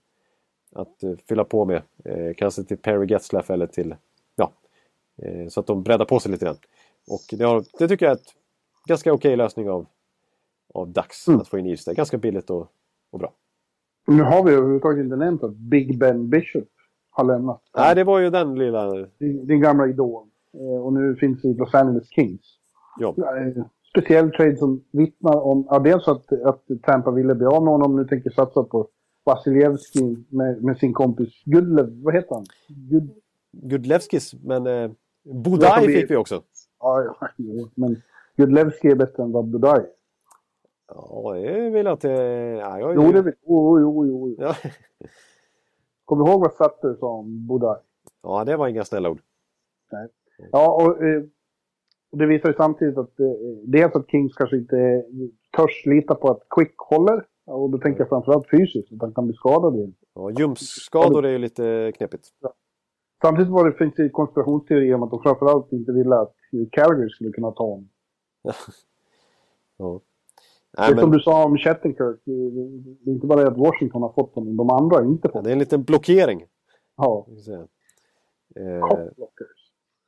att 0.75 1.03
uh, 1.03 1.17
fylla 1.17 1.43
på 1.43 1.65
med. 1.65 1.81
Uh, 2.09 2.33
kanske 2.37 2.63
till 2.63 2.77
Perry 2.77 3.07
Getzlaff 3.07 3.49
eller 3.49 3.67
till... 3.67 3.95
Ja, 4.35 4.51
uh, 5.25 5.47
så 5.47 5.59
att 5.59 5.67
de 5.67 5.83
breddar 5.83 6.05
på 6.05 6.19
sig 6.19 6.31
lite 6.31 6.45
grann. 6.45 6.57
Och 7.07 7.21
det, 7.37 7.43
har, 7.43 7.63
det 7.79 7.87
tycker 7.87 8.05
jag 8.05 8.11
är 8.11 8.15
ett 8.15 8.35
ganska 8.87 9.13
okej 9.13 9.29
okay 9.29 9.35
lösning 9.35 9.69
av, 9.69 9.85
av 10.73 10.89
Dax 10.89 11.27
mm. 11.27 11.39
att 11.39 11.47
få 11.47 11.57
in 11.57 11.65
Ilstedt. 11.65 11.97
Ganska 11.97 12.17
billigt 12.17 12.49
och, 12.49 12.67
och 13.11 13.19
bra. 13.19 13.33
Nu 14.07 14.23
har 14.23 14.43
vi 14.43 14.51
överhuvudtaget 14.51 15.03
inte 15.03 15.15
nämnt 15.15 15.43
att 15.43 15.55
Big 15.55 15.99
Ben 15.99 16.29
Bishop 16.29 16.69
har 17.09 17.23
lämnat. 17.23 17.61
Nej, 17.77 17.95
det 17.95 18.03
var 18.03 18.19
ju 18.19 18.29
den 18.29 18.55
lilla... 18.55 19.07
Din, 19.17 19.47
din 19.47 19.61
gamla 19.61 19.87
idol. 19.87 20.27
Och 20.83 20.93
nu 20.93 21.15
finns 21.15 21.45
i 21.45 21.53
Los 21.53 21.73
Angeles 21.73 22.09
Kings. 22.09 22.57
Ja 22.99 23.15
speciell 23.91 24.31
trade 24.31 24.57
som 24.57 24.83
vittnar 24.91 25.41
om 25.41 25.67
ja, 25.69 25.79
dels 25.79 26.07
att, 26.07 26.31
att 26.31 26.63
Tampa 26.83 27.11
ville 27.11 27.35
bli 27.35 27.45
av 27.45 27.63
med 27.63 27.71
honom. 27.73 27.95
Nu 27.95 28.05
tänker 28.07 28.29
satsa 28.29 28.63
på 28.63 28.87
Vasiljevski 29.23 30.25
med, 30.29 30.63
med, 30.63 30.77
sin 30.77 30.93
kompis 30.93 31.43
Gudlev. 31.45 32.03
Vad 32.03 32.13
heter 32.13 32.35
han? 32.35 32.45
Gud... 32.67 33.09
Gudlevskis, 33.51 34.33
men 34.43 34.67
eh, 34.67 34.91
Budaj 35.23 35.85
fick 35.85 36.11
vi 36.11 36.15
också. 36.15 36.43
Ja, 36.79 37.03
ja, 37.03 37.27
men 37.75 38.01
Gudlevski 38.35 38.87
är 38.87 38.95
bättre 38.95 39.23
än 39.23 39.31
vad 39.31 39.45
Budaj 39.45 39.79
är. 39.79 39.85
Ja, 40.87 41.33
det 41.33 41.69
vill 41.69 41.85
jag 41.85 41.93
inte... 41.93 42.09
Ja, 42.59 42.79
jag, 42.79 42.95
jo, 42.95 43.11
det 43.11 43.21
vill 43.21 43.33
Jo, 43.45 43.79
jo, 43.79 44.05
jo. 44.05 44.35
Ja. 44.39 44.55
Du 46.09 46.17
ihåg 46.17 46.41
vad 46.41 46.51
Sutter 46.51 46.95
sa 46.99 47.07
om 47.07 47.47
Budaj? 47.47 47.77
Ja, 48.23 48.43
det 48.43 48.57
var 48.57 48.67
inga 48.67 48.85
snälla 48.85 49.09
ord. 49.09 49.21
Nej. 49.91 50.07
Ja, 50.51 50.73
och 50.73 51.03
eh, 51.03 51.23
och 52.11 52.17
det 52.17 52.25
visar 52.25 52.49
ju 52.49 52.55
samtidigt 52.55 52.97
att 52.97 53.19
eh, 53.19 53.27
dels 53.63 53.95
att 53.95 54.09
Kings 54.09 54.35
kanske 54.35 54.57
inte 54.57 55.05
törs 55.57 55.85
lita 55.85 56.15
på 56.15 56.31
att 56.31 56.41
Quick 56.49 56.75
håller. 56.77 57.25
Och 57.45 57.69
då 57.69 57.77
tänker 57.77 57.99
jag 57.99 58.09
framförallt 58.09 58.49
fysiskt, 58.51 58.93
att 58.93 59.01
han 59.01 59.13
kan 59.13 59.27
bli 59.27 59.35
skadad 59.35 59.75
igen. 59.75 59.93
Ja, 60.15 60.31
ljumskskador 60.31 61.25
är 61.25 61.29
ju 61.29 61.37
lite 61.37 61.91
knepigt. 61.97 62.27
Ja. 62.41 62.53
Samtidigt 63.21 63.51
var 63.51 63.65
det 63.65 63.77
finns 63.77 63.93
det 63.95 64.09
konspirationsteorier 64.09 64.95
om 64.95 65.03
att 65.03 65.11
de 65.11 65.21
framförallt 65.21 65.71
inte 65.71 65.91
ville 65.91 66.15
att 66.15 66.35
Calgary 66.71 67.09
skulle 67.09 67.31
kunna 67.31 67.51
ta 67.51 67.63
honom. 67.63 67.89
ja. 69.77 70.01
Nej, 70.77 70.89
det 70.89 70.95
men... 70.95 71.01
som 71.01 71.11
du 71.11 71.19
sa 71.19 71.45
om 71.45 71.57
Chattenkirk, 71.57 72.21
det 72.25 73.11
är 73.11 73.13
inte 73.13 73.27
bara 73.27 73.41
det 73.41 73.47
att 73.47 73.57
Washington 73.57 74.01
har 74.01 74.13
fått 74.13 74.35
honom, 74.35 74.57
de 74.57 74.69
andra 74.69 74.95
har 74.97 75.03
inte 75.03 75.27
fått 75.27 75.33
honom. 75.33 75.43
Ja, 75.43 75.47
det 75.47 75.49
är 75.49 75.53
en 75.53 75.59
liten 75.59 75.83
blockering. 75.83 76.45
Ja. 76.97 77.27
Eh... 78.55 78.81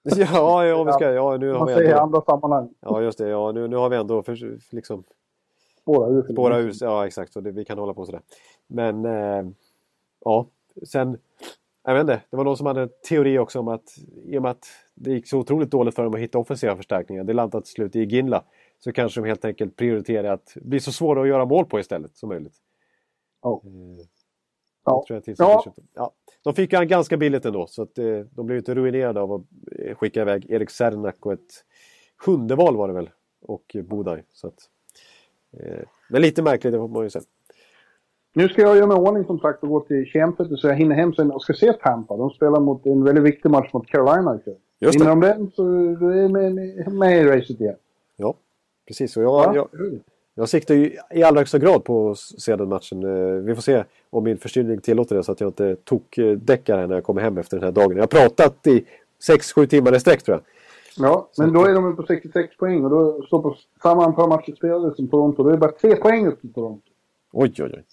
Ja, 0.17 0.65
ja, 0.65 0.83
vi 0.83 0.91
ska, 0.91 1.11
ja 1.11 1.37
nu 1.37 1.51
har 1.51 1.59
Man 1.59 1.67
vi 1.67 1.73
ändå... 1.73 1.89
i 1.89 1.93
andra 1.93 2.21
sammanhang. 2.21 2.69
Ja, 2.79 3.01
just 3.01 3.17
det. 3.17 3.29
Ja, 3.29 3.51
nu, 3.51 3.67
nu 3.67 3.75
har 3.75 3.89
vi 3.89 3.95
ändå 3.95 4.23
för, 4.23 4.59
liksom... 4.75 5.03
Spåra 5.81 6.09
ur. 6.09 6.33
Spåra 6.33 6.59
ur, 6.59 6.73
ja 6.81 7.07
exakt. 7.07 7.35
Och 7.35 7.43
det, 7.43 7.51
vi 7.51 7.65
kan 7.65 7.77
hålla 7.77 7.93
på 7.93 8.05
sådär. 8.05 8.21
Men, 8.67 9.05
eh, 9.05 9.45
ja. 10.25 10.47
Sen, 10.87 11.17
jag 11.83 11.93
vet 11.93 12.01
inte. 12.01 12.21
Det 12.29 12.37
var 12.37 12.43
någon 12.43 12.57
som 12.57 12.65
hade 12.65 12.81
en 12.81 12.89
teori 13.09 13.39
också 13.39 13.59
om 13.59 13.67
att 13.67 13.97
i 14.25 14.37
och 14.37 14.41
med 14.41 14.51
att 14.51 14.65
det 14.93 15.11
gick 15.11 15.27
så 15.27 15.37
otroligt 15.37 15.71
dåligt 15.71 15.95
för 15.95 16.03
dem 16.03 16.13
att 16.13 16.19
hitta 16.19 16.37
offensiva 16.37 16.75
förstärkningar. 16.75 17.23
Det 17.23 17.33
landade 17.33 17.63
till 17.65 17.73
slut 17.73 17.95
i 17.95 18.03
Ginla. 18.03 18.43
Så 18.79 18.91
kanske 18.91 19.21
de 19.21 19.27
helt 19.27 19.45
enkelt 19.45 19.75
prioriterar 19.75 20.33
att 20.33 20.53
bli 20.61 20.79
så 20.79 20.91
svåra 20.91 21.21
att 21.21 21.27
göra 21.27 21.45
mål 21.45 21.65
på 21.65 21.79
istället 21.79 22.17
som 22.17 22.29
möjligt. 22.29 22.55
Oh. 23.41 23.61
Ja. 24.85 25.03
Tror 25.07 25.21
jag 25.25 25.37
ja. 25.93 26.11
De 26.43 26.53
fick 26.53 26.73
han 26.73 26.87
ganska 26.87 27.17
billigt 27.17 27.45
ändå 27.45 27.67
så 27.67 27.81
att, 27.81 27.97
eh, 27.97 28.19
de 28.31 28.45
blev 28.45 28.57
inte 28.57 28.75
ruinerade 28.75 29.21
av 29.21 29.33
att 29.33 29.41
eh, 29.79 29.95
skicka 29.95 30.21
iväg 30.21 30.45
Erik 30.49 30.69
Sernak 30.69 31.25
och 31.25 31.33
ett 31.33 31.65
sjunde 32.17 32.55
val 32.55 32.77
var 32.77 32.87
det 32.87 32.93
väl. 32.93 33.09
Och 33.41 33.75
Bodaj. 33.83 34.23
Så 34.33 34.47
att, 34.47 34.69
eh, 35.57 35.83
men 36.09 36.21
lite 36.21 36.41
märkligt, 36.41 36.73
det 36.73 36.79
får 36.79 36.87
man 36.87 37.03
ju 37.03 37.09
säga. 37.09 37.23
Nu 38.33 38.49
ska 38.49 38.61
jag 38.61 38.75
göra 38.75 38.87
mig 38.87 38.97
ordning 38.97 39.25
som 39.25 39.39
sagt 39.39 39.63
och 39.63 39.69
gå 39.69 39.79
till 39.79 40.05
Kempetet 40.05 40.59
så 40.59 40.67
jag 40.67 40.75
hinner 40.75 40.95
hem 40.95 41.13
sen 41.13 41.31
och 41.31 41.41
ska 41.41 41.53
se 41.53 41.73
Tampa. 41.73 42.17
De 42.17 42.29
spelar 42.29 42.59
mot 42.59 42.85
en 42.85 43.03
väldigt 43.03 43.23
viktig 43.23 43.49
match 43.49 43.73
mot 43.73 43.87
Carolina 43.87 44.35
ikväll. 44.35 44.55
Hinner 44.91 45.09
de 45.09 45.19
den 45.19 45.51
så 45.51 45.63
är 45.63 46.29
med, 46.29 46.53
med, 46.55 46.93
med 46.93 47.21
i 47.21 47.25
racet 47.25 47.61
igen. 47.61 47.75
Ja, 48.15 48.35
precis. 48.87 49.17
Och 49.17 49.23
jag, 49.23 49.55
ja. 49.55 49.55
jag, 49.55 49.69
jag 50.35 50.49
siktar 50.49 50.75
ju 50.75 50.97
i 51.11 51.23
allra 51.23 51.39
högsta 51.39 51.59
grad 51.59 51.83
på 51.83 52.11
att 52.11 52.17
se 52.17 52.55
den 52.55 52.69
matchen. 52.69 53.03
Eh, 53.03 53.33
vi 53.33 53.55
får 53.55 53.61
se 53.61 53.83
om 54.09 54.23
min 54.23 54.37
förstyrning 54.37 54.81
tillåter 54.81 55.15
det 55.15 55.23
så 55.23 55.31
att 55.31 55.41
jag 55.41 55.47
inte 55.47 55.75
tokdäckar 55.75 56.77
här 56.77 56.87
när 56.87 56.95
jag 56.95 57.03
kommer 57.03 57.21
hem 57.21 57.37
efter 57.37 57.57
den 57.57 57.63
här 57.63 57.71
dagen. 57.71 57.97
Jag 57.97 58.03
har 58.03 58.07
pratat 58.07 58.67
i 58.67 58.85
6-7 59.29 59.65
timmar 59.65 59.95
i 59.95 59.99
sträck 59.99 60.23
tror 60.23 60.37
jag. 60.37 60.43
Ja, 60.97 61.29
men 61.37 61.53
då 61.53 61.65
är 61.65 61.73
de 61.73 61.95
på 61.95 62.03
66 62.03 62.57
poäng 62.57 62.83
och 62.83 62.89
då 62.89 63.21
står 63.21 63.41
på 63.41 63.55
samma 63.83 64.05
antal 64.05 64.29
matcher 64.29 64.55
spelade 64.55 64.95
som 64.95 65.07
Toronto. 65.07 65.43
Då 65.43 65.49
är 65.49 65.53
det 65.53 65.59
bara 65.59 65.71
tre 65.71 65.95
poäng 65.95 66.27
upp 66.27 66.41
till 66.41 66.53
Toronto. 66.53 66.89
Oj, 67.31 67.53
oj, 67.59 67.71
oj. 67.73 67.83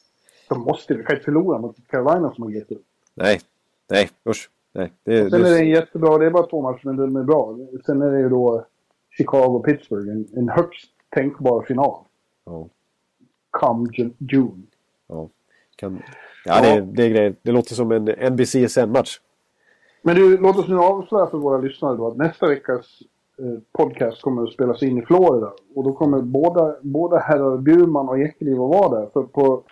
De 0.48 0.60
måste 0.60 0.92
ju, 0.92 1.00
inte 1.00 1.16
förlora 1.16 1.58
mot 1.58 1.76
Carolina 1.88 2.34
som 2.34 2.44
har 2.44 2.50
gett 2.50 2.72
upp. 2.72 2.84
Nej, 3.14 3.40
nej, 3.90 4.10
usch. 4.28 4.50
Nej, 4.72 4.92
det, 5.04 5.24
och 5.24 5.30
sen 5.30 5.44
är 5.44 5.50
det 5.50 5.64
jättebra, 5.64 6.18
det 6.18 6.26
är 6.26 6.30
bara 6.30 6.46
två 6.46 6.62
matcher 6.62 6.80
men 6.84 6.96
de 6.96 7.16
är 7.16 7.22
bra. 7.22 7.56
Sen 7.86 8.02
är 8.02 8.10
det 8.10 8.18
ju 8.18 8.28
då 8.28 8.66
Chicago-Pittsburgh, 9.18 10.10
en, 10.10 10.28
en 10.36 10.48
högst 10.48 10.90
tänkbar 11.08 11.62
final. 11.62 12.04
Ja. 12.50 12.68
Come 13.50 13.88
June. 14.18 14.62
Ja, 15.06 15.28
kan... 15.76 16.02
ja, 16.44 16.60
Det, 16.60 16.80
det, 16.80 17.02
är 17.02 17.08
grejer. 17.08 17.34
Det 17.42 17.52
låter 17.52 17.74
som 17.74 17.92
en 17.92 18.04
NBCSN-match. 18.32 19.20
Men 20.02 20.16
du, 20.16 20.38
låt 20.38 20.58
oss 20.58 20.68
nu 20.68 20.78
avslöja 20.78 21.26
för 21.26 21.38
våra 21.38 21.58
lyssnare 21.58 21.96
då 21.96 22.06
att 22.06 22.16
nästa 22.16 22.48
veckas 22.48 22.86
eh, 23.38 23.60
podcast 23.72 24.22
kommer 24.22 24.42
att 24.42 24.52
spelas 24.52 24.82
in 24.82 24.98
i 24.98 25.02
Florida. 25.02 25.52
Och 25.74 25.84
då 25.84 25.92
kommer 25.92 26.22
båda, 26.22 26.76
båda 26.82 27.18
herrar 27.18 27.58
Bjurman 27.58 28.08
och 28.08 28.18
Ekeliv 28.18 28.62
att 28.62 28.70
vara 28.70 29.00
där. 29.00 29.06
För 29.12 29.22
på, 29.22 29.62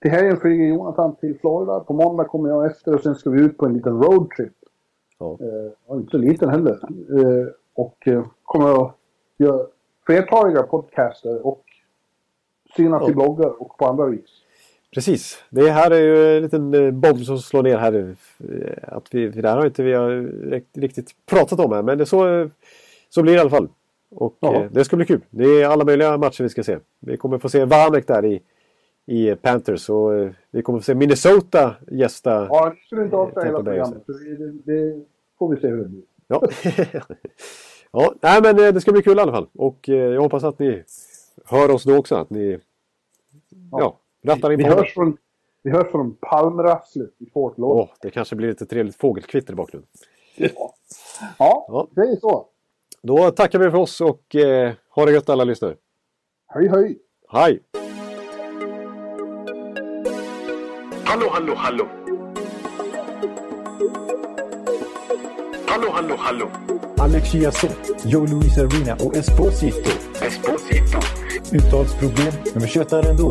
till 0.00 0.10
helgen 0.10 0.36
flyger 0.36 0.64
Jonathan 0.64 1.16
till 1.16 1.38
Florida. 1.40 1.80
På 1.80 1.92
måndag 1.92 2.24
kommer 2.24 2.48
jag 2.48 2.66
efter 2.66 2.94
och 2.94 3.00
sen 3.00 3.14
ska 3.14 3.30
vi 3.30 3.40
ut 3.40 3.58
på 3.58 3.66
en 3.66 3.74
liten 3.74 4.02
roadtrip. 4.02 4.52
Ja. 5.18 5.38
Eh, 5.40 5.96
inte 5.96 6.10
så 6.10 6.18
liten 6.18 6.48
heller. 6.48 6.78
Eh, 7.20 7.46
och 7.74 8.08
eh, 8.08 8.24
kommer 8.42 8.84
att 8.84 8.96
göra 9.38 9.66
flertaliga 10.06 10.62
podcaster 10.62 11.46
och 11.46 11.64
synas 12.82 13.02
ja. 13.02 13.10
i 13.10 13.14
bloggar 13.14 13.62
och 13.62 13.78
på 13.78 13.86
andra 13.86 14.06
vis. 14.06 14.44
Precis. 14.94 15.42
Det 15.50 15.70
här 15.70 15.90
är 15.90 16.00
ju 16.00 16.36
en 16.36 16.42
liten 16.42 16.74
eh, 16.74 16.90
bomb 16.90 17.24
som 17.24 17.38
slår 17.38 17.62
ner 17.62 17.76
här. 17.76 18.16
Eh, 18.38 18.96
att 18.96 19.14
vi, 19.14 19.28
det 19.28 19.48
här 19.48 19.56
har 19.56 19.66
inte 19.66 19.82
vi 19.82 19.92
har 19.92 20.32
riktigt 20.80 21.10
pratat 21.26 21.60
om 21.60 21.72
här 21.72 21.82
men 21.82 21.98
det 21.98 22.06
så, 22.06 22.50
så 23.08 23.22
blir 23.22 23.32
det 23.32 23.36
i 23.36 23.40
alla 23.40 23.50
fall. 23.50 23.68
Och 24.10 24.36
ja. 24.40 24.54
Eh, 24.54 24.70
det 24.70 24.84
ska 24.84 24.96
bli 24.96 25.06
kul. 25.06 25.20
Det 25.30 25.44
är 25.44 25.66
alla 25.66 25.84
möjliga 25.84 26.18
matcher 26.18 26.42
vi 26.42 26.48
ska 26.48 26.62
se. 26.62 26.78
Vi 27.00 27.16
kommer 27.16 27.38
få 27.38 27.48
se 27.48 27.64
Vanek 27.64 28.06
där 28.06 28.24
i, 28.24 28.40
i 29.06 29.34
Panthers 29.34 29.90
och 29.90 30.10
vi 30.50 30.62
kommer 30.62 30.78
få 30.78 30.84
se 30.84 30.94
Minnesota 30.94 31.74
gästa 31.90 32.46
Ja, 32.50 32.70
det 32.70 32.86
skulle 32.86 33.02
inte 33.02 33.16
avslöja 33.16 33.46
hela 33.46 33.62
programmet. 33.62 34.06
Det, 34.06 34.72
det, 34.72 35.04
får 35.38 35.54
vi 35.54 35.60
se 35.60 35.68
hur 35.68 35.76
det 35.76 35.88
blir. 35.88 36.02
Ja. 36.28 36.42
ja, 37.92 38.14
nej 38.20 38.42
men 38.42 38.56
det 38.56 38.80
ska 38.80 38.92
bli 38.92 39.02
kul 39.02 39.18
i 39.18 39.20
alla 39.20 39.32
fall. 39.32 39.46
Och 39.54 39.88
jag 39.88 40.20
hoppas 40.20 40.44
att 40.44 40.58
ni 40.58 40.82
hör 41.44 41.70
oss 41.70 41.84
då 41.84 41.96
också. 41.96 42.14
Att 42.14 42.30
ni 42.30 42.58
ja, 43.70 43.80
ja 43.80 43.98
rattar 44.32 44.52
in 44.52 44.58
vi, 44.58 44.64
vi, 44.64 44.70
hörs 44.70 44.94
från, 44.94 45.16
vi 45.62 45.70
hörs 45.70 45.90
från 45.90 46.16
palmrasslet 46.20 47.10
i 47.18 47.30
Fort 47.30 47.58
Lauderdale. 47.58 47.84
Oh, 47.84 47.94
det 48.00 48.10
kanske 48.10 48.36
blir 48.36 48.48
lite 48.48 48.66
trevligt 48.66 48.96
fågelkvitter 48.96 49.52
i 49.52 49.56
bakgrunden. 49.56 49.90
Ja. 50.36 50.74
ja, 51.38 51.66
ja, 51.68 51.88
det 51.90 52.00
är 52.00 52.16
så. 52.16 52.46
Då 53.02 53.30
tackar 53.30 53.58
vi 53.58 53.70
för 53.70 53.78
oss 53.78 54.00
och 54.00 54.34
eh, 54.34 54.72
ha 54.90 55.06
det 55.06 55.12
gött 55.12 55.28
alla 55.28 55.44
lyssnare. 55.44 55.76
Hej 56.46 56.68
hej! 56.68 56.98
Hej! 57.30 57.60
Hallå, 61.04 61.26
hallå, 61.30 61.54
hallå! 61.56 61.88
Hallå, 65.66 65.88
hallå, 65.92 66.14
hallå! 66.18 66.50
Alex 66.98 67.32
Chiazot, 67.32 68.04
Joe 68.04 68.26
Luis 68.26 68.58
Arena 68.58 68.94
och 68.94 69.16
Esposito. 69.16 69.90
Esposito. 70.26 70.98
Uttalsproblem, 71.52 72.32
men 72.52 72.62
vi 72.62 72.68
tjötar 72.68 73.10
ändå. 73.10 73.30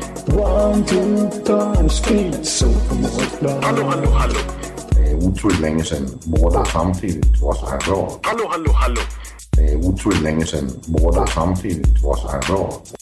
hallo, 0.27 0.43
hallo. 0.43 0.71
One, 0.71 0.85
two, 0.85 1.29
times 1.45 2.01
three, 2.01 2.43
så 2.43 2.65
på 2.89 2.95
Månsplan. 2.95 3.63
Hallo, 3.63 3.83
hallo, 3.83 4.09
hallo. 4.11 4.39
Det 4.89 5.11
er 5.11 5.15
utroligt 5.15 5.61
længe 5.61 5.83
siden 5.83 6.09
mor, 6.25 6.49
der 6.49 6.63
samtidig 6.63 7.23
også 7.43 7.65
har 7.65 7.79
råd. 7.91 8.19
Hallo, 8.23 8.47
hallo, 8.51 8.71
hallo. 8.73 9.01
Det 9.55 9.73
er 9.73 9.77
utroligt 9.77 10.23
længe 10.23 10.45
siden 10.45 10.69
mor, 10.87 11.11
der 11.11 11.25
samtidig 11.25 11.85
også 12.05 12.27
har 12.27 12.55
råd. 12.55 13.00